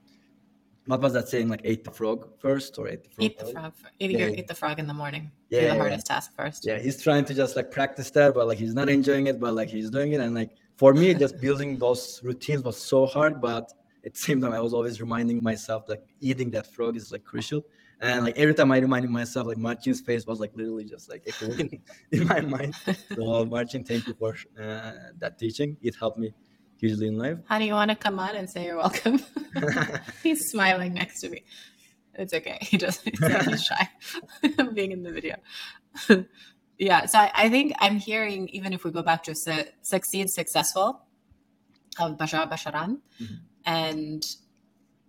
what 0.86 1.00
was 1.00 1.14
that 1.14 1.28
saying? 1.28 1.48
Like 1.48 1.62
ate 1.64 1.82
the 1.84 1.90
frog 1.90 2.28
first 2.38 2.78
or 2.78 2.88
ate 2.88 3.04
the 3.04 3.10
frog? 3.10 3.24
Eat 3.24 3.38
the 3.38 3.46
frog. 3.46 3.72
Eat, 3.98 4.10
Yeah. 4.10 4.28
eat 4.28 4.46
the 4.46 4.54
frog 4.54 4.78
in 4.78 4.86
the 4.86 4.92
morning. 4.92 5.30
Yeah, 5.48 5.60
Do 5.60 5.66
yeah, 5.66 5.70
the 5.72 5.76
yeah. 5.76 5.80
hardest 5.82 6.06
task 6.06 6.36
first. 6.36 6.66
Yeah, 6.66 6.78
he's 6.78 7.02
trying 7.02 7.24
to 7.24 7.34
just 7.34 7.56
like 7.56 7.70
practice 7.70 8.10
that, 8.10 8.34
but 8.34 8.46
like 8.46 8.58
he's 8.58 8.74
not 8.74 8.88
enjoying 8.90 9.26
it, 9.26 9.40
but 9.40 9.54
like 9.54 9.68
he's 9.68 9.88
doing 9.90 10.12
it, 10.12 10.20
and 10.20 10.34
like 10.34 10.50
for 10.76 10.92
me, 10.92 11.14
just 11.14 11.40
building 11.40 11.78
those 11.78 12.20
routines 12.22 12.62
was 12.64 12.76
so 12.76 13.06
hard, 13.06 13.40
but 13.40 13.72
at 14.04 14.12
the 14.12 14.20
same 14.20 14.40
time, 14.42 14.52
I 14.52 14.60
was 14.60 14.74
always 14.74 15.00
reminding 15.00 15.42
myself 15.42 15.84
like 15.88 16.02
eating 16.20 16.50
that 16.50 16.66
frog 16.66 16.96
is 16.96 17.10
like 17.12 17.24
crucial. 17.24 17.64
And 18.00 18.24
like 18.24 18.36
every 18.38 18.54
time 18.54 18.70
I 18.72 18.78
reminded 18.78 19.10
myself, 19.10 19.46
like 19.46 19.56
Martin's 19.58 20.00
face 20.00 20.26
was 20.26 20.40
like 20.40 20.52
literally 20.54 20.84
just 20.84 21.08
like 21.08 21.22
echoing 21.26 21.82
in 22.12 22.26
my 22.26 22.40
mind. 22.40 22.74
So 23.14 23.44
Martin, 23.46 23.84
thank 23.84 24.06
you 24.06 24.14
for 24.14 24.34
uh, 24.60 24.92
that 25.18 25.38
teaching. 25.38 25.76
It 25.80 25.94
helped 25.96 26.18
me 26.18 26.34
hugely 26.76 27.08
in 27.08 27.16
life. 27.18 27.38
How 27.46 27.58
do 27.58 27.64
you 27.64 27.72
want 27.72 27.90
to 27.90 27.96
come 27.96 28.18
on 28.18 28.34
and 28.36 28.48
say 28.50 28.66
you're 28.66 28.76
welcome? 28.76 29.20
he's 30.22 30.50
smiling 30.50 30.92
next 30.94 31.20
to 31.20 31.28
me. 31.30 31.44
It's 32.14 32.34
okay. 32.34 32.58
He 32.60 32.76
doesn't. 32.76 33.08
He's, 33.08 33.20
like 33.20 33.42
he's 33.48 33.64
shy 33.64 33.88
of 34.58 34.74
being 34.74 34.92
in 34.92 35.02
the 35.02 35.10
video. 35.12 35.36
yeah. 36.78 37.06
So 37.06 37.18
I, 37.18 37.30
I 37.34 37.48
think 37.48 37.72
I'm 37.78 37.96
hearing, 37.96 38.48
even 38.50 38.72
if 38.72 38.84
we 38.84 38.90
go 38.90 39.02
back 39.02 39.22
to 39.24 39.34
su- 39.34 39.64
succeed, 39.82 40.30
successful, 40.30 41.00
of 41.98 42.16
Basar 42.18 42.50
Basaran, 42.50 42.98
Mhm. 43.20 43.38
and 43.64 44.26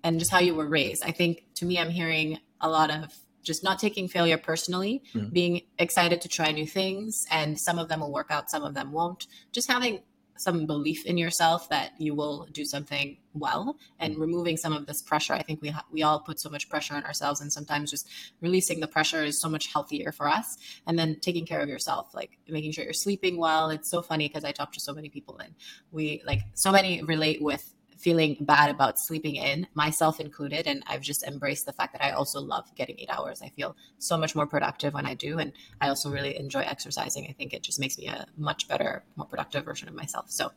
and 0.04 0.20
just 0.20 0.32
how 0.32 0.40
you 0.40 0.54
were 0.54 0.68
raised. 0.68 1.04
I 1.04 1.12
think 1.12 1.46
to 1.56 1.66
me, 1.66 1.80
I'm 1.80 1.90
hearing 1.90 2.40
a 2.62 2.70
lot 2.70 2.92
of 2.92 3.14
just 3.44 3.64
not 3.64 3.78
taking 3.78 4.08
failure 4.08 4.38
personally, 4.40 5.04
Mhm. 5.14 5.32
being 5.32 5.62
excited 5.78 6.20
to 6.22 6.28
try 6.28 6.52
new 6.52 6.66
things, 6.66 7.26
and 7.30 7.60
some 7.60 7.78
of 7.78 7.90
them 7.90 8.00
will 8.00 8.12
work 8.12 8.32
out, 8.32 8.50
some 8.50 8.64
of 8.64 8.74
them 8.74 8.92
won't. 8.92 9.28
Just 9.52 9.70
having 9.70 10.02
some 10.38 10.66
belief 10.66 11.06
in 11.06 11.18
yourself 11.18 11.70
that 11.70 11.94
you 11.98 12.14
will 12.14 12.46
do 12.52 12.66
something 12.66 13.18
well 13.34 13.78
and 14.00 14.18
removing 14.18 14.58
some 14.58 14.74
of 14.74 14.86
this 14.86 15.02
pressure 15.02 15.32
i 15.34 15.42
think 15.42 15.62
we 15.62 15.70
ha- 15.70 15.86
we 15.94 16.04
all 16.04 16.20
put 16.20 16.42
so 16.42 16.50
much 16.50 16.68
pressure 16.68 16.94
on 16.94 17.06
ourselves 17.06 17.40
and 17.40 17.54
sometimes 17.54 17.90
just 17.90 18.10
releasing 18.42 18.82
the 18.82 18.88
pressure 18.88 19.24
is 19.24 19.40
so 19.40 19.48
much 19.48 19.72
healthier 19.72 20.12
for 20.12 20.28
us 20.28 20.58
and 20.88 21.00
then 21.00 21.18
taking 21.22 21.46
care 21.46 21.62
of 21.62 21.70
yourself 21.70 22.14
like 22.14 22.38
making 22.50 22.70
sure 22.74 22.84
you're 22.84 22.92
sleeping 22.92 23.38
well 23.38 23.70
it's 23.70 23.90
so 23.90 24.02
funny 24.02 24.28
because 24.28 24.44
i 24.44 24.52
talk 24.52 24.74
to 24.74 24.80
so 24.82 24.94
many 24.94 25.08
people 25.08 25.38
and 25.38 25.56
we 25.94 26.22
like 26.26 26.42
so 26.54 26.70
many 26.70 27.02
relate 27.04 27.42
with 27.42 27.74
feeling 27.98 28.38
bad 28.42 28.70
about 28.70 29.00
sleeping 29.00 29.36
in 29.36 29.68
myself 29.74 30.20
included 30.20 30.68
and 30.68 30.84
i've 30.88 31.02
just 31.02 31.24
embraced 31.24 31.66
the 31.66 31.74
fact 31.74 31.94
that 31.94 32.04
i 32.04 32.12
also 32.12 32.40
love 32.40 32.66
getting 32.76 33.00
8 33.00 33.10
hours 33.10 33.42
i 33.42 33.50
feel 33.50 33.76
so 34.00 34.18
much 34.18 34.36
more 34.36 34.48
productive 34.48 34.94
when 34.94 35.06
i 35.06 35.14
do 35.14 35.40
and 35.40 35.54
I 35.82 35.90
also 35.90 36.10
really 36.10 36.38
enjoy 36.38 36.62
exercising. 36.62 37.28
I 37.28 37.34
think 37.34 37.54
it 37.54 37.64
just 37.64 37.80
makes 37.80 37.98
me 37.98 38.08
a 38.08 38.26
much 38.38 38.68
better, 38.68 39.04
more 39.16 39.28
productive 39.28 39.66
version 39.66 39.88
of 39.88 39.96
myself. 39.96 40.30
So 40.30 40.52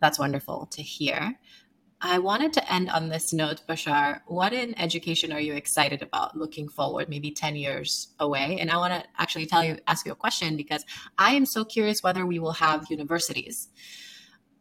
that's 0.00 0.18
wonderful 0.18 0.66
to 0.72 0.82
hear. 0.82 1.38
I 2.00 2.18
wanted 2.18 2.52
to 2.54 2.72
end 2.72 2.90
on 2.90 3.08
this 3.08 3.32
note, 3.32 3.62
Basar. 3.66 4.20
What 4.26 4.52
in 4.52 4.78
education 4.78 5.32
are 5.32 5.40
you 5.40 5.54
excited 5.54 6.02
about 6.02 6.36
looking 6.36 6.68
forward, 6.68 7.08
maybe 7.08 7.30
10 7.30 7.56
years 7.56 8.08
away? 8.20 8.58
And 8.60 8.70
I 8.70 8.76
want 8.76 8.92
to 8.92 9.08
actually 9.16 9.46
tell 9.46 9.64
you, 9.64 9.78
ask 9.86 10.04
you 10.04 10.12
a 10.12 10.16
question 10.16 10.56
because 10.56 10.84
I 11.16 11.34
am 11.34 11.46
so 11.46 11.64
curious 11.64 12.02
whether 12.02 12.26
we 12.26 12.38
will 12.38 12.52
have 12.52 12.86
universities. 12.90 13.68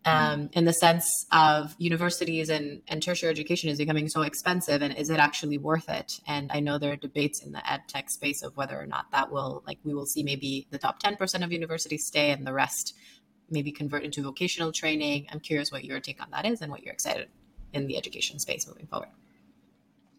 Um, 0.06 0.50
in 0.52 0.66
the 0.66 0.74
sense 0.74 1.26
of 1.32 1.76
universities 1.78 2.50
and, 2.50 2.82
and 2.90 3.02
tertiary 3.02 3.32
education 3.32 3.70
is 3.70 3.78
becoming 3.78 4.10
so 4.10 4.24
expensive 4.24 4.82
and 4.82 4.94
is 4.98 5.10
it 5.10 5.18
actually 5.18 5.58
worth 5.58 5.88
it? 5.88 6.20
And 6.28 6.52
i 6.52 6.60
know 6.60 6.78
there 6.78 6.92
are 6.92 6.98
debates 6.98 7.42
in 7.42 7.54
the 7.54 7.72
ed 7.72 7.84
tech 7.88 8.10
space 8.10 8.44
of 8.44 8.58
whether 8.58 8.78
or 8.78 8.86
not 8.86 9.06
that 9.12 9.32
will 9.32 9.64
like 9.66 9.80
we 9.86 9.94
will 9.94 10.06
see 10.06 10.22
maybe 10.22 10.68
the 10.72 10.78
top 10.78 11.02
10% 11.02 11.44
of 11.44 11.54
universities 11.54 12.06
stay 12.06 12.32
and 12.32 12.46
the 12.46 12.52
rest 12.52 12.96
maybe 13.50 13.72
convert 13.72 14.04
into 14.04 14.22
vocational 14.22 14.72
training. 14.72 15.28
I'm 15.32 15.40
curious 15.40 15.72
what 15.72 15.86
your 15.86 16.00
take 16.00 16.22
on 16.22 16.30
that 16.32 16.46
is 16.46 16.62
and 16.62 16.72
what 16.72 16.84
you're 16.84 16.94
excited 16.94 17.30
in 17.74 17.88
the 17.88 17.98
education 17.98 18.40
space 18.40 18.68
moving 18.68 18.88
forward. 18.88 19.10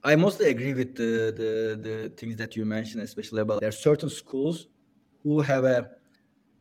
I 0.02 0.16
mostly 0.16 0.48
agree 0.50 0.74
with 0.74 0.96
the, 0.96 1.12
the 1.40 1.52
the 1.88 2.08
things 2.10 2.36
that 2.36 2.56
you 2.56 2.64
mentioned, 2.66 3.02
especially 3.02 3.40
about 3.40 3.60
there 3.60 3.70
are 3.70 3.82
certain 3.90 4.10
schools 4.10 4.66
who 5.22 5.40
have 5.40 5.64
a 5.64 5.90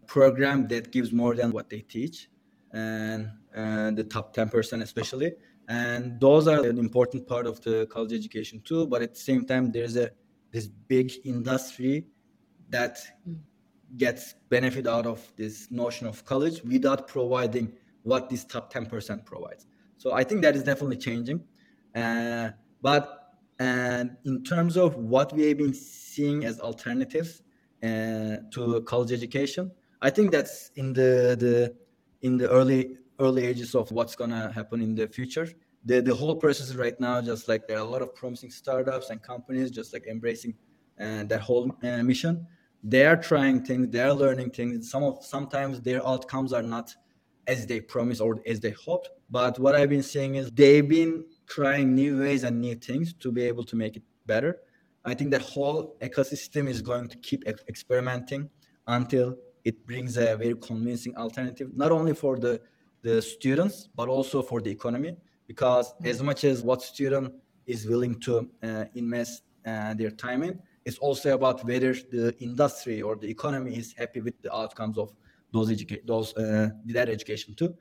program 0.07 0.67
that 0.69 0.91
gives 0.91 1.11
more 1.11 1.35
than 1.35 1.51
what 1.51 1.69
they 1.69 1.81
teach, 1.81 2.29
and 2.73 3.29
the 3.97 4.03
top 4.03 4.33
ten 4.33 4.49
percent 4.49 4.81
especially, 4.81 5.33
and 5.67 6.19
those 6.19 6.47
are 6.47 6.65
an 6.65 6.77
important 6.77 7.27
part 7.27 7.45
of 7.45 7.61
the 7.61 7.87
college 7.87 8.13
education 8.13 8.61
too. 8.65 8.87
But 8.87 9.01
at 9.01 9.13
the 9.13 9.19
same 9.19 9.45
time, 9.45 9.71
there's 9.71 9.95
a 9.95 10.11
this 10.51 10.67
big 10.67 11.11
industry 11.25 12.05
that 12.69 12.99
gets 13.97 14.35
benefit 14.49 14.87
out 14.87 15.05
of 15.05 15.19
this 15.35 15.69
notion 15.71 16.07
of 16.07 16.25
college 16.25 16.63
without 16.63 17.07
providing 17.07 17.73
what 18.03 18.29
this 18.29 18.43
top 18.45 18.71
10% 18.73 19.25
provides. 19.25 19.65
So 19.97 20.13
I 20.13 20.23
think 20.23 20.41
that 20.41 20.55
is 20.55 20.63
definitely 20.63 20.97
changing. 20.97 21.43
Uh, 21.95 22.49
but 22.81 23.19
and 23.59 24.17
in 24.25 24.43
terms 24.43 24.77
of 24.77 24.95
what 24.95 25.31
we 25.33 25.47
have 25.47 25.57
been 25.57 25.73
seeing 25.73 26.43
as 26.43 26.59
alternatives 26.59 27.41
uh, 27.83 28.37
to 28.51 28.83
college 28.85 29.11
education, 29.11 29.71
I 30.01 30.09
think 30.09 30.31
that's 30.31 30.71
in 30.75 30.93
the 30.93 31.37
the 31.39 31.75
in 32.23 32.37
the 32.37 32.49
early 32.49 32.97
early 33.19 33.45
ages 33.45 33.75
of 33.75 33.91
what's 33.91 34.15
gonna 34.15 34.51
happen 34.51 34.81
in 34.81 34.95
the 34.95 35.07
future. 35.07 35.47
The 35.85 36.01
the 36.01 36.15
whole 36.15 36.35
process 36.35 36.73
right 36.75 36.99
now, 36.99 37.21
just 37.21 37.47
like 37.47 37.67
there 37.67 37.77
are 37.77 37.87
a 37.87 37.91
lot 37.95 38.01
of 38.01 38.15
promising 38.15 38.49
startups 38.49 39.09
and 39.11 39.21
companies 39.21 39.69
just 39.69 39.93
like 39.93 40.07
embracing 40.07 40.55
uh, 40.99 41.23
that 41.25 41.41
whole 41.41 41.71
uh, 41.83 42.03
mission. 42.03 42.47
They 42.83 43.05
are 43.05 43.15
trying 43.15 43.63
things, 43.63 43.89
they 43.89 44.01
are 44.01 44.13
learning 44.13 44.51
things. 44.51 44.89
Some 44.89 45.03
of 45.03 45.23
sometimes 45.23 45.81
their 45.81 46.05
outcomes 46.05 46.51
are 46.53 46.63
not 46.63 46.93
as 47.47 47.65
they 47.67 47.79
promised 47.81 48.21
or 48.21 48.41
as 48.47 48.59
they 48.59 48.71
hoped. 48.71 49.09
But 49.29 49.59
what 49.59 49.75
I've 49.75 49.89
been 49.89 50.03
seeing 50.03 50.35
is 50.35 50.49
they've 50.51 50.87
been 50.87 51.25
trying 51.47 51.93
new 51.93 52.19
ways 52.19 52.43
and 52.43 52.59
new 52.61 52.75
things 52.75 53.13
to 53.13 53.31
be 53.31 53.43
able 53.43 53.63
to 53.65 53.75
make 53.75 53.95
it 53.97 54.03
better. 54.25 54.59
I 55.05 55.13
think 55.13 55.31
that 55.31 55.41
whole 55.41 55.97
ecosystem 56.01 56.69
is 56.69 56.81
going 56.81 57.09
to 57.09 57.17
keep 57.17 57.45
experimenting 57.47 58.49
until 58.87 59.35
it 59.63 59.85
brings 59.85 60.17
a 60.17 60.35
very 60.35 60.55
convincing 60.55 61.15
alternative, 61.15 61.71
not 61.75 61.91
only 61.91 62.13
for 62.13 62.37
the, 62.37 62.61
the 63.01 63.21
students, 63.21 63.89
but 63.95 64.09
also 64.09 64.41
for 64.41 64.61
the 64.61 64.69
economy. 64.69 65.15
Because 65.47 65.93
as 66.03 66.21
much 66.21 66.43
as 66.43 66.61
what 66.63 66.81
student 66.81 67.33
is 67.65 67.85
willing 67.85 68.19
to 68.21 68.49
uh, 68.63 68.85
invest 68.95 69.43
uh, 69.65 69.93
their 69.93 70.11
time 70.11 70.43
in, 70.43 70.59
it's 70.85 70.97
also 70.97 71.33
about 71.33 71.63
whether 71.65 71.93
the 71.93 72.35
industry 72.39 73.01
or 73.01 73.15
the 73.15 73.29
economy 73.29 73.75
is 73.77 73.93
happy 73.93 74.21
with 74.21 74.41
the 74.41 74.53
outcomes 74.53 74.97
of 74.97 75.13
those 75.51 75.69
educa- 75.69 76.05
those 76.05 76.35
uh, 76.35 76.69
that 76.85 77.09
education 77.09 77.53
too. 77.55 77.73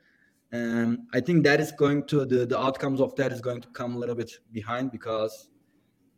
Um, 0.53 1.07
I 1.13 1.19
think 1.19 1.43
that 1.45 1.59
is 1.59 1.71
going 1.71 2.05
to 2.07 2.25
the, 2.25 2.45
the 2.45 2.59
outcomes 2.59 3.01
of 3.01 3.15
that 3.15 3.31
is 3.31 3.41
going 3.41 3.61
to 3.61 3.67
come 3.69 3.95
a 3.95 3.97
little 3.97 4.15
bit 4.15 4.31
behind 4.51 4.91
because 4.91 5.49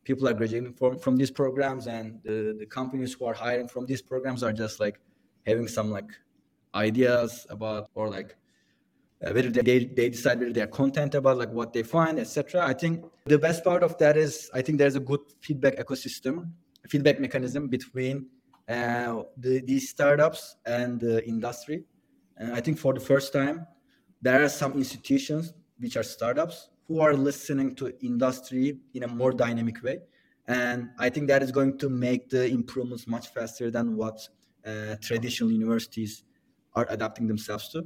people 0.03 0.28
are 0.28 0.34
graduating 0.34 0.74
from, 0.74 0.99
from 0.99 1.16
these 1.16 1.32
programs 1.32 1.88
and 1.88 2.20
the, 2.24 2.55
the 2.59 2.66
companies 2.66 3.13
who 3.13 3.26
are 3.26 3.34
hiring 3.34 3.68
from 3.68 3.86
these 3.86 4.01
programs 4.01 4.43
are 4.43 4.51
just 4.51 4.80
like 4.80 4.99
having 5.45 5.67
some 5.67 5.91
like 5.91 6.09
ideas 6.73 7.45
about 7.49 7.89
or 7.95 8.09
like 8.09 8.35
uh, 9.25 9.31
whether 9.31 9.49
they, 9.49 9.85
they 9.85 10.09
decide 10.09 10.39
whether 10.39 10.51
they're 10.51 10.67
content 10.67 11.15
about 11.15 11.37
like 11.37 11.51
what 11.51 11.71
they 11.71 11.83
find 11.83 12.19
etc 12.19 12.65
i 12.65 12.73
think 12.73 13.05
the 13.25 13.37
best 13.37 13.63
part 13.63 13.81
of 13.83 13.97
that 13.97 14.17
is 14.17 14.49
i 14.53 14.61
think 14.61 14.77
there's 14.77 14.95
a 14.95 14.99
good 14.99 15.21
feedback 15.41 15.75
ecosystem 15.77 16.49
feedback 16.87 17.19
mechanism 17.19 17.67
between 17.67 18.27
uh, 18.67 19.23
the, 19.37 19.61
these 19.61 19.89
startups 19.89 20.55
and 20.65 20.99
the 20.99 21.25
industry. 21.27 21.83
And 22.37 22.53
i 22.53 22.59
think 22.59 22.77
for 22.77 22.93
the 22.93 22.99
first 22.99 23.31
time 23.31 23.65
there 24.21 24.43
are 24.43 24.49
some 24.49 24.73
institutions 24.73 25.53
which 25.77 25.97
are 25.97 26.03
startups 26.03 26.69
who 26.87 26.99
are 26.99 27.13
listening 27.13 27.75
to 27.75 27.93
industry 28.03 28.79
in 28.93 29.03
a 29.03 29.07
more 29.07 29.31
dynamic 29.31 29.81
way. 29.83 29.99
And 30.47 30.89
i 30.99 31.09
think 31.09 31.27
that 31.27 31.41
is 31.43 31.51
going 31.51 31.77
to 31.79 31.89
make 31.89 32.29
the 32.29 32.47
improvements 32.47 33.07
much 33.07 33.27
faster 33.29 33.71
than 33.71 33.95
what 33.95 34.27
traditional 35.01 35.51
universities 35.51 36.24
are 36.74 36.88
adapting 36.89 37.28
themselves 37.28 37.70
to 37.70 37.80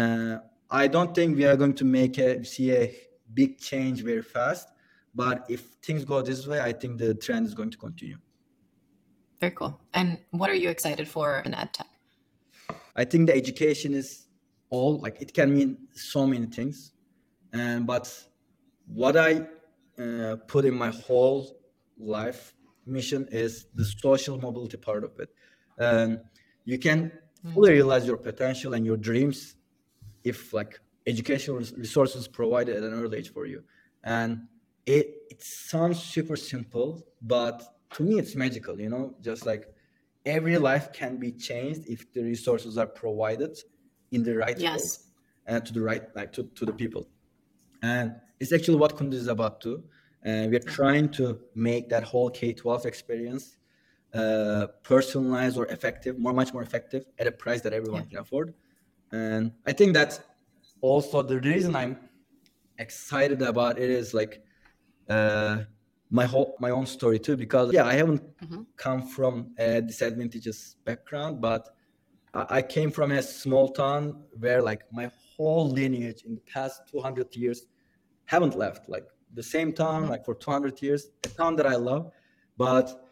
uh, 0.00 0.38
i 0.70 0.86
don't 0.86 1.14
think 1.14 1.36
we 1.36 1.44
are 1.44 1.56
going 1.56 1.74
to 1.74 1.84
make 1.84 2.18
a 2.18 2.44
see 2.44 2.70
a 2.72 2.94
big 3.34 3.58
change 3.58 4.02
very 4.02 4.22
fast. 4.22 4.68
But 5.14 5.46
if 5.48 5.60
things 5.82 6.04
go 6.04 6.22
this 6.22 6.46
way, 6.46 6.60
I 6.60 6.72
think 6.72 6.98
the 6.98 7.14
trend 7.14 7.46
is 7.46 7.54
going 7.54 7.70
to 7.70 7.78
continue. 7.78 8.18
Very 9.40 9.52
cool. 9.52 9.80
And 9.94 10.18
what 10.30 10.50
are 10.50 10.54
you 10.54 10.68
excited 10.68 11.08
for 11.08 11.40
in 11.40 11.52
EdTech? 11.52 11.86
I 12.94 13.04
think 13.04 13.26
the 13.26 13.34
education 13.34 13.94
is 13.94 14.26
all 14.68 14.98
like 14.98 15.20
it 15.20 15.34
can 15.34 15.52
mean 15.54 15.78
so 15.92 16.26
many 16.26 16.46
things, 16.46 16.92
and 17.52 17.86
but 17.86 18.06
what 18.86 19.16
I 19.16 19.46
uh, 19.98 20.36
put 20.46 20.64
in 20.64 20.74
my 20.74 20.90
whole 20.90 21.56
life 21.98 22.54
mission 22.86 23.26
is 23.30 23.66
the 23.74 23.84
social 23.84 24.38
mobility 24.38 24.76
part 24.76 25.02
of 25.04 25.18
it. 25.18 25.30
And 25.80 26.20
you 26.64 26.78
can 26.78 27.10
mm. 27.44 27.54
fully 27.54 27.72
realize 27.72 28.06
your 28.06 28.16
potential 28.16 28.74
and 28.74 28.84
your 28.86 28.96
dreams 28.96 29.56
if 30.22 30.52
like 30.52 30.78
educational 31.06 31.56
resources 31.76 32.28
provided 32.28 32.76
at 32.76 32.82
an 32.82 32.94
early 32.94 33.18
age 33.18 33.32
for 33.32 33.46
you. 33.46 33.64
And 34.04 34.46
it 34.86 35.06
it 35.30 35.42
sounds 35.42 36.02
super 36.02 36.36
simple, 36.36 37.02
but 37.22 37.62
to 37.94 38.02
me 38.02 38.18
it's 38.18 38.36
magical, 38.36 38.80
you 38.80 38.88
know, 38.88 39.14
just 39.20 39.46
like 39.46 39.66
every 40.24 40.58
life 40.58 40.92
can 40.92 41.16
be 41.16 41.32
changed 41.32 41.82
if 41.88 42.12
the 42.12 42.22
resources 42.22 42.78
are 42.78 42.86
provided 42.86 43.58
in 44.12 44.22
the 44.22 44.36
right 44.36 44.58
Yes. 44.58 45.06
way 45.46 45.54
and 45.54 45.66
to 45.66 45.72
the 45.72 45.80
right 45.80 46.04
like 46.14 46.32
to, 46.34 46.44
to 46.54 46.64
the 46.66 46.72
people 46.72 47.08
and 47.82 48.14
it's 48.38 48.52
actually 48.52 48.76
what 48.76 48.96
Kunduz 48.96 49.14
is 49.14 49.28
about 49.28 49.60
too. 49.60 49.82
Uh, 50.24 50.28
and 50.28 50.50
we're 50.50 50.60
mm. 50.60 50.66
trying 50.66 51.08
to 51.08 51.38
make 51.54 51.88
that 51.88 52.02
whole 52.02 52.30
K-12 52.30 52.86
experience 52.86 53.56
uh, 54.14 54.66
personalized 54.82 55.56
or 55.56 55.66
effective, 55.66 56.18
more 56.18 56.32
much 56.32 56.52
more 56.52 56.62
effective 56.62 57.04
at 57.18 57.26
a 57.26 57.32
price 57.32 57.60
that 57.62 57.72
everyone 57.72 58.06
can 58.06 58.18
afford. 58.18 58.54
And 59.12 59.52
I 59.66 59.72
think 59.72 59.94
that's 59.94 60.20
also 60.80 61.22
the 61.22 61.40
reason 61.40 61.76
I'm 61.76 61.96
excited 62.78 63.42
about 63.42 63.78
it 63.78 63.90
is 63.90 64.14
like 64.14 64.42
uh, 65.08 65.58
my 66.10 66.26
whole 66.26 66.56
my 66.60 66.70
own 66.70 66.86
story 66.86 67.18
too. 67.18 67.36
Because 67.36 67.72
yeah, 67.72 67.84
I 67.84 67.94
haven't 67.94 68.22
come 68.76 69.02
from 69.02 69.52
a 69.58 69.80
disadvantageous 69.80 70.76
background, 70.84 71.40
but 71.40 71.68
I 72.34 72.46
I 72.58 72.62
came 72.62 72.90
from 72.90 73.12
a 73.12 73.22
small 73.22 73.68
town 73.68 74.24
where 74.38 74.62
like 74.62 74.82
my 74.92 75.10
whole 75.36 75.68
lineage 75.68 76.22
in 76.24 76.34
the 76.34 76.42
past 76.52 76.82
200 76.90 77.34
years 77.36 77.66
haven't 78.26 78.56
left. 78.56 78.88
Like 78.88 79.06
the 79.34 79.42
same 79.42 79.72
town, 79.72 80.08
like 80.08 80.24
for 80.24 80.34
200 80.34 80.82
years, 80.82 81.10
a 81.24 81.28
town 81.28 81.56
that 81.56 81.66
I 81.66 81.76
love. 81.76 82.10
But 82.56 83.09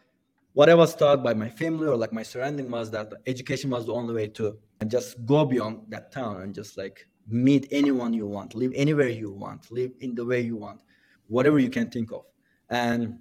what 0.59 0.67
I 0.67 0.75
was 0.75 0.93
taught 0.93 1.23
by 1.23 1.33
my 1.33 1.47
family 1.47 1.87
or 1.87 1.95
like 1.95 2.11
my 2.11 2.21
surrounding 2.21 2.69
was 2.69 2.91
that 2.91 3.13
education 3.25 3.69
was 3.69 3.85
the 3.85 3.93
only 3.93 4.13
way 4.13 4.27
to 4.39 4.57
just 4.87 5.25
go 5.25 5.45
beyond 5.45 5.83
that 5.87 6.11
town 6.11 6.41
and 6.41 6.53
just 6.53 6.77
like 6.77 7.07
meet 7.29 7.65
anyone 7.71 8.11
you 8.11 8.27
want, 8.27 8.55
live 8.55 8.73
anywhere 8.75 9.07
you 9.07 9.31
want, 9.31 9.71
live 9.71 9.91
in 10.01 10.15
the 10.15 10.25
way 10.25 10.41
you 10.41 10.57
want, 10.57 10.81
whatever 11.27 11.59
you 11.59 11.69
can 11.69 11.89
think 11.89 12.11
of. 12.11 12.23
And 12.69 13.19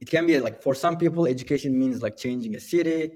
it 0.00 0.08
can 0.08 0.26
be 0.26 0.40
like 0.40 0.62
for 0.62 0.74
some 0.74 0.96
people, 0.96 1.26
education 1.26 1.78
means 1.78 2.00
like 2.00 2.16
changing 2.16 2.54
a 2.56 2.60
city 2.60 3.10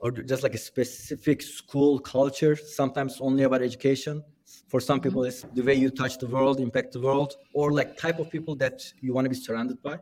or 0.00 0.10
just 0.10 0.42
like 0.42 0.54
a 0.54 0.58
specific 0.58 1.40
school 1.40 1.98
culture, 2.00 2.54
sometimes 2.54 3.18
only 3.22 3.44
about 3.44 3.62
education. 3.62 4.22
For 4.68 4.78
some 4.78 5.00
people, 5.00 5.24
it's 5.24 5.40
the 5.54 5.62
way 5.62 5.74
you 5.74 5.88
touch 5.88 6.18
the 6.18 6.26
world, 6.26 6.60
impact 6.60 6.92
the 6.92 7.00
world, 7.00 7.32
or 7.54 7.72
like 7.72 7.96
type 7.96 8.18
of 8.18 8.28
people 8.30 8.56
that 8.56 8.82
you 9.00 9.14
want 9.14 9.24
to 9.24 9.30
be 9.30 9.36
surrounded 9.36 9.82
by. 9.82 10.00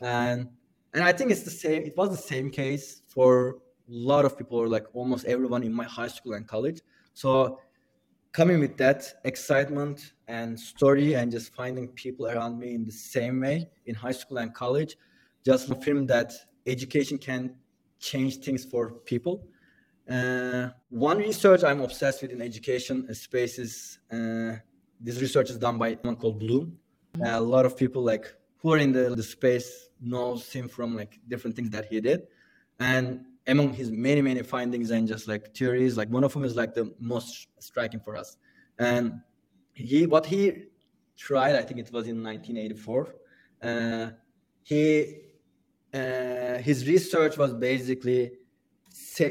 And 0.00 0.48
and 0.94 1.04
I 1.04 1.12
think 1.12 1.30
it's 1.30 1.42
the 1.42 1.50
same. 1.50 1.82
It 1.82 1.96
was 1.96 2.10
the 2.10 2.22
same 2.34 2.50
case 2.50 3.02
for 3.06 3.50
a 3.50 3.54
lot 3.88 4.24
of 4.24 4.36
people, 4.38 4.58
or 4.58 4.68
like 4.68 4.86
almost 4.94 5.24
everyone 5.26 5.62
in 5.62 5.72
my 5.72 5.84
high 5.84 6.08
school 6.08 6.34
and 6.34 6.46
college. 6.46 6.80
So 7.14 7.58
coming 8.32 8.60
with 8.60 8.76
that 8.76 9.12
excitement 9.24 10.12
and 10.28 10.58
story 10.58 11.14
and 11.14 11.32
just 11.32 11.52
finding 11.54 11.88
people 11.88 12.28
around 12.28 12.58
me 12.58 12.74
in 12.74 12.84
the 12.84 12.92
same 12.92 13.40
way 13.40 13.68
in 13.86 13.94
high 13.94 14.12
school 14.12 14.38
and 14.38 14.54
college 14.54 14.96
just 15.44 15.66
confirmed 15.66 16.08
that 16.08 16.32
education 16.66 17.18
can 17.18 17.54
change 17.98 18.36
things 18.38 18.64
for 18.64 18.90
people 19.04 19.44
uh, 20.10 20.68
one 20.90 21.18
research 21.18 21.64
i'm 21.64 21.80
obsessed 21.80 22.22
with 22.22 22.30
in 22.30 22.40
education 22.40 23.12
space 23.14 23.58
is 23.58 23.98
uh, 24.12 24.52
this 25.00 25.20
research 25.20 25.50
is 25.50 25.58
done 25.58 25.76
by 25.78 25.96
someone 25.96 26.16
called 26.16 26.38
bloom 26.38 26.78
Uh, 27.18 27.36
a 27.44 27.46
lot 27.54 27.66
of 27.66 27.76
people 27.76 28.02
like 28.12 28.26
who 28.60 28.72
are 28.72 28.78
in 28.78 28.92
the, 28.92 29.14
the 29.14 29.22
space 29.22 29.88
knows 30.00 30.52
him 30.52 30.68
from 30.68 30.96
like 30.96 31.18
different 31.28 31.56
things 31.56 31.70
that 31.70 31.86
he 31.86 32.00
did. 32.00 32.26
And 32.78 33.24
among 33.46 33.72
his 33.72 33.90
many 33.90 34.22
many 34.22 34.42
findings 34.42 34.90
and 34.90 35.08
just 35.08 35.26
like 35.26 35.54
theories 35.54 35.96
like 35.96 36.08
one 36.10 36.24
of 36.24 36.32
them 36.32 36.44
is 36.44 36.56
like 36.56 36.74
the 36.74 36.92
most 37.00 37.48
striking 37.58 38.00
for 38.00 38.16
us. 38.16 38.36
And 38.78 39.20
he 39.72 40.06
what 40.06 40.26
he 40.26 40.64
tried 41.16 41.54
i 41.54 41.62
think 41.62 41.80
it 41.80 41.92
was 41.92 42.06
in 42.06 42.22
1984 42.22 43.14
uh, 43.62 44.10
he 44.62 45.16
uh, 45.92 46.58
his 46.58 46.86
research 46.86 47.36
was 47.36 47.52
basically 47.52 48.32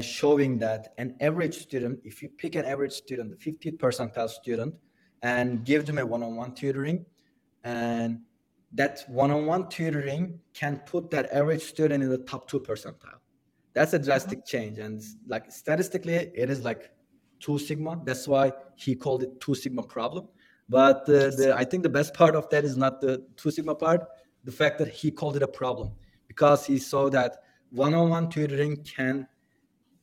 showing 0.02 0.58
that 0.60 0.94
an 0.98 1.16
average 1.20 1.58
student 1.58 2.00
if 2.04 2.22
you 2.22 2.30
pick 2.30 2.56
an 2.56 2.66
average 2.66 2.92
student 2.92 3.30
the 3.30 3.52
50th 3.52 3.78
percentile 3.78 4.30
student 4.30 4.74
and 5.22 5.66
give 5.66 5.86
them 5.86 5.98
a 5.98 6.06
one-on-one 6.06 6.54
tutoring 6.54 7.06
and 7.64 8.20
that 8.74 9.04
one-on-one 9.08 9.70
tutoring 9.70 10.40
can 10.54 10.78
put 10.86 11.10
that 11.12 11.32
average 11.32 11.64
student 11.64 12.04
in 12.04 12.10
the 12.10 12.20
top 12.20 12.48
two 12.48 12.60
percentile. 12.60 13.20
That's 13.74 13.94
a 13.94 14.00
drastic 14.00 14.46
change 14.46 14.80
and 14.80 15.02
like 15.28 15.52
statistically 15.52 16.14
it 16.14 16.50
is 16.50 16.64
like 16.64 16.92
two 17.40 17.58
sigma. 17.58 18.02
That's 18.04 18.28
why 18.28 18.54
he 18.76 18.96
called 18.96 19.24
it 19.24 19.40
two 19.40 19.56
sigma 19.56 19.84
problem. 19.84 20.28
But 20.68 21.02
uh, 21.10 21.32
the, 21.38 21.56
i 21.58 21.64
think 21.64 21.82
the 21.84 21.90
best 21.90 22.14
part 22.14 22.36
of 22.36 22.50
that 22.50 22.64
is 22.64 22.78
not 22.78 23.02
the 23.02 23.26
two 23.36 23.52
sigma 23.52 23.76
part 23.76 24.06
the 24.44 24.52
fact 24.52 24.78
that 24.80 24.88
he 24.88 25.12
called 25.12 25.36
it 25.36 25.44
a 25.44 25.48
problem. 25.48 25.92
Because 26.28 26.66
he 26.66 26.78
saw 26.78 27.10
that 27.10 27.38
one-on-one 27.72 28.30
tutoring 28.30 28.78
can 28.84 29.28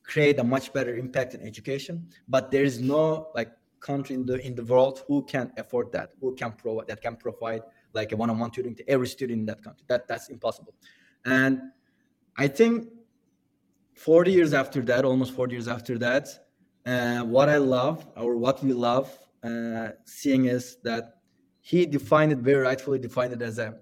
create 0.03 0.39
a 0.39 0.43
much 0.43 0.71
better 0.73 0.95
impact 0.95 1.33
in 1.33 1.41
education 1.41 2.07
but 2.27 2.49
there 2.49 2.63
is 2.63 2.79
no 2.79 3.27
like 3.35 3.51
country 3.81 4.15
in 4.15 4.25
the 4.25 4.35
in 4.45 4.55
the 4.55 4.63
world 4.63 5.03
who 5.07 5.21
can 5.23 5.51
afford 5.57 5.91
that 5.91 6.11
who 6.21 6.33
can 6.35 6.51
provide 6.53 6.87
that 6.87 7.01
can 7.01 7.15
provide 7.15 7.61
like 7.93 8.11
a 8.11 8.17
one-on-one 8.17 8.51
tutoring 8.51 8.75
to 8.75 8.89
every 8.89 9.07
student 9.07 9.39
in 9.39 9.45
that 9.45 9.63
country. 9.63 9.83
That 9.87 10.07
that's 10.07 10.29
impossible. 10.29 10.73
And 11.25 11.61
i 12.39 12.47
think 12.47 12.87
40 13.95 14.31
years 14.31 14.53
after 14.53 14.79
that 14.81 15.03
almost 15.05 15.33
40 15.33 15.55
years 15.55 15.67
after 15.67 15.97
that 15.97 16.27
uh, 16.85 17.21
what 17.21 17.49
i 17.49 17.57
love 17.57 18.07
or 18.15 18.37
what 18.37 18.63
we 18.63 18.73
love 18.73 19.17
uh, 19.43 19.89
seeing 20.05 20.45
is 20.45 20.77
that 20.83 21.15
he 21.61 21.87
defined 21.87 22.31
it 22.31 22.37
very 22.37 22.61
rightfully 22.63 22.99
defined 22.99 23.33
it 23.33 23.41
as 23.41 23.57
a 23.57 23.75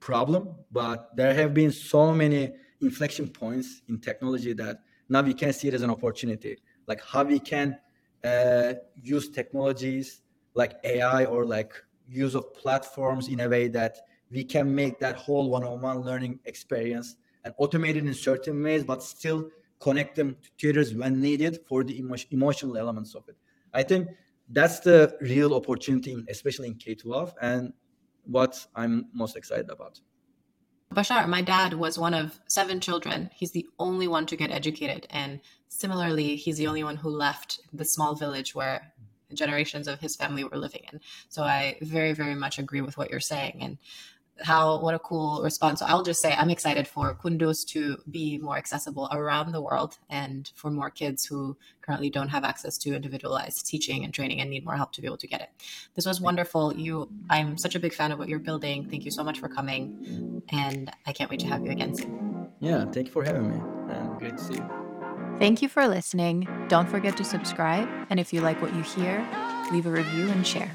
problem 0.00 0.52
but 0.72 1.16
there 1.16 1.32
have 1.32 1.54
been 1.54 1.70
so 1.70 2.12
many 2.12 2.52
inflection 2.80 3.28
points 3.28 3.82
in 3.88 4.00
technology 4.00 4.52
that 4.52 4.80
now 5.08 5.22
we 5.22 5.34
can 5.34 5.52
see 5.52 5.68
it 5.68 5.74
as 5.74 5.82
an 5.82 5.90
opportunity. 5.90 6.56
Like 6.86 7.02
how 7.02 7.22
we 7.22 7.38
can 7.38 7.78
uh, 8.24 8.74
use 8.96 9.28
technologies 9.30 10.22
like 10.54 10.74
ai 10.84 11.24
or 11.24 11.44
like 11.46 11.72
use 12.12 12.34
of 12.34 12.54
platforms 12.54 13.28
in 13.28 13.40
a 13.40 13.48
way 13.48 13.68
that 13.68 13.98
we 14.30 14.44
can 14.44 14.74
make 14.74 14.98
that 14.98 15.16
whole 15.16 15.50
one-on-one 15.50 16.00
learning 16.00 16.38
experience 16.44 17.16
and 17.44 17.54
automate 17.60 17.96
it 17.96 18.04
in 18.06 18.14
certain 18.14 18.62
ways 18.62 18.84
but 18.84 19.02
still 19.02 19.48
connect 19.80 20.14
them 20.14 20.36
to 20.42 20.50
tutors 20.56 20.94
when 20.94 21.20
needed 21.20 21.58
for 21.66 21.82
the 21.84 21.98
emo- 21.98 22.16
emotional 22.30 22.76
elements 22.76 23.14
of 23.14 23.28
it 23.28 23.36
i 23.74 23.82
think 23.82 24.08
that's 24.50 24.80
the 24.80 25.16
real 25.20 25.54
opportunity 25.54 26.12
in- 26.12 26.26
especially 26.28 26.68
in 26.68 26.74
k-12 26.74 27.32
and 27.40 27.72
what 28.24 28.66
i'm 28.76 29.06
most 29.12 29.36
excited 29.36 29.68
about 29.70 30.00
Basar, 30.94 31.26
my 31.26 31.40
dad 31.40 31.72
was 31.74 31.98
one 31.98 32.12
of 32.12 32.38
seven 32.48 32.78
children. 32.78 33.30
He's 33.34 33.52
the 33.52 33.66
only 33.78 34.06
one 34.06 34.26
to 34.26 34.36
get 34.36 34.50
educated. 34.50 35.06
And 35.08 35.40
similarly, 35.68 36.36
he's 36.36 36.58
the 36.58 36.66
only 36.66 36.84
one 36.84 36.96
who 36.96 37.08
left 37.08 37.60
the 37.72 37.84
small 37.84 38.14
village 38.14 38.54
where 38.54 38.91
generations 39.34 39.88
of 39.88 40.00
his 40.00 40.16
family 40.16 40.44
were 40.44 40.56
living 40.56 40.82
in. 40.92 41.00
So 41.28 41.42
I 41.42 41.76
very, 41.82 42.12
very 42.12 42.34
much 42.34 42.58
agree 42.58 42.80
with 42.80 42.96
what 42.96 43.10
you're 43.10 43.20
saying 43.20 43.58
and 43.60 43.78
how, 44.40 44.80
what 44.80 44.94
a 44.94 44.98
cool 44.98 45.42
response. 45.42 45.80
So 45.80 45.86
I'll 45.86 46.02
just 46.02 46.20
say 46.20 46.32
I'm 46.32 46.50
excited 46.50 46.88
for 46.88 47.14
Kunduz 47.14 47.66
to 47.68 47.98
be 48.10 48.38
more 48.38 48.56
accessible 48.56 49.08
around 49.12 49.52
the 49.52 49.60
world 49.60 49.98
and 50.08 50.50
for 50.54 50.70
more 50.70 50.90
kids 50.90 51.24
who 51.24 51.56
currently 51.80 52.10
don't 52.10 52.28
have 52.28 52.42
access 52.42 52.78
to 52.78 52.94
individualized 52.94 53.66
teaching 53.66 54.04
and 54.04 54.12
training 54.12 54.40
and 54.40 54.50
need 54.50 54.64
more 54.64 54.76
help 54.76 54.92
to 54.92 55.00
be 55.00 55.06
able 55.06 55.18
to 55.18 55.26
get 55.26 55.42
it. 55.42 55.50
This 55.94 56.06
was 56.06 56.20
wonderful. 56.20 56.74
You, 56.74 57.08
I'm 57.30 57.58
such 57.58 57.74
a 57.74 57.80
big 57.80 57.92
fan 57.92 58.10
of 58.10 58.18
what 58.18 58.28
you're 58.28 58.38
building. 58.38 58.88
Thank 58.88 59.04
you 59.04 59.10
so 59.10 59.22
much 59.22 59.38
for 59.38 59.48
coming 59.48 60.42
and 60.50 60.90
I 61.06 61.12
can't 61.12 61.30
wait 61.30 61.40
to 61.40 61.46
have 61.46 61.64
you 61.64 61.70
again 61.70 61.94
soon. 61.94 62.48
yeah 62.60 62.84
thank 62.86 63.06
you 63.08 63.12
for 63.12 63.24
having 63.24 63.48
me 63.50 63.60
and 63.90 64.18
great 64.18 64.36
to 64.36 64.44
see 64.44 64.54
you 64.54 64.81
Thank 65.42 65.60
you 65.60 65.68
for 65.68 65.88
listening. 65.88 66.46
Don't 66.68 66.88
forget 66.88 67.16
to 67.16 67.24
subscribe. 67.24 67.88
And 68.10 68.20
if 68.20 68.32
you 68.32 68.40
like 68.40 68.62
what 68.62 68.72
you 68.76 68.82
hear, 68.82 69.26
leave 69.72 69.86
a 69.86 69.90
review 69.90 70.28
and 70.28 70.46
share. 70.46 70.70